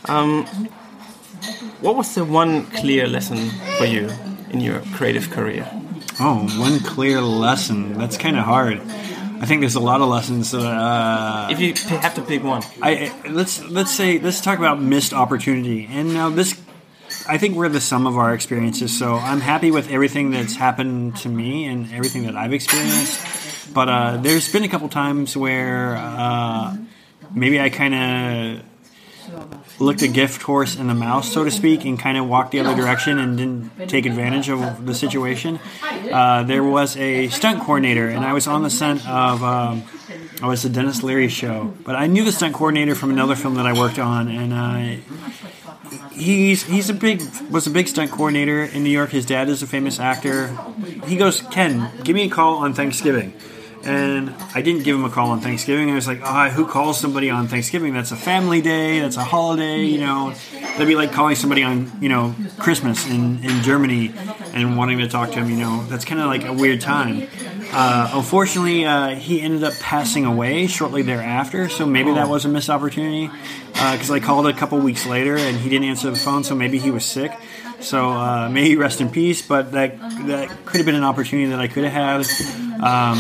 um, 0.06 0.46
what 1.82 1.96
was 1.96 2.16
the 2.16 2.26
one 2.26 2.66
clear 2.68 3.08
lesson 3.08 3.50
for 3.78 3.86
you 3.86 4.10
in 4.50 4.62
your 4.62 4.80
creative 4.96 5.30
career? 5.30 5.70
Oh, 6.20 6.48
one 6.60 6.80
clear 6.80 7.20
lesson. 7.22 7.98
That's 7.98 8.18
kind 8.18 8.38
of 8.38 8.46
hard. 8.46 8.80
I 8.80 9.46
think 9.46 9.60
there's 9.60 9.76
a 9.76 9.82
lot 9.82 10.00
of 10.00 10.08
lessons. 10.08 10.54
Uh, 10.54 11.50
if 11.52 11.60
you 11.60 11.74
have 11.98 12.16
to 12.16 12.22
pick 12.22 12.42
one, 12.42 12.64
I 12.82 13.14
let's 13.30 13.62
let's 13.64 13.92
say 13.92 14.18
let's 14.20 14.40
talk 14.40 14.58
about 14.58 14.82
missed 14.82 15.14
opportunity. 15.14 15.88
And 15.92 16.14
now 16.14 16.30
this, 16.30 16.60
I 17.28 17.38
think 17.38 17.56
we're 17.58 17.68
the 17.68 17.82
sum 17.82 18.08
of 18.08 18.18
our 18.18 18.34
experiences. 18.34 18.98
So 18.98 19.16
I'm 19.16 19.42
happy 19.42 19.72
with 19.72 19.92
everything 19.92 20.32
that's 20.32 20.56
happened 20.56 21.18
to 21.18 21.30
me 21.30 21.66
and 21.66 21.92
everything 21.94 22.24
that 22.24 22.36
I've 22.38 22.54
experienced. 22.54 23.74
But 23.74 23.90
uh, 23.90 24.18
there's 24.18 24.52
been 24.52 24.64
a 24.64 24.70
couple 24.70 24.88
times 24.88 25.36
where 25.36 25.98
uh, 25.98 26.78
maybe 27.34 27.60
I 27.60 27.70
kind 27.70 27.94
of 27.94 28.66
looked 29.80 30.02
a 30.02 30.08
gift 30.08 30.42
horse 30.44 30.76
in 30.76 30.88
the 30.88 30.94
mouth, 30.94 31.26
so 31.26 31.44
to 31.44 31.52
speak, 31.52 31.86
and 31.86 32.00
kind 32.00 32.18
of 32.18 32.28
walked 32.28 32.52
the 32.52 32.60
other 32.60 32.76
direction 32.76 33.20
and 33.20 33.38
didn't 33.38 33.90
take 33.90 34.06
advantage 34.06 34.50
of 34.50 34.86
the 34.86 34.94
situation. 34.94 35.60
Uh, 36.12 36.44
there 36.44 36.64
was 36.64 36.96
a 36.98 37.30
stunt 37.30 37.62
coordinator, 37.62 38.08
and 38.08 38.26
I 38.26 38.34
was 38.34 38.48
on 38.48 38.64
the 38.64 38.70
set 38.70 39.06
of. 39.08 39.44
Um, 39.44 39.84
I 40.42 40.48
was 40.48 40.64
the 40.64 40.70
Denis 40.70 41.02
Leary 41.02 41.30
show, 41.30 41.74
but 41.86 41.96
I 41.96 42.08
knew 42.08 42.26
the 42.26 42.32
stunt 42.32 42.54
coordinator 42.54 42.94
from 42.94 43.10
another 43.10 43.36
film 43.36 43.56
that 43.56 43.66
I 43.66 43.74
worked 43.74 44.00
on, 44.00 44.28
and 44.28 44.54
uh, 44.54 45.02
he's 46.12 46.64
he's 46.64 46.90
a 46.90 46.94
big 46.94 47.22
was 47.50 47.68
a 47.68 47.70
big 47.70 47.88
stunt 47.88 48.12
coordinator 48.12 48.64
in 48.64 48.84
New 48.84 48.90
York. 48.90 49.12
His 49.12 49.26
dad 49.26 49.50
is 49.50 49.64
a 49.64 49.68
famous 49.68 50.00
actor. 50.00 50.56
He 51.06 51.16
goes, 51.16 51.42
Ken, 51.42 51.90
give 52.04 52.16
me 52.16 52.26
a 52.26 52.30
call 52.30 52.58
on 52.58 52.74
Thanksgiving 52.74 53.34
and 53.86 54.34
I 54.54 54.62
didn't 54.62 54.84
give 54.84 54.96
him 54.96 55.06
a 55.06 55.10
call 55.10 55.32
on 55.32 55.42
Thanksgiving. 55.42 55.90
I 55.92 55.96
was 55.96 56.08
like, 56.08 56.22
oh, 56.24 56.50
who 56.50 56.66
calls 56.66 57.00
somebody 57.00 57.30
on 57.30 57.48
Thanksgiving? 57.48 57.94
That's 57.94 58.12
a 58.12 58.16
family 58.16 58.62
day. 58.62 59.00
That's 59.00 59.18
a 59.18 59.24
holiday. 59.24 59.84
You 59.84 60.00
know, 60.00 60.34
that'd 60.52 60.88
be 60.88 60.96
like 60.96 61.12
calling 61.12 61.36
somebody 61.36 61.64
on 61.64 61.92
you 62.02 62.10
know 62.10 62.36
Christmas 62.58 63.08
in 63.08 63.44
in 63.44 63.64
Germany 63.64 64.14
and 64.54 64.78
wanting 64.78 65.00
to 65.00 65.08
talk 65.08 65.32
to 65.32 65.40
him. 65.40 65.50
You 65.50 65.58
know, 65.58 65.86
that's 65.86 66.06
kind 66.06 66.20
of 66.20 66.28
like 66.28 66.46
a 66.46 66.54
weird 66.54 66.82
time. 66.82 67.28
Uh, 67.72 68.12
unfortunately, 68.14 68.86
uh, 68.86 69.16
he 69.16 69.42
ended 69.42 69.64
up 69.64 69.74
passing 69.80 70.26
away 70.26 70.68
shortly 70.68 71.02
thereafter. 71.02 71.68
So 71.68 71.86
maybe 71.86 72.14
that 72.14 72.30
was 72.30 72.46
a 72.46 72.48
missed 72.48 72.70
opportunity 72.70 73.30
because 73.74 74.10
uh, 74.10 74.14
I 74.14 74.20
called 74.20 74.48
a 74.48 74.54
couple 74.54 74.80
weeks 74.80 75.06
later 75.06 75.36
and 75.36 75.58
he 75.58 75.70
didn't 75.70 75.88
answer 75.88 76.10
the 76.10 76.16
phone. 76.16 76.44
So 76.44 76.56
maybe 76.56 76.80
he 76.80 76.92
was 76.92 77.04
sick. 77.04 77.38
So 77.82 78.12
uh, 78.12 78.50
may 78.50 78.64
he 78.64 78.76
rest 78.76 79.02
in 79.02 79.10
peace. 79.10 79.46
But 79.46 79.74
that 79.74 80.00
that 80.28 80.50
could 80.66 80.78
have 80.78 80.86
been 80.86 80.96
an 80.96 81.04
opportunity 81.04 81.50
that 81.50 81.60
I 81.60 81.68
could 81.68 81.84
have 81.84 82.26
had. 82.26 82.82
Um, 82.82 83.20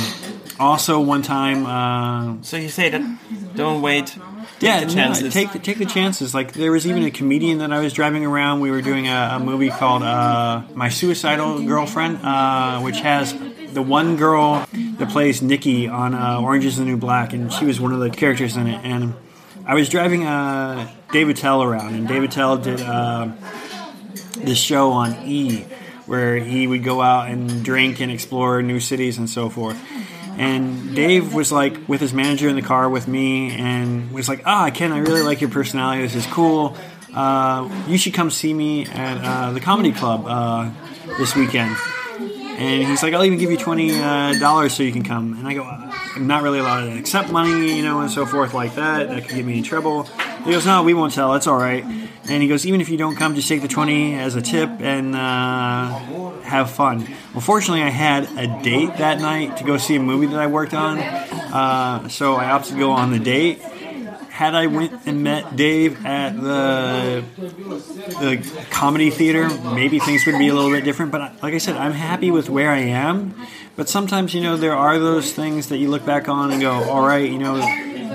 also, 0.59 0.99
one 0.99 1.21
time. 1.21 1.65
Uh, 1.65 2.41
so 2.41 2.57
you 2.57 2.69
say 2.69 2.89
that 2.89 3.55
don't 3.55 3.81
wait. 3.81 4.07
Take 4.07 4.61
yeah, 4.61 4.83
the 4.85 4.93
chances. 4.93 5.23
No, 5.23 5.29
take 5.29 5.63
take 5.63 5.77
the 5.77 5.85
chances. 5.85 6.33
Like 6.33 6.53
there 6.53 6.71
was 6.71 6.87
even 6.87 7.03
a 7.03 7.11
comedian 7.11 7.57
that 7.57 7.73
I 7.73 7.79
was 7.79 7.93
driving 7.93 8.25
around. 8.25 8.61
We 8.61 8.71
were 8.71 8.81
doing 8.81 9.07
a, 9.07 9.31
a 9.33 9.39
movie 9.39 9.69
called 9.69 10.03
uh, 10.03 10.63
My 10.73 10.89
Suicidal 10.89 11.65
Girlfriend, 11.65 12.19
uh, 12.23 12.79
which 12.81 12.99
has 13.01 13.33
the 13.73 13.81
one 13.81 14.15
girl 14.15 14.65
that 14.71 15.09
plays 15.09 15.41
Nikki 15.41 15.87
on 15.87 16.13
uh, 16.13 16.39
Orange 16.39 16.65
Is 16.65 16.77
the 16.77 16.85
New 16.85 16.97
Black, 16.97 17.33
and 17.33 17.51
she 17.51 17.65
was 17.65 17.79
one 17.79 17.91
of 17.91 17.99
the 17.99 18.09
characters 18.09 18.55
in 18.55 18.67
it. 18.67 18.79
And 18.85 19.13
I 19.65 19.73
was 19.73 19.89
driving 19.89 20.25
uh, 20.25 20.89
Dave 21.11 21.27
Attell 21.27 21.63
around, 21.63 21.95
and 21.95 22.07
Dave 22.07 22.23
Attell 22.23 22.57
did 22.57 22.81
uh, 22.81 23.31
this 24.37 24.57
show 24.57 24.91
on 24.91 25.15
E, 25.25 25.65
where 26.05 26.37
he 26.37 26.67
would 26.67 26.83
go 26.83 27.01
out 27.01 27.29
and 27.29 27.63
drink 27.65 27.99
and 27.99 28.11
explore 28.11 28.61
new 28.61 28.79
cities 28.79 29.17
and 29.17 29.29
so 29.29 29.49
forth. 29.49 29.77
And 30.37 30.95
Dave 30.95 31.33
was 31.33 31.51
like 31.51 31.87
with 31.87 32.01
his 32.01 32.13
manager 32.13 32.49
in 32.49 32.55
the 32.55 32.61
car 32.61 32.89
with 32.89 33.07
me 33.07 33.51
and 33.51 34.11
was 34.11 34.27
like, 34.27 34.43
Ah, 34.45 34.69
Ken, 34.73 34.91
I 34.91 34.99
really 34.99 35.21
like 35.21 35.41
your 35.41 35.49
personality. 35.49 36.01
This 36.01 36.15
is 36.15 36.25
cool. 36.27 36.75
Uh, 37.13 37.69
you 37.87 37.97
should 37.97 38.13
come 38.13 38.29
see 38.29 38.53
me 38.53 38.85
at 38.85 39.17
uh, 39.23 39.51
the 39.51 39.61
comedy 39.61 39.93
club 39.93 40.25
uh, 40.27 40.69
this 41.17 41.35
weekend. 41.35 41.75
And 42.57 42.83
he's 42.87 43.03
like, 43.03 43.13
I'll 43.13 43.25
even 43.25 43.37
give 43.37 43.51
you 43.51 43.57
twenty 43.57 43.91
uh, 43.99 44.33
dollars 44.39 44.73
so 44.73 44.83
you 44.83 44.91
can 44.91 45.03
come. 45.03 45.37
And 45.37 45.47
I 45.47 45.53
go, 45.53 45.63
I'm 45.63 46.27
not 46.27 46.41
really 46.41 46.59
allowed 46.59 46.85
to 46.85 46.97
accept 46.97 47.29
money, 47.29 47.75
you 47.75 47.83
know, 47.83 47.99
and 47.99 48.09
so 48.09 48.25
forth 48.25 48.53
like 48.53 48.75
that. 48.75 49.09
That 49.09 49.27
could 49.27 49.35
get 49.35 49.45
me 49.45 49.57
in 49.57 49.63
trouble. 49.63 50.03
He 50.43 50.51
goes, 50.51 50.65
No, 50.65 50.83
we 50.83 50.93
won't 50.93 51.13
tell. 51.13 51.33
That's 51.33 51.47
all 51.47 51.57
right. 51.57 51.83
And 51.83 52.41
he 52.41 52.47
goes, 52.47 52.65
Even 52.65 52.81
if 52.81 52.89
you 52.89 52.97
don't 52.97 53.15
come, 53.15 53.35
just 53.35 53.47
take 53.47 53.61
the 53.61 53.67
twenty 53.67 54.15
as 54.15 54.35
a 54.35 54.41
tip 54.41 54.69
and 54.79 55.15
uh, 55.15 56.31
have 56.41 56.71
fun. 56.71 57.07
Unfortunately, 57.33 57.83
I 57.83 57.89
had 57.89 58.23
a 58.37 58.63
date 58.63 58.97
that 58.97 59.19
night 59.19 59.57
to 59.57 59.63
go 59.63 59.77
see 59.77 59.95
a 59.95 59.99
movie 59.99 60.27
that 60.27 60.39
I 60.39 60.47
worked 60.47 60.73
on, 60.73 60.99
uh, 60.99 62.07
so 62.09 62.35
I 62.35 62.51
opted 62.51 62.73
to 62.73 62.79
go 62.79 62.91
on 62.91 63.11
the 63.11 63.19
date 63.19 63.61
had 64.35 64.53
I 64.53 64.67
went 64.67 64.91
and 65.05 65.23
met 65.23 65.55
Dave 65.55 66.05
at 66.05 66.35
the 66.35 67.23
the 68.19 68.65
comedy 68.69 69.09
theater, 69.09 69.47
maybe 69.73 69.97
things 69.97 70.25
would 70.25 70.37
be 70.37 70.49
a 70.49 70.53
little 70.53 70.69
bit 70.69 70.83
different. 70.83 71.13
But 71.13 71.41
like 71.41 71.53
I 71.53 71.57
said, 71.57 71.77
I'm 71.77 71.93
happy 71.93 72.31
with 72.31 72.49
where 72.49 72.69
I 72.69 72.79
am. 72.79 73.33
But 73.77 73.87
sometimes, 73.87 74.33
you 74.33 74.41
know, 74.41 74.57
there 74.57 74.75
are 74.75 74.99
those 74.99 75.31
things 75.31 75.69
that 75.69 75.77
you 75.77 75.89
look 75.89 76.05
back 76.05 76.27
on 76.27 76.51
and 76.51 76.59
go, 76.59 76.73
all 76.73 77.07
right, 77.07 77.31
you 77.31 77.37
know, 77.37 77.55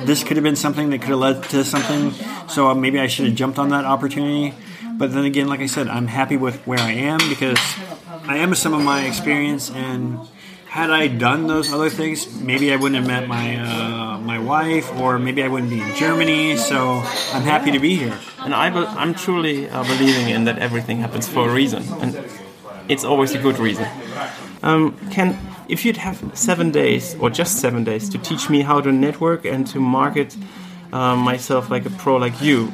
this 0.04 0.22
could 0.22 0.36
have 0.36 0.44
been 0.44 0.56
something 0.56 0.90
that 0.90 0.98
could 1.00 1.08
have 1.08 1.18
led 1.18 1.42
to 1.44 1.64
something. 1.64 2.12
So 2.48 2.74
maybe 2.74 3.00
I 3.00 3.06
should 3.06 3.24
have 3.24 3.34
jumped 3.34 3.58
on 3.58 3.70
that 3.70 3.86
opportunity. 3.86 4.54
But 4.98 5.14
then 5.14 5.24
again, 5.24 5.48
like 5.48 5.60
I 5.60 5.66
said, 5.66 5.88
I'm 5.88 6.06
happy 6.06 6.36
with 6.36 6.66
where 6.66 6.80
I 6.80 6.92
am 6.92 7.18
because 7.30 7.58
I 8.24 8.36
am 8.36 8.54
some 8.54 8.74
of 8.74 8.82
my 8.82 9.06
experience 9.06 9.70
and 9.70 10.20
had 10.70 10.88
I 10.90 11.08
done 11.08 11.48
those 11.48 11.72
other 11.72 11.90
things, 11.90 12.40
maybe 12.40 12.72
I 12.72 12.76
wouldn't 12.76 12.94
have 12.94 13.06
met 13.06 13.26
my 13.26 13.56
uh, 13.56 14.18
my 14.20 14.38
wife, 14.38 14.88
or 15.00 15.18
maybe 15.18 15.42
I 15.42 15.48
wouldn't 15.48 15.68
be 15.68 15.80
in 15.80 15.96
Germany. 15.96 16.56
So 16.56 17.02
I'm 17.34 17.42
happy 17.42 17.72
to 17.72 17.80
be 17.80 17.96
here. 17.96 18.16
And 18.38 18.54
I 18.54 18.70
be- 18.70 18.86
I'm 19.00 19.12
truly 19.14 19.68
uh, 19.68 19.82
believing 19.82 20.28
in 20.28 20.44
that 20.44 20.58
everything 20.58 21.00
happens 21.00 21.26
for 21.28 21.50
a 21.50 21.52
reason, 21.52 21.82
and 22.00 22.16
it's 22.88 23.02
always 23.02 23.34
a 23.34 23.38
good 23.38 23.58
reason. 23.58 23.88
Um, 24.62 24.96
Ken, 25.10 25.36
if 25.68 25.84
you'd 25.84 25.96
have 25.96 26.22
seven 26.34 26.70
days, 26.70 27.16
or 27.18 27.30
just 27.30 27.56
seven 27.60 27.82
days, 27.82 28.08
to 28.10 28.18
teach 28.18 28.48
me 28.48 28.62
how 28.62 28.80
to 28.80 28.92
network 28.92 29.44
and 29.44 29.66
to 29.72 29.80
market 29.80 30.36
uh, 30.92 31.16
myself 31.16 31.68
like 31.68 31.84
a 31.84 31.90
pro 31.90 32.16
like 32.16 32.40
you, 32.40 32.72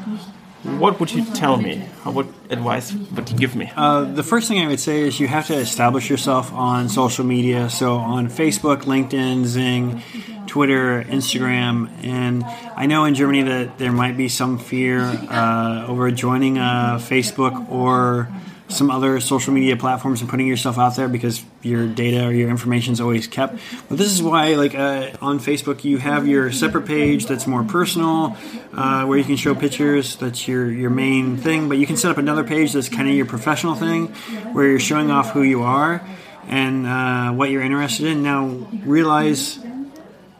what 0.79 1.01
would 1.01 1.13
you 1.13 1.25
tell 1.35 1.57
me? 1.57 1.79
What 2.05 2.27
advice 2.51 2.93
would 2.93 3.31
you 3.31 3.37
give 3.37 3.57
me? 3.57 3.73
Uh, 3.75 4.05
the 4.05 4.23
first 4.23 4.49
thing 4.49 4.59
I 4.59 4.69
would 4.69 4.81
say 4.81 5.01
is 5.03 5.19
you 5.19 5.29
have 5.29 5.47
to 5.47 5.55
establish 5.55 6.11
yourself 6.11 6.53
on 6.53 6.89
social 6.89 7.25
media. 7.25 7.71
So 7.71 7.97
on 7.97 8.29
Facebook, 8.29 8.83
LinkedIn, 8.83 9.45
XING, 9.47 10.47
Twitter, 10.47 11.03
Instagram, 11.05 11.91
and 12.05 12.45
I 12.77 12.87
know 12.87 13.05
in 13.05 13.15
Germany 13.15 13.43
that 13.43 13.79
there 13.79 13.93
might 13.93 14.17
be 14.17 14.29
some 14.29 14.59
fear 14.59 15.01
uh, 15.01 15.87
over 15.89 16.11
joining 16.11 16.59
a 16.59 16.99
Facebook 17.01 17.71
or 17.71 18.29
some 18.69 18.91
other 18.91 19.21
social 19.21 19.53
media 19.53 19.77
platforms 19.77 20.21
and 20.21 20.29
putting 20.29 20.47
yourself 20.47 20.79
out 20.79 20.97
there 20.97 21.09
because 21.09 21.45
your 21.63 21.87
data 21.87 22.27
or 22.27 22.33
your 22.33 22.51
information 22.51 22.93
is 22.93 23.01
always 23.01 23.27
kept. 23.27 23.59
But 23.89 23.99
this 23.99 24.13
is 24.13 24.23
why, 24.23 24.55
like 24.55 24.75
uh, 24.75 25.11
on 25.21 25.39
Facebook, 25.39 25.85
you 25.85 25.99
have 25.99 26.27
your 26.27 26.51
separate 26.51 26.87
page 26.87 27.27
that's 27.27 27.47
more 27.47 27.63
personal, 27.65 28.37
uh, 28.73 29.05
where 29.05 29.19
you 29.19 29.25
can 29.25 29.37
show 29.37 29.55
pictures. 29.55 30.17
That's 30.17 30.49
your 30.49 30.71
your 30.71 30.91
main 30.91 31.37
thing. 31.37 31.69
But 31.69 31.79
you 31.79 31.87
can 31.87 31.97
set 31.97 32.11
up 32.11 32.19
another 32.19 32.45
page 32.45 32.73
that's 32.73 32.89
kind 32.89 33.09
of 33.09 33.15
your 33.15 33.27
professional 33.27 33.75
thing, 33.75 34.09
where 34.53 34.67
you're 34.67 34.81
showing 34.81 35.11
off 35.11 35.31
who 35.31 35.43
you 35.43 35.63
are 35.63 36.07
and 36.49 36.87
uh, 36.87 37.33
what 37.33 37.51
you're 37.51 37.63
interested 37.63 38.07
in. 38.07 38.23
Now 38.23 38.47
realize 38.85 39.59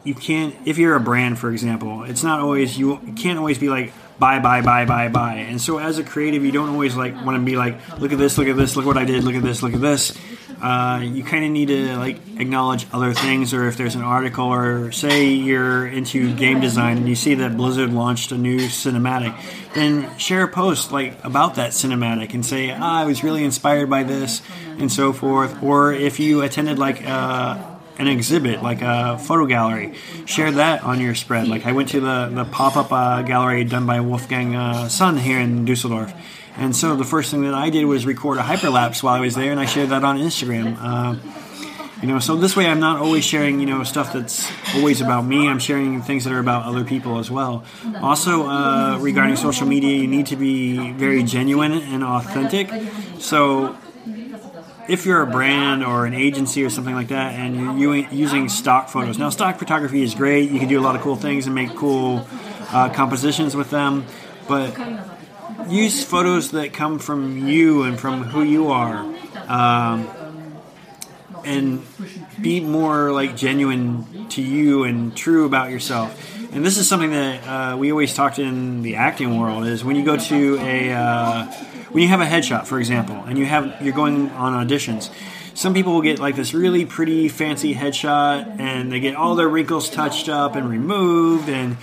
you 0.03 0.15
can't 0.15 0.55
if 0.65 0.77
you're 0.77 0.95
a 0.95 0.99
brand, 0.99 1.39
for 1.39 1.51
example. 1.51 2.03
It's 2.03 2.23
not 2.23 2.39
always 2.39 2.77
you 2.77 2.97
can't 3.15 3.39
always 3.39 3.57
be 3.57 3.69
like 3.69 3.93
buy, 4.19 4.39
buy, 4.39 4.61
buy, 4.61 4.85
buy, 4.85 5.09
buy. 5.09 5.33
And 5.35 5.61
so 5.61 5.77
as 5.77 5.97
a 5.97 6.03
creative, 6.03 6.43
you 6.43 6.51
don't 6.51 6.69
always 6.69 6.95
like 6.95 7.13
want 7.25 7.37
to 7.37 7.43
be 7.43 7.55
like, 7.55 7.99
look 7.99 8.11
at 8.11 8.17
this, 8.17 8.37
look 8.37 8.47
at 8.47 8.57
this, 8.57 8.75
look 8.75 8.85
what 8.85 8.97
I 8.97 9.05
did, 9.05 9.23
look 9.23 9.35
at 9.35 9.43
this, 9.43 9.61
look 9.61 9.73
at 9.73 9.81
this. 9.81 10.17
Uh, 10.61 11.01
you 11.03 11.23
kind 11.23 11.45
of 11.45 11.51
need 11.51 11.67
to 11.67 11.95
like 11.97 12.17
acknowledge 12.39 12.87
other 12.91 13.13
things, 13.13 13.53
or 13.53 13.67
if 13.67 13.77
there's 13.77 13.93
an 13.93 14.01
article, 14.01 14.45
or 14.45 14.91
say 14.91 15.27
you're 15.27 15.85
into 15.85 16.35
game 16.35 16.59
design 16.59 16.97
and 16.97 17.07
you 17.07 17.15
see 17.15 17.35
that 17.35 17.55
Blizzard 17.55 17.93
launched 17.93 18.31
a 18.31 18.37
new 18.37 18.61
cinematic, 18.61 19.35
then 19.75 20.17
share 20.17 20.43
a 20.43 20.47
post 20.47 20.91
like 20.91 21.23
about 21.23 21.55
that 21.55 21.71
cinematic 21.71 22.33
and 22.33 22.43
say, 22.43 22.71
ah, 22.71 23.01
I 23.01 23.05
was 23.05 23.23
really 23.23 23.43
inspired 23.43 23.87
by 23.87 24.01
this, 24.01 24.41
and 24.79 24.91
so 24.91 25.13
forth. 25.13 25.61
Or 25.61 25.93
if 25.93 26.19
you 26.19 26.41
attended 26.41 26.79
like. 26.79 27.07
Uh, 27.07 27.76
an 27.99 28.07
exhibit, 28.07 28.61
like 28.61 28.81
a 28.81 29.17
photo 29.17 29.45
gallery. 29.45 29.95
Share 30.25 30.51
that 30.51 30.83
on 30.83 30.99
your 30.99 31.15
spread. 31.15 31.47
Like 31.47 31.65
I 31.65 31.71
went 31.71 31.89
to 31.89 31.99
the, 31.99 32.29
the 32.31 32.45
pop 32.45 32.77
up 32.77 32.91
uh, 32.91 33.21
gallery 33.23 33.63
done 33.63 33.85
by 33.85 34.01
Wolfgang 34.01 34.55
uh, 34.55 34.87
Sun 34.89 35.17
here 35.17 35.39
in 35.39 35.65
Dusseldorf. 35.65 36.13
And 36.57 36.75
so 36.75 36.95
the 36.95 37.05
first 37.05 37.29
thing 37.31 37.43
that 37.43 37.53
I 37.53 37.69
did 37.69 37.85
was 37.85 38.05
record 38.05 38.37
a 38.37 38.41
hyperlapse 38.41 39.03
while 39.03 39.13
I 39.13 39.19
was 39.19 39.35
there, 39.35 39.51
and 39.51 39.59
I 39.59 39.65
shared 39.65 39.89
that 39.89 40.03
on 40.03 40.17
Instagram. 40.17 40.77
Uh, 40.79 41.15
you 42.01 42.07
know, 42.07 42.19
so 42.19 42.35
this 42.35 42.55
way 42.55 42.67
I'm 42.67 42.79
not 42.79 42.99
always 42.99 43.23
sharing, 43.23 43.59
you 43.59 43.65
know, 43.65 43.83
stuff 43.83 44.13
that's 44.13 44.47
always 44.75 45.01
about 45.01 45.23
me. 45.25 45.47
I'm 45.47 45.59
sharing 45.59 46.01
things 46.03 46.25
that 46.25 46.33
are 46.33 46.39
about 46.39 46.65
other 46.65 46.83
people 46.83 47.17
as 47.17 47.31
well. 47.31 47.63
Also, 48.01 48.47
uh, 48.47 48.97
regarding 49.01 49.35
social 49.35 49.67
media, 49.67 49.95
you 49.97 50.07
need 50.07 50.27
to 50.27 50.35
be 50.35 50.91
very 50.91 51.23
genuine 51.23 51.73
and 51.73 52.03
authentic. 52.03 52.71
So 53.19 53.75
if 54.89 55.05
you're 55.05 55.21
a 55.21 55.27
brand 55.27 55.83
or 55.83 56.05
an 56.05 56.13
agency 56.13 56.63
or 56.63 56.69
something 56.69 56.95
like 56.95 57.09
that 57.09 57.33
and 57.33 57.79
you're 57.79 57.95
using 57.95 58.49
stock 58.49 58.89
photos 58.89 59.17
now 59.17 59.29
stock 59.29 59.57
photography 59.57 60.01
is 60.01 60.15
great 60.15 60.49
you 60.51 60.59
can 60.59 60.67
do 60.67 60.79
a 60.79 60.81
lot 60.81 60.95
of 60.95 61.01
cool 61.01 61.15
things 61.15 61.45
and 61.45 61.55
make 61.55 61.75
cool 61.75 62.25
uh, 62.71 62.89
compositions 62.89 63.55
with 63.55 63.69
them 63.69 64.05
but 64.47 64.77
use 65.69 66.03
photos 66.03 66.51
that 66.51 66.73
come 66.73 66.99
from 66.99 67.47
you 67.47 67.83
and 67.83 67.99
from 67.99 68.23
who 68.23 68.43
you 68.43 68.71
are, 68.71 69.05
um, 69.47 70.09
and 71.43 71.85
be 72.41 72.59
more 72.59 73.11
like 73.11 73.35
genuine 73.35 74.27
to 74.29 74.41
you 74.41 74.83
and 74.83 75.15
true 75.15 75.45
about 75.45 75.69
yourself. 75.69 76.36
And 76.57 76.65
this 76.65 76.79
is 76.79 76.89
something 76.89 77.11
that 77.11 77.47
uh, 77.47 77.77
we 77.77 77.91
always 77.91 78.15
talked 78.15 78.39
in 78.39 78.81
the 78.81 78.95
acting 78.95 79.39
world 79.39 79.67
is 79.67 79.85
when 79.85 79.95
you 79.95 80.03
go 80.03 80.17
to 80.17 80.57
a 80.57 80.91
uh, 80.91 81.45
when 81.91 82.01
you 82.01 82.09
have 82.09 82.19
a 82.19 82.25
headshot, 82.25 82.65
for 82.65 82.79
example, 82.79 83.15
and 83.27 83.37
you 83.37 83.45
have 83.45 83.79
you're 83.79 83.93
going 83.93 84.31
on 84.31 84.67
auditions. 84.67 85.11
Some 85.53 85.75
people 85.75 85.93
will 85.93 86.01
get 86.01 86.17
like 86.17 86.35
this 86.35 86.55
really 86.55 86.83
pretty 86.83 87.29
fancy 87.29 87.75
headshot, 87.75 88.59
and 88.59 88.91
they 88.91 88.99
get 88.99 89.15
all 89.15 89.35
their 89.35 89.47
wrinkles 89.47 89.87
touched 89.87 90.29
up 90.29 90.55
and 90.55 90.67
removed, 90.67 91.47
and 91.47 91.77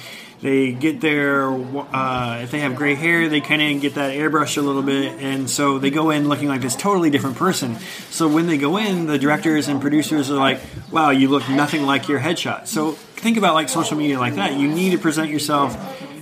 they 0.44 0.72
get 0.72 1.00
their 1.00 1.48
uh, 1.48 2.40
if 2.42 2.50
they 2.50 2.60
have 2.60 2.76
gray 2.76 2.94
hair 2.94 3.30
they 3.30 3.40
kind 3.40 3.62
of 3.62 3.80
get 3.80 3.94
that 3.94 4.12
airbrush 4.12 4.58
a 4.58 4.60
little 4.60 4.82
bit 4.82 5.18
and 5.18 5.48
so 5.48 5.78
they 5.78 5.88
go 5.88 6.10
in 6.10 6.28
looking 6.28 6.48
like 6.48 6.60
this 6.60 6.76
totally 6.76 7.08
different 7.08 7.36
person 7.36 7.78
so 8.10 8.28
when 8.28 8.46
they 8.46 8.58
go 8.58 8.76
in 8.76 9.06
the 9.06 9.18
directors 9.18 9.68
and 9.68 9.80
producers 9.80 10.30
are 10.30 10.34
like 10.34 10.60
wow 10.92 11.08
you 11.08 11.28
look 11.28 11.48
nothing 11.48 11.84
like 11.84 12.08
your 12.08 12.20
headshot 12.20 12.66
so 12.66 12.98
think 13.24 13.38
about 13.38 13.54
like 13.54 13.70
social 13.70 13.96
media 13.96 14.18
like 14.18 14.34
that 14.34 14.52
you 14.52 14.68
need 14.68 14.90
to 14.90 14.98
present 14.98 15.30
yourself 15.30 15.74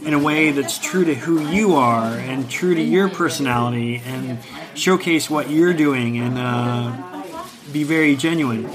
in 0.06 0.14
a 0.14 0.18
way 0.20 0.52
that's 0.52 0.78
true 0.78 1.04
to 1.04 1.16
who 1.16 1.44
you 1.48 1.74
are 1.74 2.16
and 2.16 2.48
true 2.48 2.76
to 2.76 2.80
your 2.80 3.08
personality 3.08 4.00
and 4.06 4.38
showcase 4.74 5.28
what 5.28 5.50
you're 5.50 5.74
doing 5.74 6.16
and 6.16 6.38
uh, 6.38 6.92
be 7.72 7.82
very 7.82 8.14
genuine. 8.14 8.70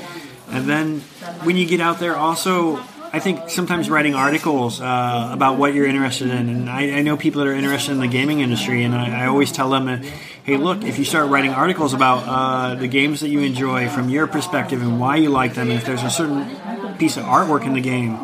And 0.49 0.67
then 0.67 0.99
when 1.43 1.55
you 1.55 1.65
get 1.65 1.79
out 1.79 1.99
there 1.99 2.17
also 2.17 2.83
I 3.13 3.19
think 3.19 3.49
sometimes 3.49 3.89
writing 3.89 4.13
articles 4.13 4.81
uh, 4.81 5.29
about 5.31 5.57
what 5.57 5.73
you're 5.73 5.87
interested 5.87 6.29
in, 6.29 6.49
and 6.49 6.69
I, 6.69 6.97
I, 6.97 7.01
know 7.03 7.15
people 7.15 7.39
that 7.41 7.47
are 7.47 7.53
interested 7.53 7.93
in 7.93 7.99
the 7.99 8.07
gaming 8.07 8.41
industry, 8.41 8.83
and 8.83 8.93
I, 8.93 9.23
I 9.23 9.27
always 9.27 9.49
tell 9.53 9.69
them, 9.69 9.87
hey, 10.43 10.57
look, 10.57 10.83
if 10.83 10.99
you 10.99 11.05
start 11.05 11.29
writing 11.29 11.51
articles 11.51 11.93
about 11.93 12.27
uh, 12.27 12.75
the 12.75 12.89
games 12.89 13.21
that 13.21 13.29
you 13.29 13.39
enjoy 13.39 13.87
from 13.87 14.09
your 14.09 14.27
perspective 14.27 14.81
and 14.81 14.99
why 14.99 15.15
you 15.15 15.29
like 15.29 15.53
them, 15.53 15.69
and 15.69 15.79
if 15.79 15.85
there's 15.85 16.03
a 16.03 16.09
certain 16.09 16.41
piece 16.97 17.17
of 17.17 17.23
artwork 17.23 17.65
in 17.65 17.73
the 17.73 17.81
game, 17.81 18.17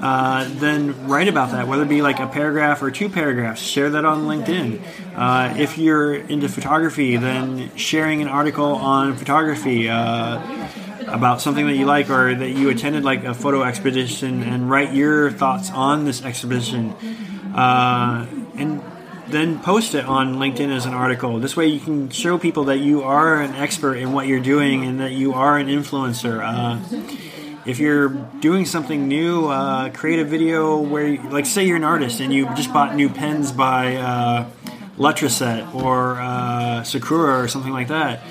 uh, 0.00 0.48
then 0.54 1.08
write 1.08 1.28
about 1.28 1.52
that, 1.52 1.66
whether 1.68 1.82
it 1.82 1.88
be 1.88 2.02
like 2.02 2.20
a 2.20 2.26
paragraph 2.26 2.82
or 2.82 2.90
two 2.90 3.08
paragraphs. 3.08 3.60
Share 3.60 3.90
that 3.90 4.04
on 4.04 4.26
LinkedIn. 4.26 4.80
Uh, 5.14 5.54
if 5.58 5.78
you're 5.78 6.14
into 6.14 6.48
photography, 6.48 7.16
then 7.16 7.74
sharing 7.76 8.22
an 8.22 8.28
article 8.28 8.74
on 8.74 9.16
photography 9.16 9.88
uh, 9.88 10.68
about 11.08 11.40
something 11.40 11.66
that 11.66 11.74
you 11.74 11.86
like 11.86 12.10
or 12.10 12.34
that 12.34 12.50
you 12.50 12.68
attended 12.68 13.04
like 13.04 13.24
a 13.24 13.34
photo 13.34 13.62
expedition 13.62 14.42
and 14.42 14.70
write 14.70 14.92
your 14.92 15.30
thoughts 15.30 15.70
on 15.70 16.04
this 16.04 16.22
expedition 16.24 16.90
uh, 17.54 18.26
and 18.56 18.82
then 19.28 19.58
post 19.60 19.94
it 19.94 20.04
on 20.04 20.36
linkedin 20.36 20.74
as 20.74 20.86
an 20.86 20.94
article 20.94 21.38
this 21.38 21.56
way 21.56 21.66
you 21.66 21.80
can 21.80 22.08
show 22.10 22.38
people 22.38 22.64
that 22.64 22.78
you 22.78 23.02
are 23.02 23.40
an 23.40 23.54
expert 23.54 23.94
in 23.94 24.12
what 24.12 24.26
you're 24.26 24.40
doing 24.40 24.84
and 24.84 25.00
that 25.00 25.12
you 25.12 25.34
are 25.34 25.58
an 25.58 25.66
influencer 25.66 26.40
uh, 26.42 27.27
if 27.68 27.78
you're 27.78 28.08
doing 28.40 28.64
something 28.64 29.06
new 29.06 29.46
uh, 29.46 29.90
create 29.90 30.18
a 30.18 30.24
video 30.24 30.78
where 30.80 31.06
you, 31.06 31.22
like 31.28 31.44
say 31.44 31.66
you're 31.66 31.76
an 31.76 31.84
artist 31.84 32.18
and 32.18 32.32
you 32.32 32.46
just 32.54 32.72
bought 32.72 32.96
new 32.96 33.10
pens 33.10 33.52
by 33.52 33.96
uh, 33.96 34.48
Letraset 34.96 35.74
or 35.74 36.18
uh, 36.18 36.82
Sakura 36.82 37.42
or 37.42 37.46
something 37.46 37.72
like 37.72 37.88
that 37.88 38.22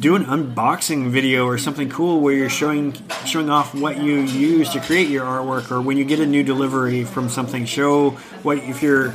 do 0.00 0.14
an 0.14 0.24
unboxing 0.24 1.10
video 1.10 1.44
or 1.44 1.58
something 1.58 1.90
cool 1.90 2.20
where 2.20 2.32
you're 2.32 2.48
showing 2.48 2.94
showing 3.26 3.50
off 3.50 3.74
what 3.74 4.00
you 4.02 4.20
use 4.20 4.70
to 4.70 4.80
create 4.80 5.08
your 5.08 5.26
artwork 5.26 5.70
or 5.70 5.82
when 5.82 5.98
you 5.98 6.04
get 6.06 6.18
a 6.18 6.26
new 6.26 6.42
delivery 6.42 7.04
from 7.04 7.28
something 7.28 7.66
show 7.66 8.10
what 8.42 8.56
if 8.56 8.82
you're 8.82 9.12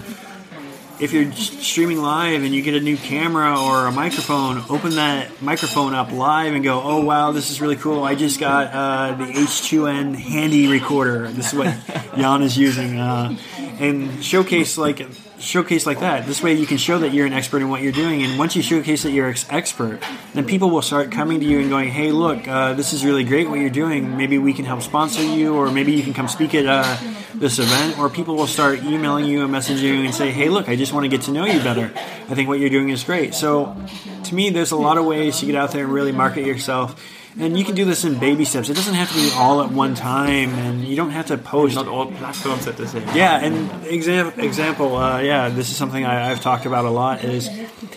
if 1.03 1.11
you're 1.11 1.29
streaming 1.33 2.01
live 2.01 2.43
and 2.43 2.55
you 2.55 2.61
get 2.61 2.75
a 2.75 2.79
new 2.79 2.95
camera 2.95 3.59
or 3.61 3.87
a 3.87 3.91
microphone 3.91 4.63
open 4.69 4.91
that 4.91 5.41
microphone 5.41 5.93
up 5.93 6.09
live 6.13 6.53
and 6.53 6.63
go 6.63 6.81
oh 6.81 7.03
wow 7.03 7.33
this 7.33 7.51
is 7.51 7.59
really 7.59 7.75
cool. 7.75 8.05
I 8.05 8.15
just 8.15 8.39
got 8.39 8.73
uh, 8.73 9.15
the 9.17 9.25
h2n 9.25 10.15
handy 10.15 10.67
recorder. 10.67 11.27
This 11.29 11.51
is 11.51 11.59
what 11.59 11.75
jan 12.15 12.41
is 12.41 12.57
using. 12.57 12.97
Uh, 12.97 13.37
and 13.57 14.23
showcase 14.23 14.77
like 14.77 15.05
showcase 15.43 15.85
like 15.85 15.99
that. 15.99 16.25
This 16.25 16.41
way, 16.41 16.53
you 16.53 16.65
can 16.65 16.77
show 16.77 16.99
that 16.99 17.13
you're 17.13 17.25
an 17.25 17.33
expert 17.33 17.61
in 17.61 17.69
what 17.69 17.81
you're 17.81 17.91
doing, 17.91 18.23
and 18.23 18.39
once 18.39 18.55
you 18.55 18.61
showcase 18.61 19.03
that 19.03 19.11
you're 19.11 19.27
an 19.27 19.35
expert, 19.49 19.99
then 20.33 20.45
people 20.45 20.69
will 20.69 20.81
start 20.81 21.11
coming 21.11 21.39
to 21.41 21.45
you 21.45 21.59
and 21.59 21.69
going, 21.69 21.89
"Hey, 21.89 22.11
look, 22.11 22.47
uh, 22.47 22.73
this 22.73 22.93
is 22.93 23.03
really 23.05 23.23
great 23.23 23.49
what 23.49 23.59
you're 23.59 23.69
doing. 23.69 24.17
Maybe 24.17 24.37
we 24.37 24.53
can 24.53 24.65
help 24.65 24.81
sponsor 24.81 25.23
you, 25.23 25.55
or 25.55 25.71
maybe 25.71 25.91
you 25.91 26.03
can 26.03 26.13
come 26.13 26.27
speak 26.27 26.55
at 26.55 26.65
uh, 26.65 26.95
this 27.35 27.59
event." 27.59 27.99
Or 27.99 28.09
people 28.09 28.35
will 28.35 28.47
start 28.47 28.83
emailing 28.83 29.25
you 29.25 29.43
and 29.43 29.53
messaging 29.53 29.81
you 29.81 30.05
and 30.05 30.15
say, 30.15 30.31
"Hey, 30.31 30.49
look, 30.49 30.69
I 30.69 30.75
just 30.75 30.93
want 30.93 31.03
to 31.03 31.09
get 31.09 31.21
to 31.23 31.31
know 31.31 31.45
you 31.45 31.59
better. 31.59 31.91
I 32.29 32.35
think 32.35 32.47
what 32.47 32.59
you're 32.59 32.69
doing 32.69 32.89
is 32.89 33.03
great." 33.03 33.35
So, 33.35 33.75
to 34.23 34.35
me, 34.35 34.49
there's 34.49 34.71
a 34.71 34.77
lot 34.77 34.97
of 34.97 35.05
ways 35.05 35.39
to 35.39 35.45
get 35.45 35.55
out 35.55 35.71
there 35.71 35.83
and 35.83 35.93
really 35.93 36.13
market 36.13 36.45
yourself 36.45 36.95
and 37.39 37.57
you 37.57 37.65
can 37.65 37.75
do 37.75 37.85
this 37.85 38.03
in 38.03 38.19
baby 38.19 38.45
steps. 38.45 38.69
It 38.69 38.75
doesn't 38.75 38.93
have 38.93 39.09
to 39.09 39.15
be 39.15 39.31
all 39.35 39.61
at 39.61 39.71
one 39.71 39.95
time, 39.95 40.49
and 40.53 40.83
you 40.83 40.95
don't 40.95 41.09
have 41.11 41.25
to 41.27 41.37
post. 41.37 41.75
Not 41.75 41.87
all 41.87 42.11
platforms 42.11 42.67
at 42.67 42.77
the 42.77 42.87
same. 42.87 43.03
time. 43.03 43.17
Yeah, 43.17 43.43
and 43.43 43.85
example, 43.87 44.43
example, 44.43 44.95
uh, 44.95 45.19
yeah, 45.19 45.49
this 45.49 45.69
is 45.69 45.75
something 45.75 46.05
I, 46.05 46.27
have 46.27 46.41
talked 46.41 46.65
about 46.65 46.85
a 46.85 46.89
lot. 46.89 47.23
Is 47.23 47.49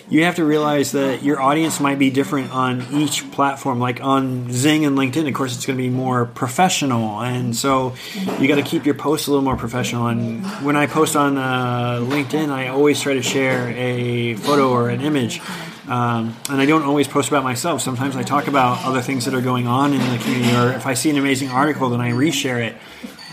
you 0.08 0.24
have 0.24 0.36
to 0.36 0.44
realize 0.44 0.92
that 0.92 1.22
your 1.22 1.40
audience 1.40 1.80
might 1.80 1.98
be 1.98 2.10
different 2.10 2.50
on 2.52 2.86
each 2.92 3.30
platform. 3.30 3.78
Like 3.78 4.02
on 4.02 4.48
XING 4.48 4.86
and 4.86 4.96
LinkedIn, 4.96 5.28
of 5.28 5.34
course, 5.34 5.54
it's 5.54 5.66
going 5.66 5.76
to 5.76 5.82
be 5.82 5.90
more 5.90 6.26
professional, 6.26 7.20
and 7.20 7.54
so 7.54 7.94
you 8.38 8.48
got 8.48 8.56
to 8.56 8.62
keep 8.62 8.86
your 8.86 8.94
posts 8.94 9.26
a 9.26 9.30
little 9.30 9.44
more 9.44 9.56
professional. 9.56 10.06
And 10.06 10.44
when 10.64 10.76
I 10.76 10.86
post 10.86 11.16
on 11.16 11.36
uh, 11.36 11.98
LinkedIn, 12.00 12.48
I 12.50 12.68
always 12.68 13.00
try 13.00 13.14
to 13.14 13.22
share 13.22 13.68
a 13.76 14.34
photo 14.36 14.70
or 14.70 14.88
an 14.88 15.02
image 15.02 15.40
um, 15.88 16.36
and 16.50 16.60
I 16.60 16.66
don't 16.66 16.82
always 16.82 17.08
post 17.08 17.28
about 17.28 17.44
myself. 17.44 17.80
Sometimes 17.80 18.16
I 18.16 18.22
talk 18.22 18.48
about 18.48 18.84
other 18.84 19.02
things 19.02 19.24
that 19.24 19.34
are 19.34 19.40
going 19.40 19.66
on 19.66 19.92
in 19.92 20.00
the 20.00 20.18
community, 20.18 20.56
or 20.56 20.72
if 20.72 20.86
I 20.86 20.94
see 20.94 21.10
an 21.10 21.16
amazing 21.16 21.48
article, 21.50 21.90
then 21.90 22.00
I 22.00 22.10
reshare 22.10 22.64
it. 22.66 22.76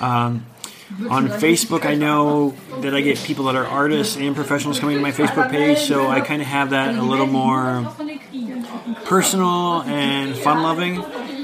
Um, 0.02 0.46
on 1.10 1.28
Facebook, 1.28 1.86
I 1.86 1.96
know 1.96 2.56
that 2.82 2.94
I 2.94 3.02
get 3.02 3.18
people 3.18 3.46
that 3.46 3.56
are 3.56 3.66
artists 3.66 4.16
and 4.16 4.36
professionals 4.36 4.80
coming 4.80 4.96
to 4.96 5.02
my 5.02 5.12
Facebook 5.12 5.50
page, 5.50 5.80
so 5.80 6.08
I 6.08 6.22
kind 6.22 6.42
of 6.42 6.48
have 6.48 6.70
that 6.70 6.96
a 6.96 7.02
little 7.02 7.26
more 7.26 7.92
personal 9.06 9.82
and 9.84 10.38
fun 10.38 10.62
loving 10.62 11.04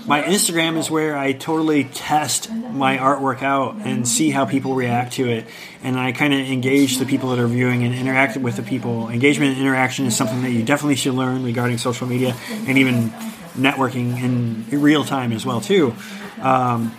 my 0.10 0.24
Instagram 0.24 0.76
is 0.76 0.90
where 0.90 1.16
I 1.16 1.34
totally 1.34 1.84
test 1.84 2.52
my 2.52 2.98
artwork 2.98 3.44
out 3.44 3.76
and 3.76 4.08
see 4.08 4.32
how 4.32 4.44
people 4.44 4.74
react 4.74 5.14
to 5.14 5.30
it. 5.30 5.46
And 5.84 6.00
I 6.00 6.14
kind 6.14 6.34
of 6.34 6.40
engage 6.40 6.98
the 6.98 7.06
people 7.06 7.30
that 7.30 7.38
are 7.38 7.48
viewing 7.48 7.84
and 7.84 7.94
interact 7.94 8.36
with 8.36 8.56
the 8.56 8.64
people. 8.64 9.10
Engagement 9.10 9.52
and 9.52 9.62
interaction 9.62 10.08
is 10.08 10.18
something 10.18 10.42
that 10.42 10.50
you 10.50 10.64
definitely 10.64 10.96
should 10.96 11.14
learn 11.14 11.44
regarding 11.44 11.78
social 11.78 12.08
media 12.08 12.36
and 12.50 12.80
even 12.80 13.12
networking 13.56 14.20
in 14.20 14.82
real 14.82 15.04
time 15.04 15.32
as 15.32 15.46
well 15.46 15.62
too. 15.62 15.94
Um, 16.42 16.92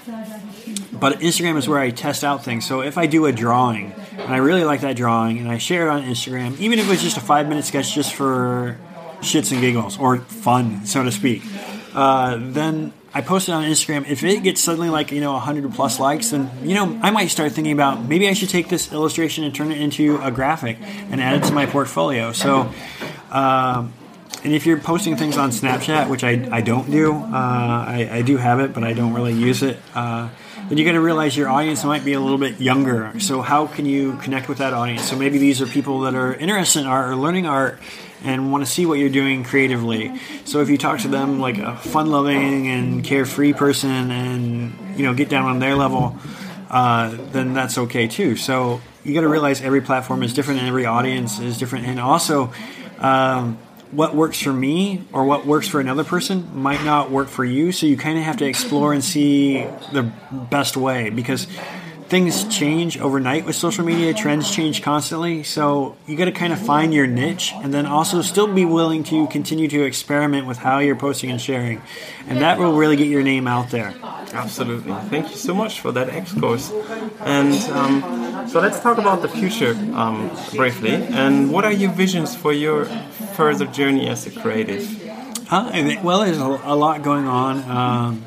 but 0.92 1.18
Instagram 1.18 1.56
is 1.56 1.66
where 1.66 1.80
I 1.80 1.90
test 1.90 2.22
out 2.22 2.44
things. 2.44 2.64
So 2.64 2.80
if 2.80 2.96
I 2.96 3.06
do 3.06 3.26
a 3.26 3.32
drawing 3.32 3.92
and 4.12 4.32
I 4.32 4.36
really 4.36 4.62
like 4.62 4.82
that 4.82 4.94
drawing 4.94 5.38
and 5.38 5.48
I 5.48 5.58
share 5.58 5.88
it 5.88 5.90
on 5.90 6.04
Instagram, 6.04 6.56
even 6.60 6.78
if 6.78 6.88
it's 6.88 7.02
just 7.02 7.16
a 7.16 7.20
five 7.20 7.48
minute 7.48 7.64
sketch 7.64 7.92
just 7.92 8.14
for 8.14 8.78
shits 9.20 9.50
and 9.50 9.60
giggles 9.60 9.98
or 9.98 10.18
fun, 10.18 10.86
so 10.86 11.02
to 11.02 11.10
speak, 11.10 11.42
uh, 11.92 12.36
then 12.38 12.92
I 13.12 13.22
posted 13.22 13.54
on 13.54 13.64
Instagram. 13.64 14.08
If 14.08 14.22
it 14.22 14.42
gets 14.42 14.60
suddenly 14.60 14.88
like 14.88 15.10
you 15.10 15.20
know 15.20 15.32
100 15.32 15.74
plus 15.74 15.98
likes, 15.98 16.30
then 16.30 16.50
you 16.62 16.74
know 16.74 16.98
I 17.02 17.10
might 17.10 17.28
start 17.28 17.52
thinking 17.52 17.72
about 17.72 18.04
maybe 18.04 18.28
I 18.28 18.34
should 18.34 18.50
take 18.50 18.68
this 18.68 18.92
illustration 18.92 19.44
and 19.44 19.54
turn 19.54 19.72
it 19.72 19.80
into 19.80 20.20
a 20.22 20.30
graphic 20.30 20.78
and 20.80 21.20
add 21.20 21.42
it 21.42 21.46
to 21.48 21.52
my 21.52 21.66
portfolio. 21.66 22.32
So, 22.32 22.72
uh, 23.30 23.86
and 24.44 24.52
if 24.54 24.64
you're 24.64 24.78
posting 24.78 25.16
things 25.16 25.36
on 25.36 25.50
Snapchat, 25.50 26.08
which 26.08 26.24
I, 26.24 26.48
I 26.50 26.60
don't 26.60 26.90
do, 26.90 27.12
uh, 27.12 27.28
I, 27.32 28.08
I, 28.10 28.22
do 28.22 28.38
have 28.38 28.60
it, 28.60 28.72
but 28.72 28.84
I 28.84 28.94
don't 28.94 29.12
really 29.12 29.34
use 29.34 29.62
it. 29.62 29.78
Uh, 29.94 30.30
then 30.68 30.78
you 30.78 30.84
got 30.84 30.92
to 30.92 31.00
realize 31.00 31.36
your 31.36 31.50
audience 31.50 31.84
might 31.84 32.04
be 32.04 32.14
a 32.14 32.20
little 32.20 32.38
bit 32.38 32.60
younger. 32.60 33.18
So 33.20 33.42
how 33.42 33.66
can 33.66 33.84
you 33.84 34.16
connect 34.18 34.48
with 34.48 34.58
that 34.58 34.72
audience? 34.72 35.02
So 35.02 35.16
maybe 35.16 35.36
these 35.36 35.60
are 35.60 35.66
people 35.66 36.00
that 36.02 36.14
are 36.14 36.32
interested 36.32 36.80
in 36.80 36.86
art 36.86 37.10
or 37.10 37.16
learning 37.16 37.46
art 37.46 37.80
and 38.22 38.52
want 38.52 38.64
to 38.64 38.70
see 38.70 38.86
what 38.86 38.98
you're 38.98 39.08
doing 39.08 39.44
creatively. 39.44 40.18
So 40.44 40.60
if 40.60 40.68
you 40.68 40.78
talk 40.78 41.00
to 41.00 41.08
them 41.08 41.40
like 41.40 41.58
a 41.58 41.76
fun-loving 41.76 42.68
and 42.68 43.04
carefree 43.04 43.52
person, 43.52 44.10
and 44.10 44.98
you 44.98 45.04
know 45.04 45.14
get 45.14 45.28
down 45.28 45.46
on 45.46 45.58
their 45.58 45.76
level, 45.76 46.16
uh, 46.70 47.16
then 47.32 47.54
that's 47.54 47.78
okay 47.78 48.06
too. 48.06 48.36
So 48.36 48.80
you 49.04 49.14
got 49.14 49.22
to 49.22 49.28
realize 49.28 49.60
every 49.62 49.80
platform 49.80 50.22
is 50.22 50.32
different 50.32 50.60
and 50.60 50.68
every 50.68 50.86
audience 50.86 51.38
is 51.40 51.58
different, 51.58 51.86
and 51.86 52.00
also. 52.00 52.52
Um, 52.98 53.58
what 53.90 54.14
works 54.14 54.40
for 54.40 54.52
me 54.52 55.04
or 55.12 55.24
what 55.24 55.46
works 55.46 55.66
for 55.66 55.80
another 55.80 56.04
person 56.04 56.48
might 56.54 56.84
not 56.84 57.10
work 57.10 57.28
for 57.28 57.44
you. 57.44 57.72
So 57.72 57.86
you 57.86 57.96
kind 57.96 58.18
of 58.18 58.24
have 58.24 58.36
to 58.36 58.46
explore 58.46 58.92
and 58.92 59.02
see 59.02 59.62
the 59.92 60.12
best 60.30 60.76
way 60.76 61.10
because 61.10 61.48
things 62.10 62.44
change 62.48 62.98
overnight 62.98 63.46
with 63.46 63.54
social 63.54 63.84
media. 63.84 64.12
Trends 64.12 64.50
change 64.50 64.82
constantly. 64.82 65.44
So 65.44 65.96
you 66.08 66.16
got 66.16 66.24
to 66.24 66.32
kind 66.32 66.52
of 66.52 66.58
find 66.58 66.92
your 66.92 67.06
niche 67.06 67.52
and 67.54 67.72
then 67.72 67.86
also 67.86 68.20
still 68.20 68.52
be 68.52 68.64
willing 68.64 69.04
to 69.04 69.28
continue 69.28 69.68
to 69.68 69.84
experiment 69.84 70.48
with 70.48 70.58
how 70.58 70.80
you're 70.80 70.96
posting 70.96 71.30
and 71.30 71.40
sharing. 71.40 71.80
And 72.26 72.40
that 72.40 72.58
will 72.58 72.76
really 72.76 72.96
get 72.96 73.06
your 73.06 73.22
name 73.22 73.46
out 73.46 73.70
there. 73.70 73.94
Absolutely. 74.32 74.92
Thank 75.08 75.30
you 75.30 75.36
so 75.36 75.54
much 75.54 75.80
for 75.80 75.92
that 75.92 76.08
X 76.08 76.34
course. 76.34 76.72
And 77.20 77.54
um, 77.70 78.48
So 78.48 78.60
let's 78.60 78.80
talk 78.80 78.98
about 78.98 79.22
the 79.22 79.28
future 79.28 79.72
um, 79.94 80.30
briefly. 80.56 80.94
And 80.94 81.52
what 81.52 81.64
are 81.64 81.72
your 81.72 81.92
visions 81.92 82.34
for 82.34 82.52
your 82.52 82.86
further 83.36 83.66
journey 83.66 84.08
as 84.08 84.26
a 84.26 84.32
creative? 84.32 84.84
Uh, 85.48 85.70
well, 86.02 86.20
there's 86.24 86.38
a, 86.38 86.60
a 86.64 86.74
lot 86.74 87.02
going 87.02 87.26
on. 87.26 87.62
Um, 87.70 88.26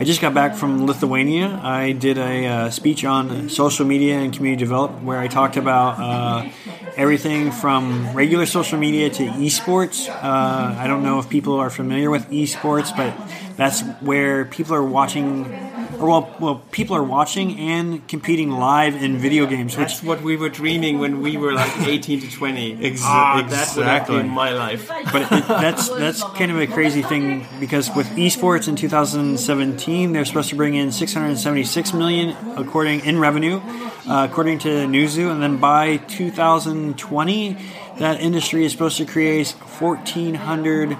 I 0.00 0.04
just 0.04 0.20
got 0.20 0.32
back 0.32 0.54
from 0.54 0.86
Lithuania. 0.86 1.58
I 1.60 1.90
did 1.90 2.18
a 2.18 2.46
uh, 2.46 2.70
speech 2.70 3.04
on 3.04 3.48
social 3.48 3.84
media 3.84 4.20
and 4.20 4.32
community 4.32 4.62
development 4.62 5.02
where 5.02 5.18
I 5.18 5.26
talked 5.26 5.56
about 5.56 5.98
uh, 5.98 6.48
everything 6.96 7.50
from 7.50 8.14
regular 8.14 8.46
social 8.46 8.78
media 8.78 9.10
to 9.10 9.26
esports. 9.26 10.08
Uh, 10.08 10.78
I 10.78 10.86
don't 10.86 11.02
know 11.02 11.18
if 11.18 11.28
people 11.28 11.54
are 11.54 11.68
familiar 11.68 12.10
with 12.10 12.30
esports, 12.30 12.96
but 12.96 13.12
that's 13.56 13.82
where 14.00 14.44
people 14.44 14.76
are 14.76 14.84
watching 14.84 15.67
or 16.00 16.06
well, 16.08 16.36
well, 16.40 16.62
people 16.70 16.96
are 16.96 17.02
watching 17.02 17.58
and 17.58 18.06
competing 18.08 18.50
live 18.50 18.94
in 19.02 19.18
video 19.18 19.46
games. 19.46 19.76
Which 19.76 19.88
That's 19.88 20.02
what 20.02 20.22
we 20.22 20.36
were 20.36 20.48
dreaming 20.48 20.98
when 20.98 21.20
we 21.20 21.36
were 21.36 21.52
like 21.52 21.72
18 21.86 22.20
to 22.20 22.30
20. 22.30 22.84
Ex- 22.84 23.00
ah, 23.04 23.44
That 23.48 24.08
would 24.08 24.26
my 24.26 24.52
life. 24.52 24.88
But 24.88 25.22
it, 25.32 25.48
that's 25.48 25.88
that's 25.88 26.22
kind 26.22 26.50
of 26.50 26.58
a 26.58 26.66
crazy 26.66 27.02
thing 27.02 27.46
because 27.60 27.90
with 27.94 28.06
esports 28.10 28.68
in 28.68 28.76
2017, 28.76 30.12
they're 30.12 30.24
supposed 30.24 30.50
to 30.50 30.56
bring 30.56 30.74
in 30.74 30.92
676 30.92 31.92
million 31.94 32.36
according 32.56 33.04
in 33.04 33.18
revenue, 33.18 33.60
uh, 34.06 34.26
according 34.30 34.58
to 34.60 34.68
Newzoo, 34.68 35.30
and 35.30 35.42
then 35.42 35.58
by 35.58 35.96
2020, 35.96 37.56
that 37.98 38.20
industry 38.20 38.64
is 38.64 38.72
supposed 38.72 38.96
to 38.98 39.04
create 39.04 39.48
1,400 39.50 40.96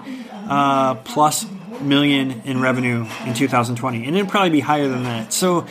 uh, 0.48 0.94
plus 0.96 1.46
million 1.80 2.42
in 2.44 2.60
revenue 2.60 3.06
in 3.24 3.34
2020, 3.34 4.06
and 4.06 4.16
it'll 4.16 4.28
probably 4.28 4.50
be 4.50 4.60
higher 4.60 4.88
than 4.88 5.04
that. 5.04 5.32
So, 5.32 5.66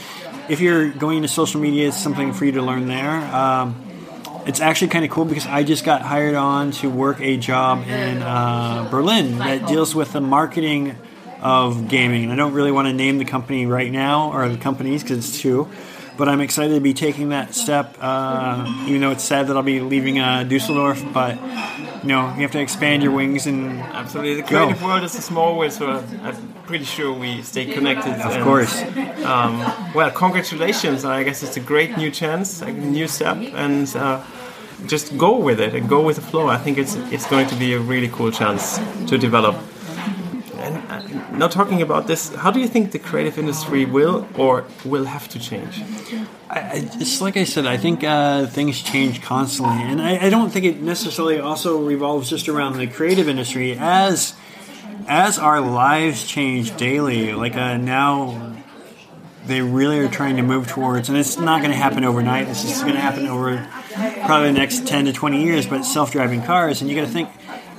if 0.50 0.62
you're 0.62 0.90
going 0.90 1.18
into 1.18 1.28
social 1.28 1.60
media, 1.60 1.90
it's 1.90 2.02
something 2.02 2.32
for 2.32 2.46
you 2.46 2.54
to 2.54 2.62
learn 2.62 2.88
there. 2.88 3.18
Um, 3.36 3.84
it's 4.46 4.62
actually 4.62 4.88
kind 4.88 5.04
of 5.04 5.12
cool 5.12 5.26
because 5.26 5.46
I 5.46 5.64
just 5.64 5.84
got 5.84 6.02
hired 6.02 6.36
on 6.36 6.72
to 6.72 6.90
work 6.90 7.20
a 7.20 7.36
job 7.36 7.86
in 7.86 8.22
uh, 8.22 8.88
Berlin 8.90 9.40
that 9.40 9.68
deals 9.68 9.94
with 9.94 10.14
the 10.14 10.22
marketing 10.22 10.96
of 11.42 11.90
gaming. 11.90 12.24
And 12.24 12.32
I 12.32 12.38
don't 12.38 12.54
really 12.54 12.72
want 12.72 12.88
to 12.88 12.94
name 12.94 13.18
the 13.18 13.26
company 13.26 13.66
right 13.66 13.92
now 13.92 14.32
or 14.32 14.48
the 14.48 14.58
companies 14.58 15.04
because 15.04 15.18
it's 15.18 15.42
two 15.42 15.70
but 16.18 16.28
I'm 16.28 16.42
excited 16.42 16.74
to 16.74 16.82
be 16.82 16.94
taking 16.94 17.30
that 17.30 17.54
step. 17.54 17.96
Uh, 18.00 18.66
even 18.88 19.02
though 19.02 19.12
it's 19.12 19.24
sad 19.24 19.48
that 19.48 19.56
I'll 19.56 19.64
be 19.64 19.80
leaving 19.80 20.20
uh, 20.20 20.44
Dusseldorf, 20.44 21.04
but 21.14 21.36
you 22.04 22.10
know 22.10 22.34
you 22.36 22.42
have 22.42 22.52
to 22.52 22.60
expand 22.60 23.04
your 23.04 23.12
wings 23.12 23.48
and 23.48 23.80
absolutely. 23.80 24.42
The 24.42 24.48
creative 24.48 24.80
go. 24.80 24.88
world 24.88 25.04
is 25.04 25.16
a 25.16 25.22
small 25.22 25.58
world, 25.58 25.72
so 25.72 25.90
I'm 26.24 26.54
pretty 26.66 26.86
sure 26.86 27.14
we 27.14 27.42
stay 27.44 27.66
connected. 27.66 28.14
Of 28.14 28.34
and, 28.34 28.44
course. 28.44 28.82
Um, 29.24 29.94
well, 29.94 30.12
congratulations! 30.12 31.06
I 31.06 31.24
guess 31.24 31.44
it's 31.44 31.58
a 31.58 31.62
great 31.62 31.98
new 31.98 32.12
chance, 32.12 32.62
a 32.62 32.72
new 32.72 33.08
step, 33.08 33.38
and. 33.38 33.96
Uh, 33.96 34.24
just 34.86 35.18
go 35.18 35.36
with 35.36 35.60
it 35.60 35.74
and 35.74 35.90
go 35.90 36.02
with 36.02 36.18
the 36.18 36.22
flow. 36.22 36.48
I 36.50 36.58
think 36.58 36.78
it's 36.78 36.94
it's 37.12 37.26
going 37.26 37.48
to 37.48 37.56
be 37.56 37.74
a 37.74 37.80
really 37.80 38.10
cool 38.10 38.30
chance 38.30 38.78
to 39.08 39.18
develop 39.18 39.56
now 41.32 41.48
talking 41.48 41.82
about 41.82 42.08
this, 42.08 42.34
how 42.36 42.52
do 42.52 42.60
you 42.60 42.68
think 42.68 42.92
the 42.92 43.00
creative 43.00 43.38
industry 43.38 43.86
will 43.86 44.28
or 44.36 44.66
will 44.86 45.06
have 45.06 45.28
to 45.30 45.40
change? 45.40 45.84
I, 46.50 46.90
it's 47.00 47.22
like 47.22 47.38
I 47.38 47.44
said, 47.44 47.66
I 47.66 47.78
think 47.78 48.04
uh, 48.04 48.48
things 48.48 48.82
change 48.82 49.22
constantly, 49.22 49.82
and 49.84 50.02
I, 50.02 50.28
I, 50.28 50.30
don't 50.30 50.50
think 50.50 50.66
it 50.66 50.82
necessarily 50.82 51.40
also 51.40 51.82
revolves 51.82 52.30
just 52.30 52.48
around 52.48 52.78
the 52.78 52.88
creative 52.88 53.28
industry. 53.28 53.78
As 53.78 54.36
as 55.08 55.38
our 55.38 55.62
lives 55.62 56.26
change 56.26 56.76
daily, 56.78 57.34
like 57.34 57.56
uh, 57.56 57.78
now, 57.78 58.56
they 59.46 59.62
really 59.62 60.00
are 60.00 60.10
trying 60.10 60.38
to 60.38 60.44
move 60.44 60.68
towards, 60.68 61.10
and 61.10 61.18
it's 61.18 61.38
not 61.38 61.60
going 61.60 61.72
to 61.72 61.78
happen 61.78 62.04
overnight. 62.04 62.48
This 62.48 62.64
is 62.64 62.82
going 62.82 62.94
to 62.94 63.02
happen 63.02 63.28
over 63.28 63.68
probably 64.26 64.48
the 64.48 64.58
next 64.58 64.88
ten 64.88 65.06
to 65.06 65.14
twenty 65.14 65.44
years. 65.44 65.66
But 65.66 65.84
self 65.84 66.12
driving 66.12 66.44
cars, 66.44 66.82
and 66.82 66.90
you 66.90 66.96
got 66.96 67.06
to 67.06 67.14
think 67.14 67.30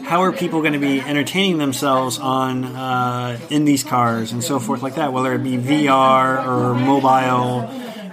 how 0.09 0.23
are 0.23 0.33
people 0.33 0.63
going 0.63 0.73
to 0.73 0.79
be 0.79 1.03
entertaining 1.03 1.59
themselves 1.59 2.19
on 2.19 2.65
uh, 2.65 3.39
in 3.51 3.67
these 3.67 3.85
cars 3.85 4.33
and 4.33 4.43
so 4.43 4.59
forth 4.59 4.81
like 4.81 4.95
that, 4.95 5.13
whether 5.13 5.35
it 5.35 5.43
be 5.43 5.59
VR 5.59 6.47
or 6.47 6.75
mobile 6.75 7.69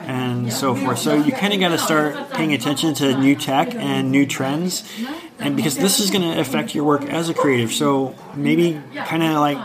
and 0.06 0.52
so 0.52 0.76
forth. 0.76 1.00
So 1.00 1.16
you 1.16 1.32
kind 1.32 1.54
of 1.54 1.62
got 1.62 1.70
to 1.70 1.78
start 1.78 2.32
paying 2.32 2.54
attention 2.54 2.96
to 2.96 3.18
new 3.18 3.34
tech 3.34 3.74
and 3.74 4.12
new 4.12 4.26
trends, 4.26 4.84
and 5.40 5.56
because 5.56 5.78
this 5.78 6.02
is 6.02 6.12
going 6.12 6.22
to 6.24 6.38
affect 6.38 6.76
your 6.76 6.84
work 6.84 7.06
as 7.06 7.30
a 7.30 7.34
creative. 7.34 7.72
So 7.72 8.14
maybe 8.36 8.82
kind 8.94 9.24
of 9.24 9.40
like 9.40 9.58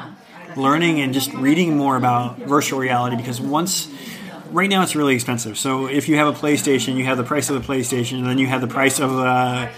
learning 0.56 1.00
and 1.00 1.12
just 1.12 1.34
reading 1.34 1.76
more 1.76 1.96
about 1.96 2.38
virtual 2.38 2.78
reality 2.78 3.16
because 3.16 3.40
once 3.40 3.92
right 4.52 4.70
now 4.70 4.84
it's 4.84 4.94
really 4.94 5.16
expensive. 5.16 5.58
So 5.58 5.88
if 5.88 6.08
you 6.08 6.14
have 6.14 6.28
a 6.28 6.38
PlayStation, 6.38 6.94
you 6.94 7.06
have 7.06 7.18
the 7.18 7.24
price 7.24 7.50
of 7.50 7.60
the 7.60 7.72
PlayStation, 7.72 8.18
and 8.18 8.26
then 8.26 8.38
you 8.38 8.46
have 8.46 8.60
the 8.60 8.68
price 8.68 9.00
of 9.00 9.18
uh, 9.18 9.68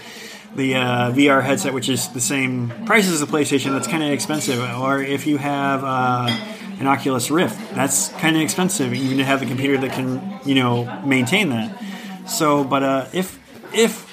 the 0.55 0.75
uh, 0.75 1.11
VR 1.11 1.43
headset, 1.43 1.73
which 1.73 1.89
is 1.89 2.09
the 2.09 2.21
same 2.21 2.69
price 2.85 3.09
as 3.09 3.19
the 3.19 3.25
PlayStation, 3.25 3.71
that's 3.71 3.87
kind 3.87 4.03
of 4.03 4.11
expensive. 4.11 4.59
Or 4.79 5.01
if 5.01 5.25
you 5.25 5.37
have 5.37 5.83
uh, 5.83 6.27
an 6.79 6.87
Oculus 6.87 7.31
Rift, 7.31 7.75
that's 7.75 8.09
kind 8.09 8.35
of 8.35 8.41
expensive, 8.41 8.93
even 8.93 9.17
to 9.17 9.23
have 9.23 9.39
the 9.39 9.45
computer 9.45 9.77
that 9.79 9.91
can, 9.91 10.39
you 10.45 10.55
know, 10.55 11.01
maintain 11.03 11.49
that. 11.49 11.81
So, 12.27 12.63
but 12.63 12.83
uh, 12.83 13.07
if 13.13 13.39
if 13.73 14.09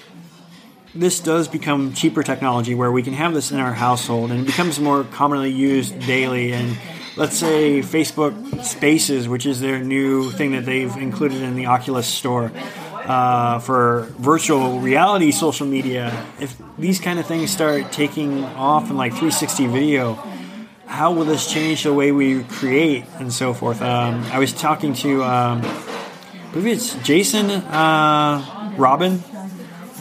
this 0.95 1.21
does 1.21 1.47
become 1.47 1.93
cheaper 1.93 2.23
technology, 2.23 2.75
where 2.75 2.91
we 2.91 3.03
can 3.03 3.13
have 3.13 3.35
this 3.35 3.53
in 3.53 3.61
our 3.61 3.73
household 3.73 4.33
and 4.33 4.41
it 4.41 4.47
becomes 4.47 4.81
more 4.81 5.05
commonly 5.05 5.51
used 5.51 5.99
daily, 6.07 6.53
and 6.53 6.77
let's 7.17 7.37
say 7.37 7.81
Facebook 7.81 8.65
Spaces, 8.65 9.29
which 9.29 9.47
is 9.47 9.61
their 9.61 9.79
new 9.79 10.31
thing 10.31 10.53
that 10.53 10.65
they've 10.65 10.95
included 10.97 11.43
in 11.43 11.55
the 11.55 11.67
Oculus 11.67 12.07
store 12.07 12.51
uh, 13.07 13.59
for 13.59 14.13
virtual 14.19 14.81
reality 14.81 15.31
social 15.31 15.67
media, 15.67 16.27
if 16.39 16.61
these 16.79 17.01
kind 17.01 17.19
of 17.19 17.27
things 17.27 17.51
start 17.51 17.93
taking 17.93 18.45
off 18.45 18.91
in 18.91 18.97
like 18.97 19.13
360 19.13 19.67
video, 19.67 20.15
how 20.87 21.13
will 21.13 21.25
this 21.25 21.51
change 21.51 21.85
the 21.85 21.93
way 21.93 22.13
we 22.13 22.43
create 22.45 23.05
and 23.19 23.33
so 23.33 23.55
forth? 23.55 23.81
Um, 23.81 24.25
I 24.33 24.39
was 24.39 24.53
talking 24.53 24.93
to, 24.95 25.23
um, 25.23 25.63
I 25.63 26.51
believe 26.53 26.77
it's 26.77 26.95
Jason 27.05 27.51
uh, 27.51 28.75
Robin 28.77 29.23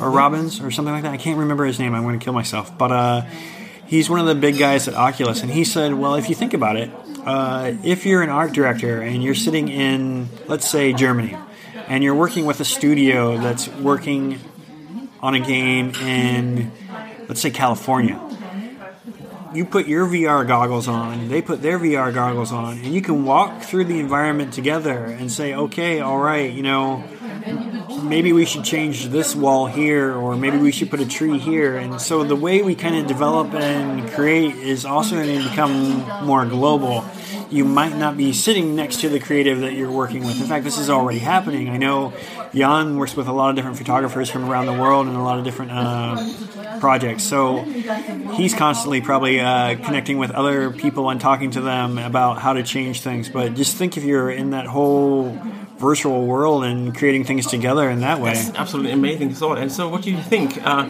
or 0.02 0.10
Robbins 0.10 0.62
or 0.62 0.72
something 0.72 0.94
like 0.94 1.04
that. 1.04 1.14
I 1.14 1.18
can't 1.18 1.38
remember 1.38 1.66
his 1.66 1.80
name. 1.80 1.94
I'm 1.94 2.04
going 2.04 2.20
to 2.20 2.24
kill 2.24 2.34
myself. 2.34 2.76
But 2.78 2.92
uh, 2.92 3.22
he's 3.86 4.10
one 4.10 4.20
of 4.20 4.26
the 4.26 4.36
big 4.36 4.58
guys 4.58 4.88
at 4.88 4.94
Oculus, 4.94 5.42
and 5.42 5.52
he 5.52 5.64
said, 5.64 5.94
well, 5.94 6.16
if 6.16 6.30
you 6.30 6.36
think 6.36 6.54
about 6.54 6.76
it, 6.76 6.90
uh, 7.26 7.74
if 7.84 8.06
you're 8.06 8.22
an 8.22 8.30
art 8.30 8.54
director 8.54 9.02
and 9.02 9.24
you're 9.24 9.36
sitting 9.36 9.68
in, 9.68 10.30
let's 10.48 10.70
say, 10.70 10.94
Germany, 10.94 11.36
and 11.90 12.04
you're 12.04 12.16
working 12.16 12.46
with 12.46 12.60
a 12.60 12.66
studio 12.66 13.38
that's 13.38 13.68
working 13.68 14.40
on 15.22 15.34
a 15.34 15.40
game 15.40 15.92
in, 15.96 16.72
let's 17.28 17.42
say, 17.42 17.50
California. 17.50 18.22
You 19.52 19.66
put 19.66 19.88
your 19.88 20.06
VR 20.06 20.48
goggles 20.48 20.88
on, 20.88 21.28
they 21.28 21.42
put 21.42 21.64
their 21.64 21.80
VR 21.80 22.14
goggles 22.14 22.52
on, 22.52 22.78
and 22.78 22.94
you 22.94 23.02
can 23.02 23.26
walk 23.26 23.64
through 23.64 23.86
the 23.86 24.00
environment 24.00 24.54
together 24.54 25.06
and 25.06 25.32
say, 25.32 25.56
okay, 25.56 26.00
all 26.00 26.20
right, 26.20 26.52
you 26.52 26.62
know, 26.62 27.04
maybe 28.04 28.32
we 28.34 28.46
should 28.46 28.64
change 28.64 29.08
this 29.08 29.36
wall 29.36 29.66
here, 29.66 30.14
or 30.14 30.36
maybe 30.36 30.58
we 30.58 30.72
should 30.72 30.92
put 30.92 31.00
a 31.00 31.08
tree 31.08 31.40
here. 31.40 31.78
And 31.78 32.00
so 32.00 32.24
the 32.24 32.36
way 32.36 32.62
we 32.62 32.76
kind 32.76 32.96
of 32.96 33.08
develop 33.08 33.56
and 33.56 34.08
create 34.12 34.56
is 34.56 34.86
also 34.86 35.16
going 35.16 35.42
to 35.42 35.50
become 35.50 36.06
more 36.24 36.46
global 36.46 37.04
you 37.50 37.66
might 37.66 37.96
not 37.96 38.18
be 38.18 38.34
sitting 38.34 38.76
next 38.76 39.02
to 39.02 39.10
the 39.10 39.20
creative 39.20 39.62
that 39.62 39.74
you're 39.74 39.92
working 39.92 40.24
with. 40.26 40.40
In 40.40 40.48
fact, 40.48 40.64
this 40.64 40.78
is 40.78 40.90
already 40.90 41.20
happening. 41.20 41.70
I 41.70 41.78
know 41.78 42.14
Jan 42.54 42.98
works 42.98 43.16
with 43.16 43.28
a 43.28 43.32
lot 43.32 43.50
of 43.50 43.56
different 43.56 43.78
photographers 43.78 44.30
from 44.30 44.50
around 44.50 44.68
the 44.68 44.74
world 44.74 45.08
and 45.08 45.16
a 45.16 45.22
lot 45.22 45.40
of 45.40 45.46
different 45.46 45.72
uh, 45.72 46.80
projects. 46.80 47.24
So 47.24 47.62
he's 47.64 48.54
constantly 48.54 49.02
probably 49.02 49.40
uh, 49.40 49.76
connecting 49.78 50.18
with 50.18 50.32
other 50.32 50.72
people 50.72 51.10
and 51.10 51.20
talking 51.20 51.52
to 51.52 51.62
them 51.62 51.98
about 51.98 52.40
how 52.40 52.54
to 52.54 52.64
change 52.64 53.02
things. 53.02 53.30
But 53.30 53.56
just 53.56 53.76
think 53.76 53.98
if 53.98 54.04
you're 54.04 54.30
in 54.30 54.52
that 54.52 54.66
whole 54.66 55.38
virtual 55.78 56.26
world 56.26 56.66
and 56.66 56.96
creating 56.96 57.24
things 57.24 57.48
together 57.48 57.90
in 57.90 58.02
that 58.02 58.20
way. 58.20 58.34
That's 58.34 58.54
absolutely 58.56 58.92
amazing 58.92 59.34
thought. 59.34 59.58
And 59.58 59.72
so, 59.72 59.88
what 59.88 60.02
do 60.02 60.12
you 60.12 60.22
think? 60.22 60.62
Uh, 60.64 60.90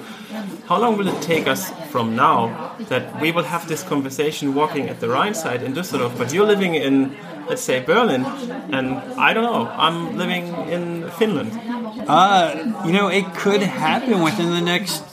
how 0.70 0.78
long 0.78 0.98
will 0.98 1.08
it 1.08 1.20
take 1.24 1.48
us 1.48 1.72
from 1.90 2.16
now 2.16 2.76
that 2.90 3.20
we 3.20 3.32
will 3.32 3.44
have 3.44 3.68
this 3.68 3.82
conversation 3.82 4.54
walking 4.54 4.88
at 4.88 5.00
the 5.00 5.10
Rhine 5.10 5.34
side 5.34 5.64
in 5.64 5.74
Düsseldorf, 5.74 6.16
but 6.16 6.32
you're 6.32 6.46
living 6.46 6.76
in, 6.76 7.18
let's 7.50 7.64
say, 7.64 7.80
Berlin, 7.80 8.24
and 8.72 8.98
I 9.20 9.34
don't 9.34 9.46
know, 9.52 9.66
I'm 9.68 10.16
living 10.16 10.46
in 10.70 11.10
Finland? 11.18 11.52
Uh, 12.08 12.84
you 12.86 12.92
know, 12.92 13.08
it 13.08 13.26
could 13.34 13.64
happen 13.64 14.22
within 14.22 14.52
the 14.52 14.62
next. 14.62 15.04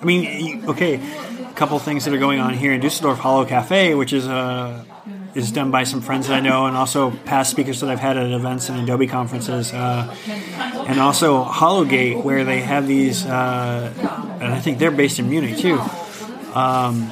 I 0.00 0.04
mean, 0.04 0.64
okay, 0.68 0.94
a 0.94 1.54
couple 1.54 1.76
things 1.80 2.04
that 2.04 2.14
are 2.14 2.18
going 2.18 2.38
on 2.38 2.54
here 2.54 2.72
in 2.72 2.80
Düsseldorf, 2.80 3.16
Holocafé, 3.16 3.98
which 3.98 4.12
is 4.12 4.28
a 4.28 4.86
is 5.34 5.50
done 5.50 5.70
by 5.70 5.84
some 5.84 6.00
friends 6.00 6.28
that 6.28 6.34
I 6.34 6.40
know, 6.40 6.66
and 6.66 6.76
also 6.76 7.10
past 7.10 7.50
speakers 7.50 7.80
that 7.80 7.90
I've 7.90 8.00
had 8.00 8.16
at 8.16 8.30
events 8.30 8.68
and 8.68 8.80
Adobe 8.80 9.06
conferences, 9.06 9.72
uh, 9.72 10.14
and 10.86 11.00
also 11.00 11.42
Hologate, 11.42 12.22
where 12.22 12.44
they 12.44 12.60
have 12.60 12.86
these, 12.86 13.26
uh, 13.26 13.92
and 14.40 14.54
I 14.54 14.60
think 14.60 14.78
they're 14.78 14.90
based 14.90 15.18
in 15.18 15.28
Munich 15.28 15.58
too. 15.58 15.80
Um, 16.54 17.10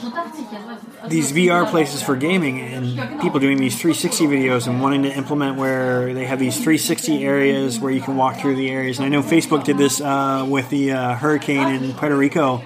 these 1.09 1.33
VR 1.33 1.69
places 1.69 2.01
for 2.01 2.15
gaming 2.15 2.61
and 2.61 3.21
people 3.21 3.41
doing 3.41 3.59
these 3.59 3.75
360 3.75 4.27
videos 4.27 4.69
and 4.69 4.81
wanting 4.81 5.03
to 5.03 5.13
implement 5.13 5.57
where 5.57 6.15
they 6.15 6.25
have 6.27 6.39
these 6.39 6.55
360 6.55 7.25
areas 7.25 7.81
where 7.81 7.91
you 7.91 8.01
can 8.01 8.17
walk 8.17 8.39
through 8.39 8.55
the 8.55 8.71
areas. 8.71 8.99
And 8.99 9.07
I 9.07 9.09
know 9.09 9.21
Facebook 9.21 9.65
did 9.65 9.79
this 9.79 10.01
uh, 10.01 10.47
with 10.49 10.71
the 10.71 10.93
uh, 10.93 11.15
hurricane 11.17 11.69
in 11.69 11.93
Puerto 11.95 12.17
Rico, 12.17 12.63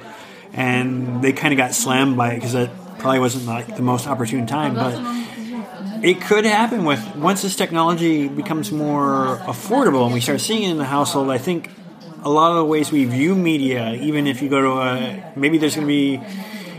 and 0.53 1.23
they 1.23 1.33
kind 1.33 1.55
of 1.55 1.59
got 1.59 1.73
slammed 1.73 2.19
by 2.19 2.33
it 2.33 2.35
because 2.37 2.55
it 2.55 2.71
probably 2.99 3.21
wasn't 3.21 3.47
like 3.47 3.75
the 3.75 3.83
most 3.83 4.07
opportune 4.07 4.47
time, 4.47 4.75
but 4.75 4.95
it 6.07 6.21
could 6.21 6.45
happen 6.45 6.85
with 6.85 7.17
once 7.17 7.43
this 7.43 7.57
technology 7.57 8.29
becomes 8.29 8.71
more 8.71 9.39
affordable 9.39 10.05
and 10.05 10.15
we 10.15 10.21
start 10.21 10.41
seeing 10.41 10.63
it 10.63 10.71
in 10.71 10.79
the 10.79 10.85
household. 10.85 11.31
I 11.31 11.39
think 11.39 11.69
a 12.23 12.31
lot 12.31 12.53
of 12.53 12.59
the 12.59 12.65
ways 12.65 12.93
we 12.93 13.05
view 13.07 13.35
media, 13.35 13.93
even 13.95 14.29
if 14.29 14.41
you 14.41 14.49
go 14.49 14.61
to 14.61 14.71
a 14.81 15.33
maybe 15.35 15.59
there's 15.59 15.75
going 15.75 15.85
to 15.85 15.93
be, 15.93 16.21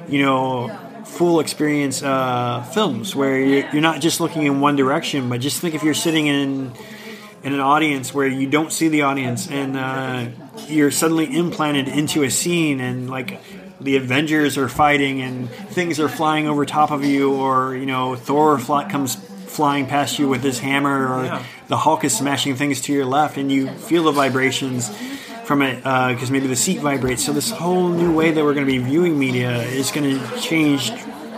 you 0.07 0.23
know, 0.23 0.69
full 1.03 1.41
experience 1.41 2.01
uh, 2.01 2.63
films 2.73 3.17
where 3.17 3.38
you're 3.38 3.82
not 3.82 3.99
just 3.99 4.21
looking 4.21 4.43
in 4.43 4.61
one 4.61 4.78
direction, 4.78 5.28
but 5.28 5.41
just 5.41 5.59
think 5.59 5.75
if 5.75 5.84
you're 5.84 5.93
sitting 5.93 6.28
in 6.28 6.71
in 7.43 7.51
an 7.53 7.59
audience 7.59 8.13
where 8.13 8.28
you 8.28 8.47
don't 8.47 8.71
see 8.71 8.88
the 8.88 9.01
audience 9.01 9.49
and 9.49 9.75
uh, 9.75 10.25
you're 10.69 10.91
suddenly 10.91 11.36
implanted 11.36 11.89
into 11.89 12.23
a 12.23 12.32
scene 12.32 12.80
and 12.80 13.09
like 13.09 13.41
the 13.80 13.97
Avengers 13.97 14.57
are 14.57 14.69
fighting 14.69 15.21
and 15.21 15.49
things 15.49 15.99
are 15.99 16.09
flying 16.09 16.47
over 16.47 16.65
top 16.65 16.91
of 16.91 17.03
you, 17.03 17.34
or 17.34 17.75
you 17.75 17.86
know 17.86 18.15
Thor 18.15 18.57
fly, 18.59 18.89
comes 18.89 19.15
flying 19.15 19.88
past 19.88 20.19
you 20.19 20.28
with 20.28 20.43
his 20.43 20.59
hammer, 20.59 21.07
or 21.13 21.25
yeah. 21.25 21.43
the 21.67 21.78
Hulk 21.78 22.03
is 22.03 22.17
smashing 22.17 22.55
things 22.55 22.82
to 22.82 22.93
your 22.93 23.05
left, 23.05 23.38
and 23.38 23.51
you 23.51 23.69
feel 23.69 24.03
the 24.03 24.11
vibrations 24.11 24.89
from 25.45 25.61
it 25.61 25.78
because 25.78 26.30
uh, 26.30 26.34
maybe 26.34 26.47
the 26.47 26.55
seat 26.55 26.80
vibrates. 26.80 27.25
So 27.25 27.32
this 27.32 27.51
whole 27.51 27.88
new 27.88 28.13
way 28.13 28.32
that 28.32 28.43
we're 28.43 28.53
going 28.53 28.65
to 28.65 28.71
be 28.71 28.80
viewing 28.80 29.17
media 29.17 29.61
is 29.61 29.91
going 29.91 30.19
to 30.19 30.39
change 30.39 30.91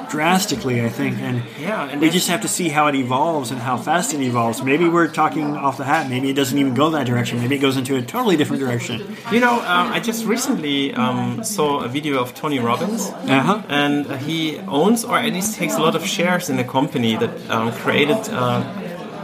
drastically, 0.09 0.83
I 0.83 0.89
think. 0.89 1.17
And 1.19 1.43
yeah, 1.59 1.89
and 1.89 2.01
we 2.01 2.09
just 2.09 2.27
have 2.27 2.41
to 2.41 2.47
see 2.47 2.69
how 2.69 2.87
it 2.87 2.95
evolves 2.95 3.51
and 3.51 3.59
how 3.59 3.77
fast 3.77 4.13
it 4.13 4.21
evolves. 4.21 4.61
Maybe 4.63 4.87
we're 4.87 5.07
talking 5.07 5.55
off 5.55 5.77
the 5.77 5.85
hat. 5.85 6.09
Maybe 6.09 6.29
it 6.29 6.33
doesn't 6.33 6.57
even 6.57 6.73
go 6.73 6.89
that 6.91 7.05
direction. 7.05 7.39
Maybe 7.39 7.55
it 7.55 7.59
goes 7.59 7.77
into 7.77 7.95
a 7.95 8.01
totally 8.01 8.37
different 8.37 8.61
direction. 8.61 9.15
You 9.31 9.39
know, 9.39 9.53
um, 9.53 9.91
I 9.91 9.99
just 9.99 10.25
recently 10.25 10.93
um, 10.93 11.43
saw 11.43 11.83
a 11.83 11.87
video 11.87 12.21
of 12.21 12.33
Tony 12.33 12.59
Robbins, 12.59 13.09
uh-huh. 13.09 13.63
and 13.69 14.05
he 14.21 14.57
owns 14.59 15.05
or 15.05 15.17
at 15.17 15.33
least 15.33 15.55
takes 15.55 15.75
a 15.75 15.81
lot 15.81 15.95
of 15.95 16.05
shares 16.05 16.49
in 16.49 16.59
a 16.59 16.63
company 16.63 17.15
that 17.15 17.49
um, 17.49 17.71
created 17.73 18.17
uh, 18.29 18.61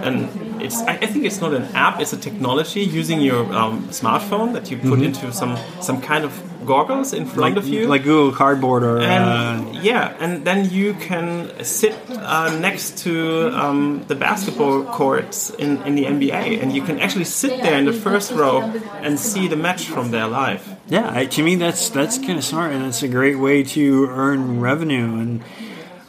an 0.03 0.44
it's 0.65 0.81
I, 0.81 1.05
think 1.05 1.25
it's 1.25 1.39
not 1.39 1.53
an 1.53 1.63
app 1.75 2.01
it's 2.01 2.13
a 2.13 2.17
technology 2.17 2.81
using 2.81 3.21
your 3.21 3.41
um, 3.53 3.87
smartphone 3.89 4.53
that 4.53 4.69
you 4.69 4.77
put 4.77 4.99
mm-hmm. 4.99 5.03
into 5.03 5.31
some 5.31 5.57
some 5.81 6.01
kind 6.01 6.25
of 6.25 6.33
goggles 6.65 7.13
in 7.13 7.25
front 7.25 7.55
like, 7.55 7.57
of 7.57 7.67
you 7.67 7.87
like 7.87 8.03
google 8.03 8.31
cardboard 8.31 8.83
or 8.83 8.97
and, 8.99 9.77
uh, 9.77 9.79
yeah 9.81 10.15
and 10.19 10.45
then 10.45 10.69
you 10.69 10.93
can 10.95 11.51
sit 11.63 11.93
uh, 12.09 12.57
next 12.59 12.97
to 12.97 13.49
um, 13.53 14.03
the 14.07 14.15
basketball 14.15 14.83
courts 14.83 15.51
in, 15.51 15.81
in 15.83 15.95
the 15.95 16.05
nba 16.05 16.61
and 16.61 16.75
you 16.75 16.81
can 16.81 16.99
actually 16.99 17.25
sit 17.25 17.61
there 17.61 17.77
in 17.77 17.85
the 17.85 17.93
first 17.93 18.31
row 18.31 18.61
and 19.01 19.19
see 19.19 19.47
the 19.47 19.55
match 19.55 19.85
from 19.85 20.11
there 20.11 20.27
live 20.27 20.61
yeah 20.87 21.09
I, 21.13 21.25
to 21.27 21.43
me 21.43 21.55
that's 21.55 21.89
that's 21.89 22.17
kind 22.17 22.37
of 22.37 22.43
smart 22.43 22.73
and 22.73 22.85
it's 22.85 23.03
a 23.03 23.07
great 23.07 23.37
way 23.37 23.63
to 23.63 24.07
earn 24.09 24.59
revenue 24.59 25.19
and 25.19 25.43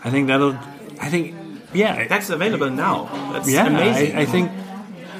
i 0.03 0.11
think 0.11 0.29
that'll 0.29 0.59
i 1.01 1.11
think 1.11 1.35
yeah, 1.75 2.07
that's 2.07 2.31
available 2.31 2.71
now. 2.71 3.05
That's 3.33 3.51
yeah, 3.51 3.67
amazing. 3.67 4.17
I, 4.17 4.23
I, 4.23 4.25
think, 4.25 4.51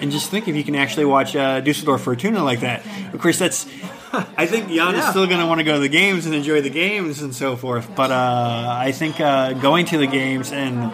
and 0.01 0.11
just 0.11 0.31
think 0.31 0.49
if 0.49 0.57
you 0.57 0.65
can 0.65 0.75
actually 0.75 1.07
watch 1.07 1.35
uh, 1.37 1.61
Dusseldorf 1.61 2.03
Fortuna 2.03 2.43
like 2.43 2.61
that. 2.61 2.85
Of 3.13 3.21
course, 3.21 3.39
that's. 3.39 3.67
I 4.13 4.47
think 4.47 4.69
Jan 4.69 4.95
yeah. 4.95 5.01
is 5.01 5.07
still 5.11 5.27
going 5.27 5.41
to 5.41 5.47
want 5.47 5.59
to 5.59 5.65
go 5.65 5.75
to 5.75 5.81
the 5.81 5.89
games 5.89 6.27
and 6.27 6.35
enjoy 6.35 6.61
the 6.63 6.71
games 6.71 7.21
and 7.23 7.35
so 7.35 7.57
forth. 7.57 7.95
But 7.95 8.11
uh, 8.11 8.77
I 8.79 8.93
think 8.93 9.21
uh, 9.21 9.53
going 9.55 9.87
to 9.87 9.99
the 9.99 10.07
games 10.07 10.53
and 10.53 10.93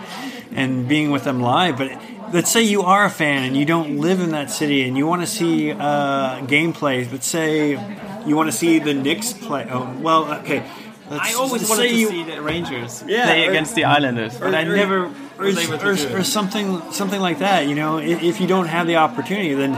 and 0.54 0.88
being 0.88 1.10
with 1.10 1.24
them 1.24 1.40
live, 1.40 1.78
but 1.78 1.90
let's 2.32 2.50
say 2.50 2.62
you 2.62 2.82
are 2.82 3.04
a 3.04 3.10
fan 3.10 3.44
and 3.44 3.56
you 3.56 3.64
don't 3.64 3.98
live 3.98 4.20
in 4.20 4.30
that 4.30 4.50
city 4.50 4.82
and 4.82 4.96
you 4.96 5.06
want 5.06 5.22
to 5.22 5.26
see 5.26 5.70
uh, 5.70 6.38
gameplay. 6.46 7.10
Let's 7.10 7.26
say 7.26 7.70
you 8.26 8.36
want 8.36 8.50
to 8.50 8.56
see 8.56 8.78
the 8.78 8.94
Knicks 8.94 9.32
play. 9.32 9.66
Oh, 9.70 9.94
well, 10.00 10.32
okay. 10.40 10.68
Let's 11.12 11.36
I 11.36 11.38
always 11.38 11.68
wanted 11.68 11.90
to 11.90 12.06
see 12.08 12.22
the 12.24 12.40
Rangers 12.40 13.04
yeah, 13.06 13.26
play 13.26 13.46
or, 13.46 13.50
against 13.50 13.74
the 13.74 13.84
Islanders, 13.84 14.38
but 14.38 14.54
or, 14.54 14.56
I 14.56 14.64
never 14.64 15.10
or, 15.38 15.44
or, 15.44 16.16
or, 16.16 16.24
something 16.24 16.90
something 16.90 17.20
like 17.20 17.40
that. 17.40 17.68
You 17.68 17.74
know, 17.74 17.98
if, 17.98 18.22
if, 18.22 18.40
you 18.40 18.46
don't 18.46 18.64
have 18.64 18.86
the 18.86 18.96
opportunity, 18.96 19.52
then 19.52 19.72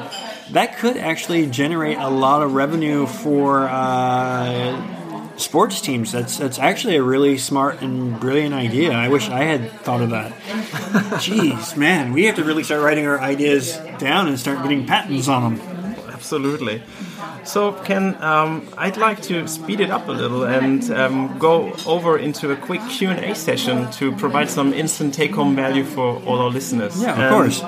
that 0.52 0.78
could 0.78 0.96
actually 0.96 1.46
generate 1.46 1.98
a 1.98 2.08
lot 2.08 2.42
of 2.42 2.54
revenue 2.54 3.06
for 3.06 3.66
uh, 3.68 5.36
sports 5.36 5.80
teams. 5.80 6.12
That's 6.12 6.38
that's 6.38 6.60
actually 6.60 6.94
a 6.94 7.02
really 7.02 7.36
smart 7.36 7.82
and 7.82 8.20
brilliant 8.20 8.54
idea. 8.54 8.92
I 8.92 9.08
wish 9.08 9.28
I 9.28 9.42
had 9.42 9.72
thought 9.80 10.02
of 10.02 10.10
that. 10.10 10.30
Jeez, 11.18 11.76
man, 11.76 12.12
we 12.12 12.26
have 12.26 12.36
to 12.36 12.44
really 12.44 12.62
start 12.62 12.80
writing 12.80 13.06
our 13.06 13.20
ideas 13.20 13.76
down 13.98 14.28
and 14.28 14.38
start 14.38 14.62
getting 14.62 14.86
patents 14.86 15.26
on 15.26 15.56
them. 15.56 15.73
Absolutely. 16.24 16.80
So, 17.44 17.72
Ken, 17.84 18.16
um, 18.22 18.66
I'd 18.78 18.96
like 18.96 19.20
to 19.24 19.46
speed 19.46 19.80
it 19.80 19.90
up 19.90 20.08
a 20.08 20.12
little 20.12 20.44
and 20.44 20.82
um, 20.90 21.38
go 21.38 21.74
over 21.84 22.16
into 22.18 22.50
a 22.50 22.56
quick 22.56 22.80
Q 22.88 23.10
and 23.10 23.22
A 23.22 23.34
session 23.34 23.90
to 23.92 24.10
provide 24.12 24.48
some 24.48 24.72
instant 24.72 25.12
take-home 25.12 25.54
value 25.54 25.84
for 25.84 26.22
all 26.24 26.38
our 26.38 26.48
listeners. 26.48 27.00
Yeah, 27.00 27.12
of 27.12 27.18
and, 27.18 27.34
course. 27.34 27.60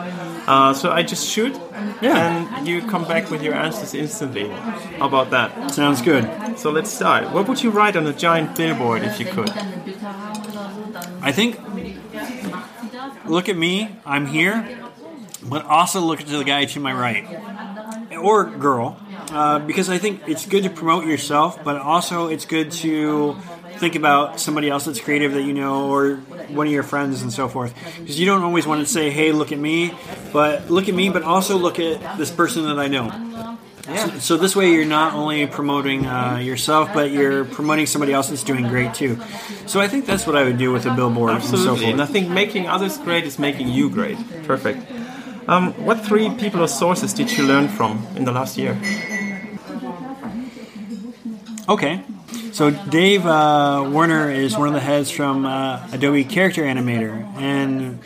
Uh, 0.49 0.73
so 0.73 0.91
I 0.91 1.03
just 1.03 1.29
shoot, 1.29 1.55
yeah. 2.01 2.57
and 2.57 2.67
you 2.67 2.81
come 2.81 3.05
back 3.07 3.31
with 3.31 3.43
your 3.43 3.53
answers 3.53 3.93
instantly. 3.93 4.49
How 4.49 5.07
about 5.09 5.29
that? 5.33 5.71
Sounds 5.73 6.01
good. 6.01 6.25
So 6.59 6.71
let's 6.71 6.91
start. 6.91 7.31
What 7.35 7.47
would 7.49 7.63
you 7.63 7.71
write 7.71 7.95
on 7.95 8.07
a 8.07 8.15
giant 8.15 8.57
billboard 8.57 9.03
if 9.03 9.21
you 9.21 9.27
could? 9.27 9.51
I 11.21 11.31
think. 11.31 11.61
Look 13.27 13.51
at 13.51 13.57
me. 13.57 13.91
I'm 14.07 14.27
here, 14.27 14.79
but 15.43 15.67
also 15.67 16.01
look 16.01 16.21
at 16.21 16.29
the 16.29 16.43
guy 16.45 16.65
to 16.65 16.81
my 16.81 16.93
right, 16.93 17.25
or 18.17 18.45
girl 18.45 18.99
uh, 19.31 19.59
because 19.59 19.89
I 19.89 19.99
think 19.99 20.23
it's 20.27 20.47
good 20.47 20.65
to 20.65 20.71
promote 20.71 21.07
yourself, 21.07 21.63
but 21.65 21.77
also 21.77 22.29
it's 22.29 22.45
good 22.45 22.71
to 22.73 23.37
think 23.79 23.95
about 23.95 24.41
somebody 24.41 24.71
else 24.71 24.85
that's 24.87 25.01
creative 25.01 25.33
that 25.33 25.43
you 25.43 25.53
know 25.53 25.91
or 25.91 26.17
one 26.49 26.67
of 26.67 26.73
your 26.73 26.83
friends 26.83 27.23
and 27.23 27.33
so 27.33 27.49
forth. 27.49 27.75
Because 27.99 28.19
you 28.19 28.27
don't 28.27 28.43
always 28.43 28.67
want 28.67 28.81
to 28.81 28.91
say, 28.91 29.11
"Hey, 29.11 29.33
look 29.33 29.53
at 29.53 29.59
me," 29.59 29.93
but 30.33 30.71
look 30.71 30.89
at 30.89 30.95
me, 30.95 31.11
but 31.11 31.23
also 31.23 31.57
look 31.57 31.79
at 31.79 32.19
this 32.19 32.31
person 32.31 32.65
that 32.65 32.79
I 32.79 32.89
know. 32.89 33.59
Yeah. 33.89 34.07
So, 34.07 34.19
so 34.19 34.37
this 34.37 34.57
way, 34.57 34.73
you're 34.73 34.85
not 34.85 35.15
only 35.15 35.47
promoting 35.47 36.07
uh, 36.07 36.39
yourself, 36.39 36.91
but 36.93 37.13
you're 37.13 37.45
promoting 37.45 37.87
somebody 37.87 38.13
else 38.13 38.31
that's 38.31 38.43
doing 38.43 38.67
great 38.67 38.95
too. 38.95 39.21
So 39.67 39.81
I 39.81 39.87
think 39.87 40.07
that's 40.07 40.27
what 40.27 40.37
I 40.37 40.43
would 40.43 40.59
do 40.59 40.73
with 40.73 40.87
a 40.87 40.95
billboard. 40.95 41.31
Absolutely, 41.31 41.69
and, 41.69 41.79
so 41.79 41.83
forth 41.83 41.93
and 41.93 42.03
I 42.03 42.07
think 42.07 42.29
making 42.29 42.67
others 42.67 42.99
great 42.99 43.25
is 43.25 43.39
making 43.39 43.69
you 43.69 43.89
great. 43.89 44.19
Perfect. 44.45 44.91
Um, 45.49 45.73
what 45.85 46.05
three 46.05 46.31
people 46.31 46.61
or 46.61 46.69
sources 46.69 47.13
did 47.13 47.31
you 47.31 47.45
learn 47.45 47.69
from 47.69 48.05
in 48.17 48.25
the 48.25 48.33
last 48.33 48.59
year? 48.59 48.77
Okay. 51.69 52.03
So 52.53 52.71
Dave 52.71 53.27
uh, 53.27 53.89
Werner 53.93 54.31
is 54.31 54.57
one 54.57 54.69
of 54.69 54.75
the 54.75 54.81
heads 54.81 55.11
from 55.11 55.47
uh, 55.47 55.87
Adobe 55.93 56.25
Character 56.25 56.63
Animator, 56.63 57.23
and 57.37 58.03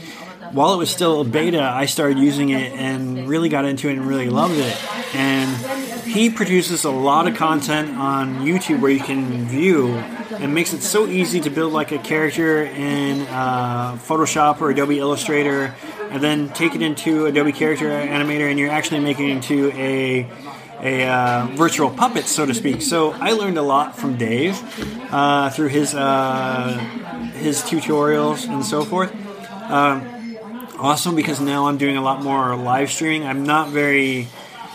while 0.53 0.74
it 0.74 0.78
was 0.78 0.91
still 0.91 1.22
beta, 1.22 1.62
I 1.62 1.86
started 1.86 2.18
using 2.18 2.49
it 2.51 2.72
and 2.72 3.28
really 3.28 3.49
got 3.49 3.64
into 3.64 3.88
it 3.88 3.93
and 3.93 4.07
really 4.07 4.28
loved 4.28 4.59
it. 4.59 5.14
And 5.14 6.05
he 6.05 6.28
produces 6.30 6.84
a 6.84 6.91
lot 6.91 7.28
of 7.28 7.36
content 7.36 7.97
on 7.97 8.41
YouTube 8.41 8.80
where 8.80 8.91
you 8.91 9.01
can 9.01 9.47
view 9.47 9.95
and 10.41 10.53
makes 10.55 10.72
it 10.72 10.82
so 10.82 11.07
easy 11.07 11.41
to 11.41 11.51
build 11.51 11.72
like 11.72 11.93
a 11.93 11.99
character 11.99 12.64
in 12.64 13.20
uh, 13.28 13.97
Photoshop 13.97 14.61
or 14.61 14.70
Adobe 14.70 14.99
Illustrator, 14.99 15.74
and 16.11 16.22
then 16.22 16.48
take 16.50 16.74
it 16.74 16.82
into 16.82 17.26
Adobe 17.26 17.52
Character 17.52 17.88
Animator, 17.88 18.50
and 18.50 18.58
you're 18.58 18.70
actually 18.70 19.00
making 19.00 19.28
it 19.28 19.32
into 19.32 19.70
a 19.72 20.28
a 20.82 21.06
uh, 21.06 21.46
virtual 21.52 21.90
puppet, 21.90 22.24
so 22.24 22.46
to 22.46 22.54
speak. 22.54 22.82
So 22.82 23.12
I 23.12 23.32
learned 23.32 23.58
a 23.58 23.62
lot 23.62 23.96
from 23.96 24.16
Dave 24.16 24.58
uh, 25.12 25.50
through 25.50 25.68
his 25.68 25.94
uh, 25.94 26.78
his 27.34 27.61
tutorials 27.62 28.48
and 28.48 28.64
so 28.64 28.84
forth. 28.84 29.12
Um, 29.70 30.38
awesome 30.78 31.14
because 31.14 31.40
now 31.40 31.68
I'm 31.68 31.76
doing 31.76 31.96
a 31.96 32.02
lot 32.02 32.22
more 32.22 32.56
live 32.56 32.90
streaming. 32.90 33.26
I'm 33.26 33.44
not 33.44 33.68
very 33.68 34.28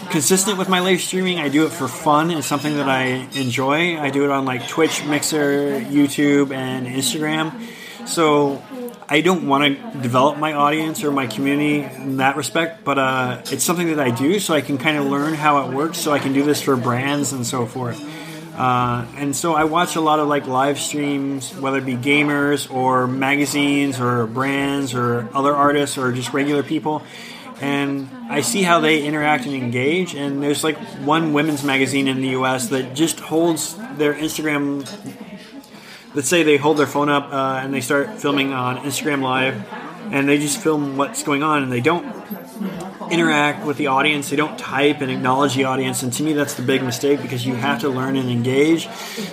consistent 0.09 0.57
with 0.57 0.69
my 0.69 0.79
live 0.79 1.01
streaming. 1.01 1.39
I 1.39 1.49
do 1.49 1.65
it 1.65 1.71
for 1.71 1.87
fun. 1.87 2.31
It's 2.31 2.47
something 2.47 2.77
that 2.77 2.87
I 2.87 3.27
enjoy. 3.33 3.99
I 3.99 4.09
do 4.09 4.23
it 4.23 4.29
on 4.29 4.45
like 4.45 4.67
Twitch, 4.67 5.03
Mixer, 5.05 5.81
YouTube, 5.81 6.53
and 6.53 6.87
Instagram. 6.87 7.59
So 8.07 8.61
I 9.07 9.21
don't 9.21 9.47
want 9.47 9.77
to 9.77 9.99
develop 10.01 10.39
my 10.39 10.53
audience 10.53 11.03
or 11.03 11.11
my 11.11 11.27
community 11.27 11.83
in 11.83 12.17
that 12.17 12.37
respect, 12.37 12.83
but 12.83 12.97
uh, 12.97 13.41
it's 13.51 13.63
something 13.63 13.87
that 13.87 13.99
I 13.99 14.09
do 14.09 14.39
so 14.39 14.55
I 14.55 14.61
can 14.61 14.79
kind 14.79 14.97
of 14.97 15.05
learn 15.05 15.35
how 15.35 15.67
it 15.67 15.73
works 15.73 15.99
so 15.99 16.11
I 16.11 16.17
can 16.17 16.33
do 16.33 16.43
this 16.43 16.61
for 16.61 16.75
brands 16.75 17.31
and 17.31 17.45
so 17.45 17.67
forth. 17.67 18.01
Uh, 18.57 19.05
and 19.17 19.35
so 19.35 19.53
I 19.53 19.65
watch 19.65 19.95
a 19.95 20.01
lot 20.01 20.19
of 20.19 20.27
like 20.27 20.47
live 20.47 20.79
streams, 20.79 21.55
whether 21.55 21.77
it 21.77 21.85
be 21.85 21.95
gamers 21.95 22.71
or 22.73 23.05
magazines 23.05 23.99
or 23.99 24.25
brands 24.25 24.95
or 24.95 25.29
other 25.33 25.53
artists 25.53 25.97
or 25.99 26.11
just 26.11 26.33
regular 26.33 26.63
people. 26.63 27.03
And 27.61 28.09
I 28.29 28.41
see 28.41 28.63
how 28.63 28.79
they 28.79 29.03
interact 29.03 29.45
and 29.45 29.53
engage. 29.53 30.15
And 30.15 30.41
there's 30.41 30.63
like 30.63 30.77
one 31.03 31.33
women's 31.33 31.63
magazine 31.63 32.07
in 32.07 32.21
the 32.21 32.29
US 32.29 32.69
that 32.69 32.95
just 32.95 33.19
holds 33.19 33.75
their 33.97 34.15
Instagram 34.15 34.83
let's 36.15 36.29
say 36.29 36.43
they 36.43 36.57
hold 36.57 36.77
their 36.77 36.87
phone 36.87 37.09
up 37.09 37.31
uh, 37.31 37.59
and 37.61 37.73
they 37.73 37.81
start 37.81 38.19
filming 38.19 38.53
on 38.53 38.77
Instagram 38.77 39.21
Live, 39.21 39.63
and 40.11 40.27
they 40.27 40.37
just 40.37 40.61
film 40.61 40.97
what's 40.97 41.23
going 41.23 41.43
on, 41.43 41.61
and 41.63 41.71
they 41.71 41.81
don't 41.81 42.05
interact 43.11 43.65
with 43.65 43.77
the 43.77 43.87
audience. 43.87 44.29
They 44.29 44.35
don't 44.35 44.57
type 44.57 45.01
and 45.01 45.11
acknowledge 45.11 45.55
the 45.55 45.65
audience, 45.65 46.03
and 46.03 46.11
to 46.13 46.23
me, 46.23 46.33
that's 46.33 46.55
the 46.55 46.63
big 46.63 46.83
mistake 46.83 47.21
because 47.21 47.45
you 47.45 47.55
have 47.55 47.81
to 47.81 47.89
learn 47.89 48.15
and 48.15 48.29
engage. 48.29 48.87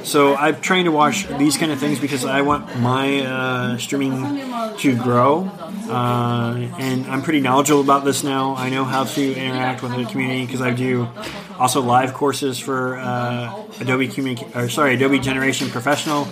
So 0.05 0.35
I'm 0.37 0.61
trying 0.61 0.85
to 0.85 0.91
watch 0.93 1.27
these 1.39 1.57
kind 1.57 1.73
of 1.73 1.79
things 1.79 1.99
because 1.99 2.25
I 2.25 2.43
want 2.43 2.79
my 2.81 3.20
uh, 3.20 3.79
streaming 3.79 4.23
to 4.79 4.97
grow, 4.97 5.51
uh, 5.89 6.55
and 6.79 7.07
I'm 7.07 7.23
pretty 7.23 7.41
knowledgeable 7.41 7.81
about 7.81 8.05
this 8.05 8.23
now. 8.23 8.55
I 8.57 8.68
know 8.70 8.85
how 8.85 9.05
to 9.05 9.35
interact 9.35 9.83
with 9.83 9.95
the 9.97 10.05
community 10.05 10.47
because 10.47 10.61
I 10.62 10.70
do 10.70 11.09
also 11.59 11.81
live 11.81 12.14
courses 12.14 12.59
for 12.59 12.97
uh, 12.99 13.64
Adobe 13.81 14.09
Communi- 14.09 14.55
or 14.57 14.68
sorry 14.68 14.95
Adobe 14.95 15.18
Generation 15.18 15.68
Professional 15.70 16.27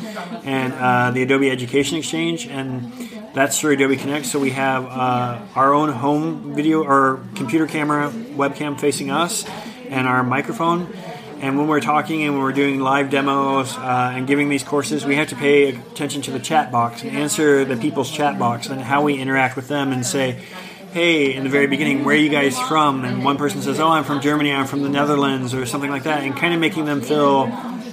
and 0.45 0.73
uh, 0.73 1.11
the 1.11 1.23
Adobe 1.23 1.51
Education 1.51 1.99
Exchange 1.99 2.47
and 2.47 2.93
that's 3.35 3.61
through 3.61 3.73
Adobe 3.73 3.97
Connect. 3.97 4.27
So 4.27 4.39
we 4.39 4.51
have 4.51 4.85
uh, 4.85 5.41
our 5.55 5.73
own 5.73 5.91
home 5.91 6.55
video 6.55 6.83
or 6.85 7.21
computer 7.35 7.67
camera 7.67 8.11
webcam 8.11 8.81
facing 8.81 9.11
us 9.11 9.45
and 9.89 10.07
our 10.07 10.23
microphone. 10.23 10.93
And 11.41 11.57
when 11.57 11.69
we're 11.69 11.81
talking 11.81 12.23
and 12.23 12.35
when 12.35 12.43
we're 12.43 12.53
doing 12.53 12.81
live 12.81 13.09
demos 13.09 13.75
uh, 13.77 14.13
and 14.15 14.27
giving 14.27 14.51
these 14.51 14.63
courses, 14.63 15.07
we 15.07 15.17
have 15.17 15.29
to 15.29 15.37
pay 15.37 15.71
attention 15.71 16.23
to 16.23 16.31
the 16.33 16.39
chat 16.39 16.71
box 16.71 17.03
and 17.03 17.17
answer 17.17 17.65
the 17.65 17.77
people's 17.77 18.11
chat 18.11 18.39
box 18.39 18.69
and 18.69 18.81
how 18.81 19.03
we 19.03 19.15
interact 19.15 19.57
with 19.57 19.69
them 19.69 19.93
and 19.93 20.05
say, 20.05 20.45
hey, 20.93 21.33
in 21.33 21.45
the 21.45 21.49
very 21.49 21.67
beginning, 21.67 22.05
where 22.05 22.17
are 22.17 22.19
you 22.19 22.29
guys 22.29 22.59
from? 22.59 23.05
And 23.05 23.25
one 23.25 23.39
person 23.39 23.63
says, 23.63 23.81
oh, 23.81 23.89
I'm 23.89 24.05
from 24.05 24.21
Germany, 24.21 24.53
I'm 24.53 24.67
from 24.67 24.83
the 24.83 24.89
Netherlands, 24.89 25.55
or 25.55 25.65
something 25.65 25.91
like 25.91 26.03
that, 26.03 26.25
and 26.25 26.37
kind 26.37 26.53
of 26.53 26.61
making 26.61 26.85
them 26.85 27.01
feel 27.01 27.45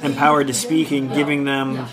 empowered 0.04 0.48
to 0.48 0.54
speak 0.54 0.92
and 0.92 1.14
giving 1.14 1.44
them 1.44 1.88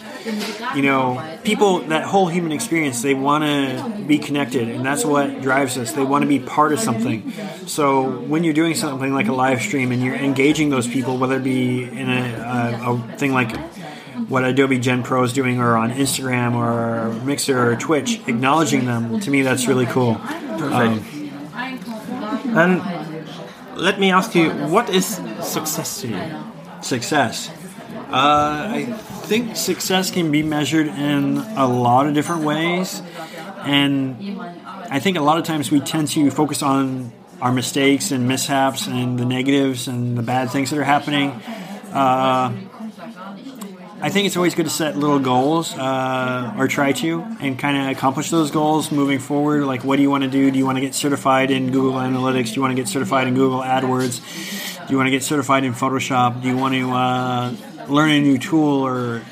you 0.75 0.83
know, 0.83 1.39
people, 1.45 1.81
that 1.81 2.05
whole 2.05 2.29
human 2.29 2.53
experience, 2.53 3.03
they 3.03 3.15
want 3.15 3.45
to 3.45 4.05
be 4.07 4.19
connected, 4.19 4.69
and 4.69 4.85
that's 4.85 5.05
what 5.05 5.43
drives 5.43 5.77
us. 5.77 5.93
They 5.93 6.05
want 6.05 6.23
to 6.23 6.29
be 6.29 6.39
part 6.39 6.73
of 6.73 6.81
something. 6.81 7.33
So 7.67 8.11
when 8.11 8.45
you're 8.45 8.55
doing 8.55 8.75
something 8.75 9.13
like 9.13 9.29
a 9.29 9.33
live 9.33 9.61
stream 9.61 9.93
and 9.93 10.03
you're 10.03 10.15
engaging 10.15 10.71
those 10.71 10.87
people, 10.87 11.19
whether 11.19 11.37
it 11.37 11.45
be 11.45 11.85
in 11.85 12.09
a, 12.09 12.81
a, 12.85 12.93
a 12.93 13.17
thing 13.19 13.33
like 13.33 13.57
what 14.29 14.45
Adobe 14.45 14.79
Gen 14.79 15.03
Pro 15.03 15.23
is 15.25 15.33
doing, 15.33 15.61
or 15.61 15.77
on 15.77 15.91
Instagram, 15.91 16.55
or 16.55 17.13
Mixer, 17.25 17.73
or 17.73 17.77
Twitch, 17.77 18.21
acknowledging 18.27 18.87
them, 18.87 19.21
to 19.21 19.31
me, 19.31 19.43
that's 19.43 19.67
really 19.67 19.87
cool. 19.87 20.15
Perfect. 20.15 20.73
Um, 20.73 21.05
and 22.57 22.83
let 23.77 24.01
me 24.01 24.11
ask 24.11 24.35
you, 24.35 24.51
what 24.51 24.89
is 24.89 25.21
success 25.43 26.01
to 26.01 26.09
you? 26.09 26.21
Success. 26.81 27.51
Uh, 28.11 28.71
I 28.73 28.85
think 29.25 29.57
success 29.57 30.11
can 30.11 30.31
be 30.31 30.43
measured 30.43 30.87
in 30.87 31.39
a 31.39 31.67
lot 31.67 32.07
of 32.07 32.15
different 32.15 32.43
ways, 32.45 33.03
and 33.65 34.41
I 34.91 35.01
think 35.01 35.17
a 35.17 35.23
lot 35.23 35.39
of 35.39 35.45
times 35.45 35.71
we 35.71 35.81
tend 35.81 36.09
to 36.09 36.31
focus 36.31 36.63
on 36.63 37.13
our 37.41 37.53
mistakes 37.53 38.11
and 38.11 38.29
mishaps 38.29 38.87
and 38.87 39.19
the 39.19 39.25
negatives 39.25 39.89
and 39.89 40.17
the 40.17 40.23
bad 40.23 40.51
things 40.51 40.71
that 40.71 40.79
are 40.79 40.85
happening. 40.85 41.31
Uh, 41.93 42.53
I 44.01 44.11
think 44.11 44.27
it's 44.27 44.37
always 44.37 44.55
good 44.55 44.67
to 44.67 44.71
set 44.71 44.99
little 44.99 45.19
goals 45.19 45.73
uh, 45.73 46.55
or 46.59 46.69
try 46.69 46.93
to 46.93 47.23
and 47.41 47.59
kind 47.59 47.77
of 47.77 47.97
accomplish 47.97 48.29
those 48.29 48.51
goals 48.51 48.93
moving 48.93 49.19
forward. 49.19 49.65
Like, 49.65 49.83
what 49.83 49.97
do 49.97 50.03
you 50.03 50.11
want 50.11 50.25
to 50.25 50.31
do? 50.31 50.51
Do 50.51 50.59
you 50.59 50.67
want 50.67 50.77
to 50.77 50.83
get 50.83 50.95
certified 50.95 51.51
in 51.51 51.73
Google 51.73 51.95
Analytics? 51.95 52.49
Do 52.49 52.55
you 52.57 52.61
want 52.61 52.73
to 52.73 52.77
get 52.77 52.87
certified 52.87 53.29
in 53.29 53.35
Google 53.35 53.61
AdWords? 53.61 54.87
Do 54.87 54.93
you 54.93 54.99
want 54.99 55.07
to 55.07 55.11
get 55.11 55.23
certified 55.23 55.65
in 55.65 55.73
Photoshop? 55.73 56.43
Do 56.43 56.49
you 56.49 56.57
want 56.59 56.75
to 56.75 56.91
uh, 56.91 57.55
learn 57.89 58.11
a 58.11 58.21
new 58.21 58.39
tool 58.39 58.87
or 58.87 59.23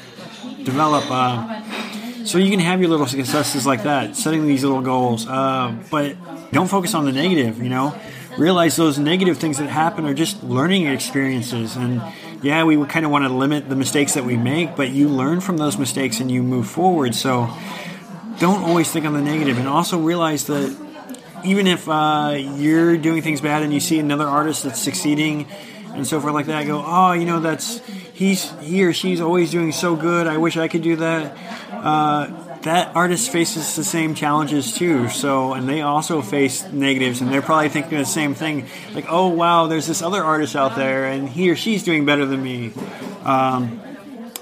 develop. 0.64 1.04
Uh, 1.08 2.24
so 2.24 2.38
you 2.38 2.50
can 2.50 2.60
have 2.60 2.80
your 2.80 2.90
little 2.90 3.06
successes 3.06 3.66
like 3.66 3.82
that, 3.82 4.16
setting 4.16 4.46
these 4.46 4.62
little 4.62 4.82
goals. 4.82 5.26
Uh, 5.26 5.76
but 5.90 6.16
don't 6.52 6.68
focus 6.68 6.94
on 6.94 7.04
the 7.04 7.12
negative. 7.12 7.62
You 7.62 7.68
know, 7.68 7.98
realize 8.38 8.76
those 8.76 8.98
negative 8.98 9.38
things 9.38 9.58
that 9.58 9.68
happen 9.68 10.06
are 10.06 10.14
just 10.14 10.42
learning 10.42 10.86
experiences. 10.86 11.76
And 11.76 12.02
yeah, 12.42 12.64
we 12.64 12.82
kind 12.86 13.04
of 13.04 13.10
want 13.10 13.24
to 13.24 13.28
limit 13.28 13.68
the 13.68 13.76
mistakes 13.76 14.14
that 14.14 14.24
we 14.24 14.36
make, 14.36 14.76
but 14.76 14.90
you 14.90 15.08
learn 15.08 15.40
from 15.40 15.56
those 15.58 15.78
mistakes 15.78 16.20
and 16.20 16.30
you 16.30 16.42
move 16.42 16.68
forward. 16.68 17.14
So 17.14 17.48
don't 18.38 18.62
always 18.64 18.90
think 18.90 19.06
on 19.06 19.12
the 19.14 19.22
negative, 19.22 19.58
and 19.58 19.68
also 19.68 19.98
realize 19.98 20.46
that 20.46 20.76
even 21.44 21.66
if 21.66 21.88
uh, 21.88 22.34
you're 22.36 22.96
doing 22.96 23.22
things 23.22 23.40
bad 23.40 23.62
and 23.62 23.72
you 23.72 23.80
see 23.80 23.98
another 23.98 24.26
artist 24.26 24.62
that's 24.64 24.80
succeeding 24.80 25.46
and 25.94 26.06
so 26.06 26.20
forth 26.20 26.34
like 26.34 26.46
that, 26.46 26.66
go, 26.66 26.82
oh, 26.84 27.12
you 27.12 27.24
know, 27.24 27.40
that's 27.40 27.80
he's 28.14 28.50
he 28.60 28.84
or 28.84 28.92
she's 28.92 29.20
always 29.20 29.50
doing 29.50 29.72
so 29.72 29.96
good. 29.96 30.26
I 30.26 30.36
wish 30.38 30.56
I 30.56 30.68
could 30.68 30.82
do 30.82 30.96
that. 30.96 31.36
Uh, 31.72 32.48
that 32.62 32.94
artist 32.94 33.30
faces 33.30 33.74
the 33.76 33.84
same 33.84 34.14
challenges 34.14 34.72
too. 34.74 35.08
So, 35.08 35.52
and 35.52 35.68
they 35.68 35.82
also 35.82 36.22
face 36.22 36.64
negatives, 36.70 37.20
and 37.20 37.32
they're 37.32 37.42
probably 37.42 37.68
thinking 37.68 37.98
the 37.98 38.04
same 38.04 38.34
thing. 38.34 38.66
Like, 38.94 39.06
oh 39.08 39.28
wow, 39.28 39.66
there's 39.66 39.86
this 39.86 40.02
other 40.02 40.22
artist 40.22 40.56
out 40.56 40.76
there, 40.76 41.06
and 41.06 41.28
he 41.28 41.50
or 41.50 41.56
she's 41.56 41.82
doing 41.82 42.04
better 42.04 42.24
than 42.24 42.42
me. 42.42 42.72
Um, 43.24 43.80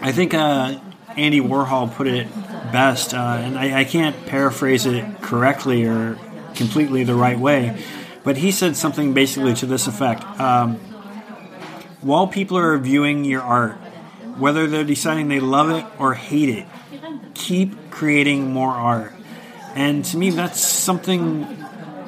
I 0.01 0.13
think 0.13 0.35
uh, 0.35 0.79
Andy 1.17 1.41
Warhol 1.41 1.95
put 1.95 2.07
it 2.07 2.29
best, 2.73 3.15
uh, 3.15 3.39
and 3.41 3.59
I, 3.59 3.81
I, 3.81 3.85
can't 3.85 4.27
paraphrase 4.27 4.87
it 4.87 5.21
correctly 5.21 5.85
or 5.85 6.19
completely 6.55 7.05
the 7.05 7.15
right 7.15 7.39
way, 7.39 7.83
but 8.23 8.37
he 8.37 8.53
said 8.53 8.77
something 8.77 9.13
basically 9.13 9.55
to 9.55 9.67
this 9.67 9.87
effect. 9.87 10.23
Um, 10.41 10.81
while 12.03 12.27
people 12.27 12.57
are 12.57 12.79
viewing 12.79 13.25
your 13.25 13.43
art, 13.43 13.77
whether 14.39 14.67
they're 14.67 14.85
deciding 14.85 15.29
they 15.29 15.41
love 15.41 15.71
it 15.71 15.85
or 15.99 16.15
hate 16.15 16.49
it, 16.49 16.67
keep 17.35 17.91
creating 17.91 18.53
more 18.53 18.71
art. 18.71 19.13
And 19.75 20.05
to 20.07 20.17
me, 20.17 20.31
that's 20.31 20.61
something 20.61 21.47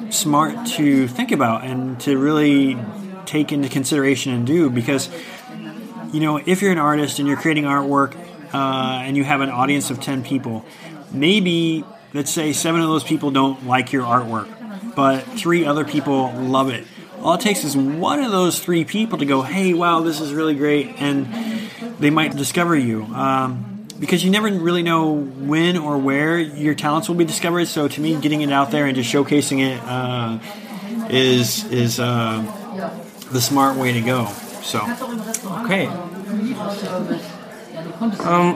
smart 0.09 0.67
to 0.67 1.07
think 1.07 1.31
about 1.31 1.63
and 1.63 1.99
to 2.01 2.17
really 2.17 2.77
take 3.25 3.51
into 3.51 3.69
consideration 3.69 4.33
and 4.33 4.45
do 4.45 4.69
because, 4.69 5.09
you 6.11 6.19
know, 6.19 6.37
if 6.37 6.61
you're 6.61 6.71
an 6.71 6.77
artist 6.77 7.19
and 7.19 7.27
you're 7.27 7.37
creating 7.37 7.63
artwork 7.63 8.15
uh, 8.53 9.01
and 9.03 9.15
you 9.15 9.23
have 9.23 9.41
an 9.41 9.49
audience 9.49 9.89
of 9.89 10.01
10 10.01 10.23
people, 10.23 10.65
maybe, 11.11 11.83
let's 12.13 12.31
say, 12.31 12.53
seven 12.53 12.81
of 12.81 12.87
those 12.87 13.03
people 13.03 13.31
don't 13.31 13.65
like 13.65 13.91
your 13.91 14.03
artwork, 14.03 14.95
but 14.95 15.21
three 15.21 15.65
other 15.65 15.85
people 15.85 16.31
love 16.33 16.69
it 16.69 16.85
all 17.23 17.35
it 17.35 17.41
takes 17.41 17.63
is 17.63 17.75
one 17.75 18.21
of 18.21 18.31
those 18.31 18.59
three 18.59 18.83
people 18.83 19.17
to 19.19 19.25
go, 19.25 19.41
hey, 19.41 19.73
wow, 19.73 20.01
this 20.01 20.19
is 20.19 20.33
really 20.33 20.55
great, 20.55 20.95
and 20.99 21.27
they 21.99 22.09
might 22.09 22.35
discover 22.35 22.75
you. 22.75 23.03
Um, 23.03 23.87
because 23.99 24.23
you 24.25 24.31
never 24.31 24.51
really 24.51 24.83
know 24.83 25.13
when 25.13 25.77
or 25.77 25.97
where 25.97 26.37
your 26.37 26.75
talents 26.75 27.07
will 27.07 27.15
be 27.15 27.23
discovered. 27.23 27.65
So 27.67 27.87
to 27.87 28.01
me, 28.01 28.19
getting 28.19 28.41
it 28.41 28.51
out 28.51 28.69
there 28.71 28.85
and 28.85 28.95
just 28.95 29.11
showcasing 29.11 29.59
it 29.59 29.79
uh, 29.81 30.39
is 31.09 31.63
is 31.71 32.01
uh, 32.01 32.41
the 33.31 33.39
smart 33.39 33.77
way 33.77 33.93
to 33.93 34.01
go. 34.01 34.25
So 34.61 34.81
okay. 35.63 35.87
Um, 38.19 38.55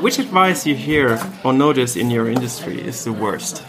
which 0.00 0.18
advice 0.18 0.66
you 0.66 0.74
hear 0.74 1.20
or 1.44 1.52
notice 1.52 1.96
in 1.96 2.10
your 2.10 2.28
industry 2.28 2.80
is 2.80 3.04
the 3.04 3.12
worst? 3.12 3.62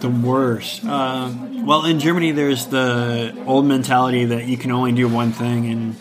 The 0.00 0.08
worst. 0.08 0.84
Uh, 0.84 1.32
well, 1.64 1.84
in 1.84 1.98
Germany, 1.98 2.32
there's 2.32 2.66
the 2.66 3.34
old 3.46 3.66
mentality 3.66 4.26
that 4.26 4.46
you 4.46 4.56
can 4.56 4.70
only 4.70 4.92
do 4.92 5.08
one 5.08 5.32
thing. 5.32 5.66
And 5.66 5.96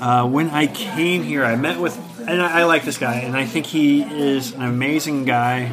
uh, 0.00 0.28
when 0.28 0.48
I 0.50 0.66
came 0.66 1.22
here, 1.22 1.44
I 1.44 1.56
met 1.56 1.78
with, 1.78 1.96
and 2.20 2.40
I, 2.40 2.60
I, 2.60 2.64
like 2.64 2.84
this 2.84 2.96
guy, 2.96 3.16
and 3.16 3.36
I 3.36 3.44
think 3.44 3.66
he 3.66 4.02
is 4.02 4.52
an 4.52 4.62
amazing 4.62 5.24
guy. 5.24 5.72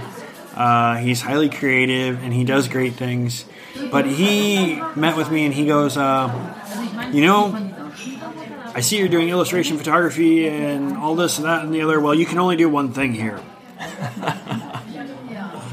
Uh, 0.54 0.98
he's 0.98 1.22
highly 1.22 1.50
creative 1.50 2.24
and 2.24 2.34
he 2.34 2.44
does 2.44 2.68
great 2.68 2.94
things. 2.94 3.46
But 3.92 4.06
he 4.06 4.82
met 4.96 5.18
with 5.18 5.30
me 5.32 5.46
and 5.46 5.54
he 5.54 5.66
goes, 5.66 5.98
uh, 5.98 7.10
You 7.12 7.22
know, 7.22 7.74
I 8.74 8.82
see 8.82 8.98
you're 8.98 9.08
doing 9.08 9.30
illustration 9.30 9.78
photography 9.78 10.48
and 10.48 10.98
all 10.98 11.16
this 11.16 11.38
and 11.38 11.46
that 11.46 11.64
and 11.64 11.74
the 11.74 11.82
other. 11.82 12.00
Well, 12.00 12.16
you 12.16 12.26
can 12.26 12.38
only 12.38 12.56
do 12.56 12.70
one 12.70 12.94
thing 12.94 13.14
here. 13.14 13.42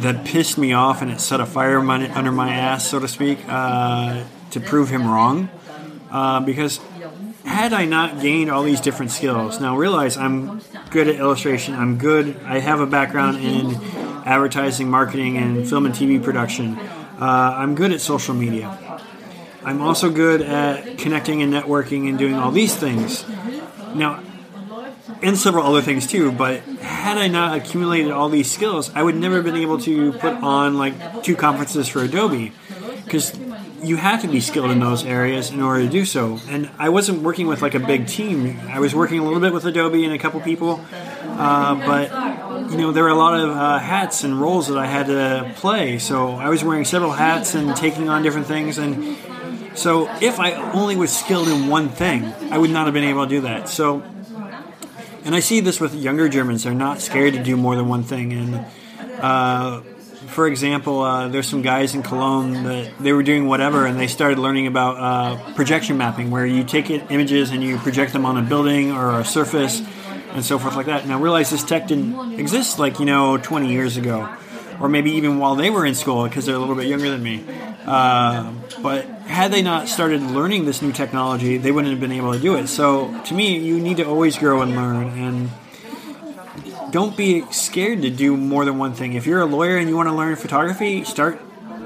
that 0.03 0.24
pissed 0.24 0.59
me 0.59 0.72
off 0.72 1.03
and 1.03 1.11
it 1.11 1.20
set 1.20 1.40
a 1.40 1.46
fire 1.46 1.78
under 1.78 2.32
my 2.32 2.53
ass, 2.53 2.88
so 2.88 2.98
to 2.98 3.09
speak, 3.09 3.38
uh, 3.48 4.24
to 4.50 4.61
prove 4.61 4.88
him 4.88 5.07
wrong. 5.07 5.48
Uh, 6.11 6.40
because 6.40 6.78
had 7.44 7.72
I 7.72 7.86
not 7.86 8.20
gained 8.20 8.50
all 8.50 8.62
these 8.62 8.80
different 8.80 9.11
skills, 9.11 9.61
now 9.61 9.76
realize 9.76 10.16
I'm 10.16 10.61
good 10.90 11.09
at 11.09 11.16
illustration, 11.16 11.74
I'm 11.74 11.98
good, 11.98 12.38
I 12.44 12.59
have 12.59 12.80
a 12.80 12.86
background 12.86 13.38
in 13.38 13.74
advertising, 14.24 14.90
marketing, 14.90 15.38
and 15.38 15.68
film 15.68 15.86
and 15.86 15.94
TV 15.94 16.22
production. 16.22 16.78
Uh, 16.78 17.55
I'm 17.57 17.74
good 17.74 17.92
at 17.92 18.00
social 18.00 18.34
media. 18.34 19.00
I'm 19.64 19.80
also 19.80 20.11
good 20.11 20.42
at 20.42 20.98
connecting 20.98 21.42
and 21.42 21.53
networking 21.53 22.09
and 22.09 22.18
doing 22.18 22.34
all 22.34 22.50
these 22.50 22.74
things. 22.74 23.24
Now, 23.94 24.22
and 25.22 25.36
several 25.38 25.66
other 25.66 25.82
things 25.82 26.06
too. 26.06 26.32
But 26.32 26.60
had 26.80 27.18
I 27.18 27.28
not 27.28 27.56
accumulated 27.56 28.10
all 28.10 28.28
these 28.28 28.50
skills, 28.50 28.90
I 28.94 29.02
would 29.02 29.16
never 29.16 29.36
have 29.36 29.44
been 29.44 29.56
able 29.56 29.78
to 29.80 30.12
put 30.12 30.34
on 30.34 30.78
like 30.78 31.22
two 31.22 31.36
conferences 31.36 31.88
for 31.88 32.02
Adobe 32.02 32.52
because 33.04 33.38
you 33.82 33.96
have 33.96 34.22
to 34.22 34.28
be 34.28 34.40
skilled 34.40 34.70
in 34.70 34.80
those 34.80 35.04
areas 35.04 35.50
in 35.50 35.60
order 35.60 35.82
to 35.82 35.88
do 35.88 36.04
so. 36.04 36.38
And 36.48 36.70
I 36.78 36.88
wasn't 36.88 37.22
working 37.22 37.46
with 37.46 37.62
like 37.62 37.74
a 37.74 37.80
big 37.80 38.06
team. 38.06 38.58
I 38.68 38.78
was 38.78 38.94
working 38.94 39.18
a 39.18 39.24
little 39.24 39.40
bit 39.40 39.52
with 39.52 39.64
Adobe 39.64 40.04
and 40.04 40.14
a 40.14 40.18
couple 40.18 40.40
people, 40.40 40.84
uh, 41.22 41.74
but 41.74 42.70
you 42.70 42.78
know 42.78 42.92
there 42.92 43.04
were 43.04 43.10
a 43.10 43.14
lot 43.14 43.38
of 43.38 43.50
uh, 43.50 43.78
hats 43.78 44.24
and 44.24 44.40
roles 44.40 44.68
that 44.68 44.78
I 44.78 44.86
had 44.86 45.06
to 45.06 45.52
play. 45.56 45.98
So 45.98 46.30
I 46.30 46.48
was 46.48 46.62
wearing 46.64 46.84
several 46.84 47.12
hats 47.12 47.54
and 47.54 47.76
taking 47.76 48.08
on 48.08 48.22
different 48.22 48.46
things. 48.46 48.78
And 48.78 49.16
so 49.74 50.08
if 50.20 50.38
I 50.38 50.52
only 50.72 50.96
was 50.96 51.16
skilled 51.16 51.48
in 51.48 51.68
one 51.68 51.88
thing, 51.88 52.24
I 52.50 52.58
would 52.58 52.70
not 52.70 52.86
have 52.86 52.94
been 52.94 53.04
able 53.04 53.24
to 53.24 53.30
do 53.30 53.40
that. 53.42 53.68
So. 53.68 54.02
And 55.24 55.34
I 55.34 55.40
see 55.40 55.60
this 55.60 55.80
with 55.80 55.94
younger 55.94 56.28
Germans; 56.28 56.64
they're 56.64 56.74
not 56.74 57.00
scared 57.00 57.34
to 57.34 57.42
do 57.42 57.56
more 57.56 57.76
than 57.76 57.88
one 57.88 58.02
thing, 58.02 58.32
and 58.32 58.66
uh, 59.20 59.80
for 60.26 60.46
example, 60.46 61.00
uh, 61.00 61.28
there's 61.28 61.48
some 61.48 61.62
guys 61.62 61.94
in 61.94 62.02
Cologne 62.02 62.64
that 62.64 62.98
they 62.98 63.12
were 63.12 63.22
doing 63.22 63.46
whatever, 63.46 63.86
and 63.86 64.00
they 64.00 64.06
started 64.06 64.38
learning 64.38 64.66
about 64.66 64.96
uh, 64.96 65.54
projection 65.54 65.96
mapping, 65.98 66.30
where 66.30 66.46
you 66.46 66.64
take 66.64 66.90
it, 66.90 67.10
images 67.10 67.50
and 67.50 67.62
you 67.62 67.76
project 67.78 68.12
them 68.12 68.24
on 68.24 68.36
a 68.36 68.42
building 68.42 68.92
or 68.92 69.20
a 69.20 69.24
surface, 69.24 69.82
and 70.32 70.44
so 70.44 70.58
forth 70.58 70.74
like 70.74 70.86
that. 70.86 71.06
Now, 71.06 71.20
realize 71.20 71.50
this 71.50 71.62
tech 71.62 71.86
didn't 71.86 72.40
exist 72.40 72.78
like 72.78 72.98
you 72.98 73.04
know 73.04 73.36
20 73.36 73.70
years 73.70 73.96
ago, 73.96 74.34
or 74.80 74.88
maybe 74.88 75.12
even 75.12 75.38
while 75.38 75.54
they 75.54 75.70
were 75.70 75.86
in 75.86 75.94
school, 75.94 76.24
because 76.24 76.46
they're 76.46 76.56
a 76.56 76.58
little 76.58 76.76
bit 76.76 76.86
younger 76.86 77.10
than 77.10 77.22
me. 77.22 77.44
But 78.83 79.05
had 79.26 79.53
they 79.53 79.62
not 79.62 79.89
started 79.89 80.22
learning 80.22 80.64
this 80.64 80.83
new 80.83 80.93
technology, 80.93 81.57
they 81.57 81.70
wouldn't 81.70 81.93
have 81.93 82.01
been 82.01 82.12
able 82.12 82.33
to 82.33 82.39
do 82.39 82.57
it. 82.57 82.66
So, 82.66 83.22
to 83.26 83.35
me, 83.35 83.59
you 83.59 83.78
need 83.78 83.99
to 83.99 84.05
always 84.05 84.37
grow 84.37 84.61
and 84.62 84.74
learn 84.74 85.18
and 85.18 85.51
don't 86.93 87.16
be 87.16 87.45
scared 87.53 88.03
to 88.03 88.11
do 88.11 88.37
more 88.37 88.64
than 88.64 88.78
one 88.78 88.93
thing. 88.93 89.14
If 89.14 89.26
you're 89.26 89.41
a 89.41 89.47
lawyer 89.47 89.78
and 89.78 89.89
you 89.89 89.97
want 89.97 90.09
to 90.09 90.14
learn 90.14 90.37
photography, 90.37 91.05
start 91.05 91.41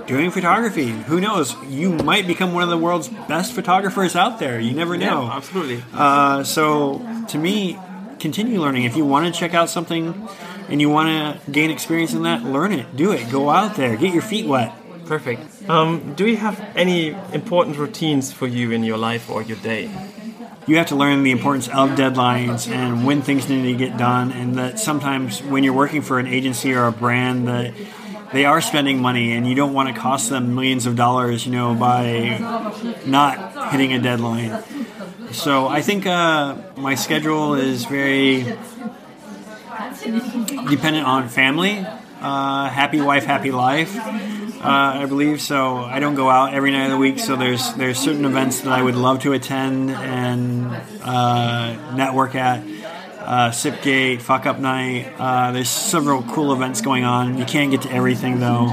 doing 0.06 0.30
photography. 0.30 0.88
Who 0.88 1.20
knows? 1.20 1.54
You 1.64 1.92
might 1.92 2.26
become 2.26 2.52
one 2.52 2.62
of 2.62 2.70
the 2.70 2.78
world's 2.78 3.08
best 3.08 3.52
photographers 3.52 4.16
out 4.16 4.38
there. 4.38 4.58
You 4.58 4.72
never 4.72 4.96
know. 4.96 5.24
Yeah, 5.24 5.36
absolutely. 5.36 5.84
Uh, 5.92 6.44
so, 6.44 7.24
to 7.28 7.38
me, 7.38 7.78
continue 8.18 8.60
learning. 8.60 8.84
If 8.84 8.96
you 8.96 9.04
want 9.04 9.32
to 9.32 9.38
check 9.38 9.54
out 9.54 9.68
something 9.68 10.28
and 10.68 10.80
you 10.80 10.88
want 10.90 11.08
to 11.44 11.50
gain 11.50 11.70
experience 11.70 12.12
in 12.12 12.22
that, 12.22 12.42
learn 12.42 12.72
it. 12.72 12.96
Do 12.96 13.12
it. 13.12 13.30
Go 13.30 13.50
out 13.50 13.76
there. 13.76 13.96
Get 13.96 14.12
your 14.12 14.22
feet 14.22 14.46
wet. 14.46 14.72
Perfect. 15.06 15.68
Um, 15.68 16.14
do 16.14 16.26
you 16.26 16.36
have 16.36 16.60
any 16.74 17.10
important 17.32 17.76
routines 17.76 18.32
for 18.32 18.46
you 18.46 18.72
in 18.72 18.84
your 18.84 18.98
life 18.98 19.30
or 19.30 19.42
your 19.42 19.58
day? 19.58 19.90
you 20.66 20.78
have 20.78 20.88
to 20.88 20.96
learn 20.96 21.22
the 21.22 21.30
importance 21.30 21.68
of 21.68 21.90
deadlines 21.90 22.68
and 22.70 23.06
when 23.06 23.22
things 23.22 23.48
need 23.48 23.62
to 23.62 23.74
get 23.78 23.96
done, 23.96 24.32
and 24.32 24.56
that 24.56 24.78
sometimes 24.80 25.42
when 25.42 25.62
you're 25.62 25.72
working 25.72 26.02
for 26.02 26.18
an 26.18 26.26
agency 26.26 26.74
or 26.74 26.86
a 26.86 26.92
brand 26.92 27.46
that 27.46 27.72
they 28.32 28.44
are 28.44 28.60
spending 28.60 29.00
money 29.00 29.32
and 29.32 29.48
you 29.48 29.54
don't 29.54 29.72
want 29.72 29.88
to 29.88 30.00
cost 30.00 30.28
them 30.28 30.56
millions 30.56 30.86
of 30.86 30.96
dollars, 30.96 31.46
you 31.46 31.52
know, 31.52 31.74
by 31.74 32.38
not 33.06 33.70
hitting 33.70 33.92
a 33.92 34.00
deadline. 34.00 34.60
So 35.30 35.68
I 35.68 35.82
think 35.82 36.06
uh, 36.06 36.56
my 36.76 36.96
schedule 36.96 37.54
is 37.54 37.84
very 37.84 38.42
dependent 40.68 41.06
on 41.06 41.28
family. 41.28 41.86
Uh, 42.20 42.68
happy 42.68 43.00
wife, 43.00 43.24
happy 43.24 43.52
life 43.52 43.94
uh, 44.66 45.02
I 45.02 45.06
believe. 45.06 45.40
So 45.40 45.76
I 45.76 46.00
don't 46.00 46.14
go 46.14 46.28
out 46.28 46.52
every 46.54 46.70
night 46.72 46.84
of 46.86 46.90
the 46.90 46.96
week. 46.96 47.18
So 47.18 47.36
there's 47.36 47.72
there's 47.74 47.98
certain 47.98 48.24
events 48.24 48.60
that 48.62 48.72
I 48.72 48.82
would 48.82 48.96
love 48.96 49.20
to 49.22 49.32
attend 49.32 49.90
and 49.90 50.66
uh, 51.02 51.94
network 51.94 52.34
at. 52.34 52.60
Uh, 53.26 53.50
Sipgate, 53.50 54.20
Fuck 54.20 54.46
Up 54.46 54.60
Night. 54.60 55.12
Uh, 55.18 55.50
there's 55.50 55.68
several 55.68 56.22
cool 56.22 56.52
events 56.52 56.80
going 56.80 57.02
on. 57.02 57.38
You 57.38 57.44
can't 57.44 57.72
get 57.72 57.82
to 57.82 57.90
everything 57.90 58.38
though. 58.38 58.72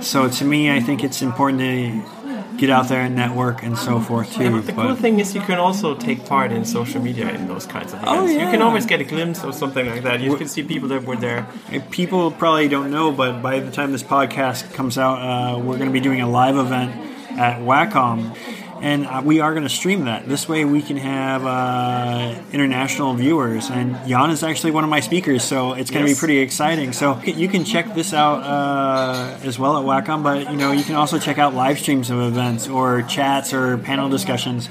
So 0.00 0.28
to 0.28 0.44
me, 0.44 0.70
I 0.70 0.78
think 0.78 1.02
it's 1.02 1.22
important 1.22 1.60
to 1.60 2.19
get 2.56 2.70
out 2.70 2.88
there 2.88 3.00
and 3.02 3.14
network 3.14 3.62
and 3.62 3.76
so 3.76 4.00
forth 4.00 4.34
too. 4.34 4.44
Yeah, 4.44 4.60
the 4.60 4.72
but 4.72 4.86
cool 4.86 4.96
thing 4.96 5.20
is 5.20 5.34
you 5.34 5.40
can 5.40 5.58
also 5.58 5.94
take 5.94 6.26
part 6.26 6.52
in 6.52 6.64
social 6.64 7.00
media 7.00 7.30
in 7.30 7.48
those 7.48 7.66
kinds 7.66 7.92
of 7.92 8.00
oh, 8.04 8.24
events. 8.24 8.32
Oh, 8.32 8.36
yeah. 8.36 8.44
You 8.44 8.50
can 8.50 8.62
always 8.62 8.86
get 8.86 9.00
a 9.00 9.04
glimpse 9.04 9.42
of 9.44 9.54
something 9.54 9.86
like 9.86 10.02
that. 10.02 10.20
You 10.20 10.36
can 10.36 10.48
see 10.48 10.62
people 10.62 10.88
that 10.88 11.04
were 11.04 11.16
there. 11.16 11.46
People 11.90 12.30
probably 12.30 12.68
don't 12.68 12.90
know, 12.90 13.12
but 13.12 13.40
by 13.40 13.60
the 13.60 13.70
time 13.70 13.92
this 13.92 14.02
podcast 14.02 14.72
comes 14.74 14.98
out, 14.98 15.18
uh, 15.20 15.58
we're 15.58 15.76
going 15.76 15.88
to 15.88 15.92
be 15.92 16.00
doing 16.00 16.20
a 16.20 16.28
live 16.28 16.56
event 16.56 16.92
at 17.38 17.60
Wacom 17.60 18.36
and 18.80 19.06
uh, 19.06 19.20
we 19.24 19.40
are 19.40 19.52
going 19.52 19.64
to 19.64 19.68
stream 19.68 20.04
that. 20.06 20.26
This 20.26 20.48
way, 20.48 20.64
we 20.64 20.80
can 20.80 20.96
have 20.96 21.44
uh, 21.44 22.40
international 22.52 23.14
viewers. 23.14 23.70
And 23.70 23.96
Jan 24.08 24.30
is 24.30 24.42
actually 24.42 24.70
one 24.70 24.84
of 24.84 24.90
my 24.90 25.00
speakers, 25.00 25.44
so 25.44 25.74
it's 25.74 25.90
going 25.90 26.04
to 26.04 26.10
yes. 26.10 26.18
be 26.18 26.20
pretty 26.20 26.38
exciting. 26.38 26.92
So 26.92 27.20
you 27.22 27.48
can 27.48 27.64
check 27.64 27.94
this 27.94 28.14
out 28.14 28.42
uh, 28.42 29.38
as 29.42 29.58
well 29.58 29.76
at 29.76 29.84
Wacom, 29.84 30.22
but 30.22 30.50
you 30.50 30.56
know 30.56 30.72
you 30.72 30.84
can 30.84 30.94
also 30.94 31.18
check 31.18 31.38
out 31.38 31.54
live 31.54 31.78
streams 31.78 32.10
of 32.10 32.20
events 32.20 32.68
or 32.68 33.02
chats 33.02 33.52
or 33.52 33.76
panel 33.78 34.08
discussions. 34.08 34.68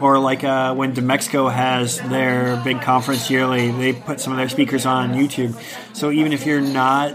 Or 0.00 0.18
like 0.18 0.42
uh, 0.42 0.74
when 0.74 0.94
DMEXCO 0.94 1.52
has 1.52 2.00
their 2.00 2.60
big 2.64 2.82
conference 2.82 3.30
yearly, 3.30 3.70
they 3.70 3.92
put 3.92 4.20
some 4.20 4.32
of 4.32 4.36
their 4.36 4.48
speakers 4.48 4.84
on 4.84 5.12
YouTube. 5.12 5.54
So 5.94 6.10
even 6.10 6.32
if 6.32 6.44
you're 6.44 6.60
not, 6.60 7.10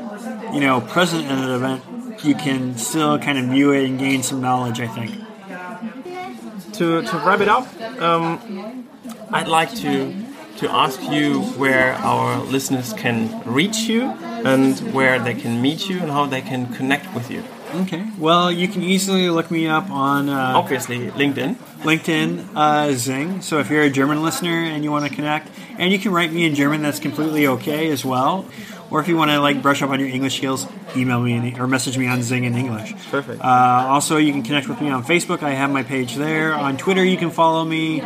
you 0.53 0.61
know, 0.61 0.79
present 0.79 1.25
at 1.25 1.37
an 1.37 1.49
event, 1.49 1.83
you 2.23 2.35
can 2.35 2.77
still 2.77 3.19
kind 3.19 3.37
of 3.37 3.45
view 3.45 3.73
it 3.73 3.85
and 3.85 3.99
gain 3.99 4.23
some 4.23 4.39
knowledge. 4.39 4.79
I 4.79 4.87
think 4.87 5.26
to, 6.77 7.01
to 7.01 7.17
wrap 7.19 7.41
it 7.41 7.47
up, 7.47 7.67
um, 8.01 8.87
I'd 9.31 9.47
like 9.47 9.73
to 9.75 10.13
to 10.57 10.67
ask 10.71 10.99
you 11.03 11.41
where 11.55 11.93
our 11.93 12.43
listeners 12.43 12.91
can 12.93 13.43
reach 13.45 13.81
you 13.81 14.05
and 14.43 14.79
where 14.91 15.19
they 15.19 15.35
can 15.35 15.61
meet 15.61 15.87
you 15.87 15.99
and 15.99 16.09
how 16.09 16.25
they 16.25 16.41
can 16.41 16.73
connect 16.73 17.13
with 17.13 17.29
you. 17.29 17.43
Okay. 17.75 18.03
Well, 18.17 18.51
you 18.51 18.67
can 18.67 18.81
easily 18.81 19.29
look 19.29 19.51
me 19.51 19.67
up 19.67 19.91
on 19.91 20.29
uh, 20.29 20.53
obviously 20.55 21.11
LinkedIn. 21.11 21.55
LinkedIn, 21.83 22.55
uh, 22.55 22.91
XING. 22.95 23.41
So 23.43 23.59
if 23.59 23.69
you're 23.69 23.83
a 23.83 23.89
German 23.89 24.23
listener 24.23 24.63
and 24.63 24.83
you 24.83 24.91
want 24.91 25.05
to 25.05 25.13
connect, 25.13 25.49
and 25.77 25.91
you 25.91 25.99
can 25.99 26.11
write 26.11 26.31
me 26.31 26.45
in 26.45 26.55
German, 26.55 26.81
that's 26.81 26.99
completely 26.99 27.45
okay 27.45 27.91
as 27.91 28.03
well. 28.03 28.45
Or 28.89 29.01
if 29.01 29.07
you 29.07 29.17
want 29.17 29.31
to 29.31 29.39
like 29.39 29.61
brush 29.61 29.81
up 29.81 29.89
on 29.89 29.99
your 29.99 30.09
English 30.09 30.37
skills, 30.37 30.65
email 30.95 31.19
me 31.19 31.33
in, 31.33 31.59
or 31.59 31.67
message 31.67 31.97
me 31.97 32.07
on 32.07 32.19
XING 32.19 32.45
in 32.45 32.55
English. 32.55 32.93
Perfect. 33.11 33.41
Uh, 33.43 33.85
also, 33.89 34.17
you 34.17 34.31
can 34.31 34.43
connect 34.43 34.67
with 34.67 34.79
me 34.79 34.89
on 34.89 35.03
Facebook. 35.03 35.43
I 35.43 35.51
have 35.51 35.69
my 35.71 35.83
page 35.83 36.15
there. 36.15 36.53
On 36.53 36.77
Twitter, 36.77 37.03
you 37.03 37.17
can 37.17 37.31
follow 37.31 37.65
me. 37.65 38.01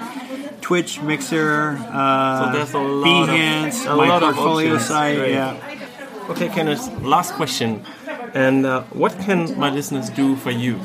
Twitch, 0.61 1.01
Mixer, 1.01 1.77
uh, 1.91 2.65
so 2.65 2.79
Behance, 3.03 3.85
of, 3.87 3.97
my 3.97 4.19
portfolio 4.19 4.77
site. 4.77 5.19
Right. 5.19 5.31
Yeah. 5.31 6.29
Okay, 6.29 6.49
Kenneth. 6.49 7.01
Last 7.01 7.33
question. 7.33 7.83
And 8.33 8.65
uh, 8.65 8.83
what 8.93 9.17
can 9.19 9.57
my 9.59 9.69
listeners 9.69 10.09
do 10.09 10.35
for 10.35 10.51
you? 10.51 10.79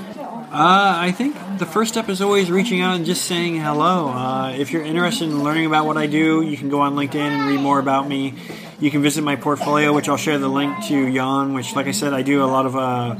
Uh, 0.50 0.96
I 0.98 1.12
think 1.12 1.36
the 1.58 1.66
first 1.66 1.92
step 1.92 2.08
is 2.08 2.20
always 2.20 2.50
reaching 2.50 2.80
out 2.80 2.96
and 2.96 3.06
just 3.06 3.24
saying 3.24 3.56
hello. 3.56 4.08
Uh, 4.08 4.54
if 4.56 4.72
you're 4.72 4.82
interested 4.82 5.24
in 5.24 5.42
learning 5.42 5.66
about 5.66 5.86
what 5.86 5.96
I 5.96 6.06
do, 6.06 6.42
you 6.42 6.56
can 6.56 6.68
go 6.68 6.80
on 6.80 6.94
LinkedIn 6.94 7.16
and 7.16 7.48
read 7.48 7.60
more 7.60 7.78
about 7.78 8.08
me. 8.08 8.34
You 8.78 8.90
can 8.90 9.02
visit 9.02 9.24
my 9.24 9.36
portfolio, 9.36 9.92
which 9.92 10.08
I'll 10.08 10.16
share 10.16 10.38
the 10.38 10.48
link 10.48 10.84
to 10.88 11.12
Jan, 11.12 11.54
which, 11.54 11.74
like 11.74 11.86
I 11.86 11.92
said, 11.92 12.12
I 12.12 12.22
do 12.22 12.44
a 12.44 12.46
lot 12.46 12.66
of 12.66 12.76
uh, 12.76 13.16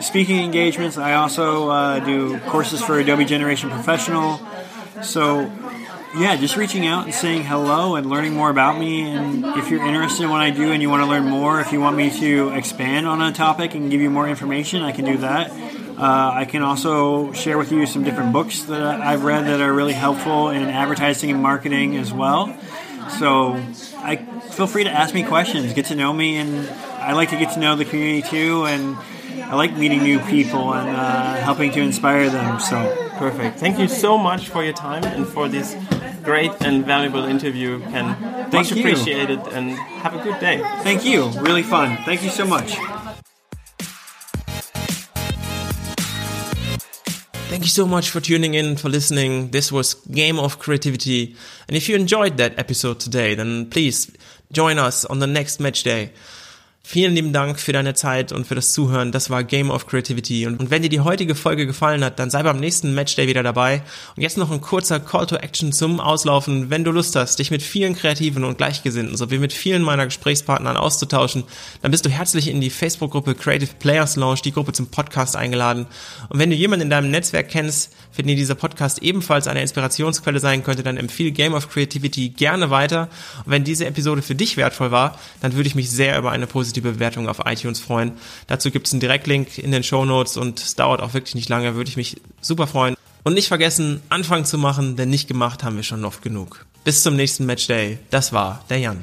speaking 0.00 0.38
engagements. 0.40 0.98
I 0.98 1.14
also 1.14 1.70
uh, 1.70 2.00
do 2.00 2.38
courses 2.40 2.82
for 2.82 2.98
Adobe 2.98 3.24
Generation 3.24 3.70
Professional. 3.70 4.40
So, 5.02 5.42
yeah, 6.16 6.36
just 6.36 6.56
reaching 6.56 6.86
out 6.86 7.04
and 7.04 7.14
saying 7.14 7.44
hello 7.44 7.94
and 7.94 8.08
learning 8.08 8.34
more 8.34 8.50
about 8.50 8.78
me. 8.78 9.02
And 9.02 9.44
if 9.58 9.70
you're 9.70 9.84
interested 9.84 10.24
in 10.24 10.30
what 10.30 10.40
I 10.40 10.50
do 10.50 10.72
and 10.72 10.82
you 10.82 10.90
want 10.90 11.02
to 11.02 11.08
learn 11.08 11.24
more, 11.24 11.60
if 11.60 11.72
you 11.72 11.80
want 11.80 11.96
me 11.96 12.10
to 12.18 12.50
expand 12.50 13.06
on 13.06 13.22
a 13.22 13.32
topic 13.32 13.74
and 13.74 13.90
give 13.90 14.00
you 14.00 14.10
more 14.10 14.28
information, 14.28 14.82
I 14.82 14.92
can 14.92 15.04
do 15.04 15.18
that. 15.18 15.52
Uh, 15.96 16.32
I 16.34 16.44
can 16.44 16.62
also 16.62 17.32
share 17.32 17.56
with 17.56 17.70
you 17.70 17.86
some 17.86 18.02
different 18.02 18.32
books 18.32 18.62
that 18.64 19.00
I've 19.00 19.24
read 19.24 19.46
that 19.46 19.60
are 19.60 19.72
really 19.72 19.92
helpful 19.92 20.50
in 20.50 20.62
advertising 20.64 21.30
and 21.30 21.40
marketing 21.42 21.96
as 21.96 22.12
well. 22.12 22.56
So 23.18 23.54
I 23.98 24.16
feel 24.16 24.66
free 24.66 24.84
to 24.84 24.90
ask 24.90 25.14
me 25.14 25.22
questions, 25.22 25.72
get 25.72 25.86
to 25.86 25.94
know 25.94 26.12
me, 26.12 26.36
and 26.36 26.68
I 26.98 27.12
like 27.12 27.30
to 27.30 27.36
get 27.36 27.52
to 27.54 27.60
know 27.60 27.76
the 27.76 27.84
community 27.84 28.22
too. 28.28 28.66
And 28.66 28.96
I 29.44 29.54
like 29.54 29.76
meeting 29.76 30.02
new 30.02 30.18
people 30.20 30.72
and 30.74 30.88
uh, 30.88 31.34
helping 31.36 31.70
to 31.72 31.80
inspire 31.80 32.28
them. 32.28 32.58
So 32.60 33.10
perfect. 33.18 33.58
Thank 33.58 33.78
you 33.78 33.88
so 33.88 34.18
much 34.18 34.48
for 34.48 34.64
your 34.64 34.72
time 34.72 35.04
and 35.04 35.26
for 35.26 35.48
this 35.48 35.76
great 36.22 36.50
and 36.60 36.84
valuable 36.84 37.24
interview, 37.24 37.80
Ken. 37.80 38.16
Thank 38.50 38.52
much 38.52 38.72
you. 38.72 38.80
appreciated, 38.80 39.40
and 39.48 39.70
have 40.02 40.14
a 40.14 40.22
good 40.22 40.40
day. 40.40 40.58
Thank 40.82 41.04
you. 41.04 41.28
Really 41.40 41.62
fun. 41.62 41.98
Thank 42.04 42.22
you 42.22 42.30
so 42.30 42.46
much. 42.46 42.76
Thank 47.54 47.62
you 47.62 47.70
so 47.70 47.86
much 47.86 48.10
for 48.10 48.18
tuning 48.18 48.54
in, 48.54 48.74
for 48.74 48.88
listening. 48.88 49.52
This 49.52 49.70
was 49.70 49.94
Game 50.10 50.40
of 50.40 50.58
Creativity. 50.58 51.36
And 51.68 51.76
if 51.76 51.88
you 51.88 51.94
enjoyed 51.94 52.36
that 52.38 52.58
episode 52.58 52.98
today, 52.98 53.36
then 53.36 53.70
please 53.70 54.10
join 54.50 54.76
us 54.76 55.04
on 55.04 55.20
the 55.20 55.28
next 55.28 55.60
match 55.60 55.84
day. 55.84 56.10
Vielen 56.86 57.14
lieben 57.14 57.32
Dank 57.32 57.58
für 57.58 57.72
deine 57.72 57.94
Zeit 57.94 58.30
und 58.30 58.46
für 58.46 58.54
das 58.54 58.72
Zuhören. 58.72 59.10
Das 59.10 59.30
war 59.30 59.42
Game 59.42 59.70
of 59.70 59.86
Creativity. 59.86 60.46
Und, 60.46 60.70
wenn 60.70 60.82
dir 60.82 60.90
die 60.90 61.00
heutige 61.00 61.34
Folge 61.34 61.66
gefallen 61.66 62.04
hat, 62.04 62.18
dann 62.18 62.28
sei 62.28 62.42
beim 62.42 62.60
nächsten 62.60 62.94
Matchday 62.94 63.26
wieder 63.26 63.42
dabei. 63.42 63.82
Und 64.14 64.22
jetzt 64.22 64.36
noch 64.36 64.50
ein 64.50 64.60
kurzer 64.60 65.00
Call 65.00 65.26
to 65.26 65.36
Action 65.36 65.72
zum 65.72 65.98
Auslaufen. 65.98 66.68
Wenn 66.68 66.84
du 66.84 66.90
Lust 66.90 67.16
hast, 67.16 67.38
dich 67.38 67.50
mit 67.50 67.62
vielen 67.62 67.96
Kreativen 67.96 68.44
und 68.44 68.58
Gleichgesinnten 68.58 69.16
sowie 69.16 69.38
mit 69.38 69.54
vielen 69.54 69.80
meiner 69.80 70.04
Gesprächspartnern 70.04 70.76
auszutauschen, 70.76 71.44
dann 71.80 71.90
bist 71.90 72.04
du 72.04 72.10
herzlich 72.10 72.48
in 72.48 72.60
die 72.60 72.68
Facebook-Gruppe 72.68 73.34
Creative 73.34 73.72
Players 73.78 74.16
Launch, 74.16 74.42
die 74.42 74.52
Gruppe 74.52 74.74
zum 74.74 74.88
Podcast 74.88 75.36
eingeladen. 75.36 75.86
Und 76.28 76.38
wenn 76.38 76.50
du 76.50 76.56
jemanden 76.56 76.84
in 76.84 76.90
deinem 76.90 77.10
Netzwerk 77.10 77.48
kennst, 77.48 77.94
für 78.12 78.22
den 78.22 78.36
dieser 78.36 78.56
Podcast 78.56 79.02
ebenfalls 79.02 79.48
eine 79.48 79.62
Inspirationsquelle 79.62 80.38
sein 80.38 80.62
könnte, 80.62 80.82
dann 80.82 80.98
empfehle 80.98 81.32
Game 81.32 81.54
of 81.54 81.70
Creativity 81.70 82.28
gerne 82.28 82.68
weiter. 82.68 83.08
Und 83.46 83.52
wenn 83.52 83.64
diese 83.64 83.86
Episode 83.86 84.20
für 84.20 84.34
dich 84.34 84.58
wertvoll 84.58 84.90
war, 84.90 85.18
dann 85.40 85.54
würde 85.54 85.66
ich 85.66 85.74
mich 85.74 85.90
sehr 85.90 86.18
über 86.18 86.30
eine 86.30 86.46
positive 86.46 86.73
positive 86.74 86.92
Bewertung 86.92 87.28
auf 87.28 87.38
iTunes 87.44 87.80
freuen. 87.80 88.12
Dazu 88.46 88.70
gibt 88.70 88.86
es 88.86 88.92
einen 88.92 89.00
Direktlink 89.00 89.58
in 89.58 89.70
den 89.70 89.82
Show 89.82 90.04
Notes 90.04 90.36
und 90.36 90.60
es 90.60 90.74
dauert 90.74 91.00
auch 91.00 91.14
wirklich 91.14 91.34
nicht 91.34 91.48
lange, 91.48 91.74
würde 91.74 91.88
ich 91.88 91.96
mich 91.96 92.20
super 92.40 92.66
freuen. 92.66 92.96
Und 93.22 93.34
nicht 93.34 93.48
vergessen, 93.48 94.02
Anfang 94.10 94.44
zu 94.44 94.58
machen, 94.58 94.96
denn 94.96 95.08
nicht 95.08 95.28
gemacht 95.28 95.64
haben 95.64 95.76
wir 95.76 95.82
schon 95.82 96.04
oft 96.04 96.22
genug. 96.22 96.66
Bis 96.84 97.02
zum 97.02 97.16
nächsten 97.16 97.46
Matchday. 97.46 97.98
Das 98.10 98.32
war 98.32 98.64
der 98.68 98.78
Jan. 98.78 98.98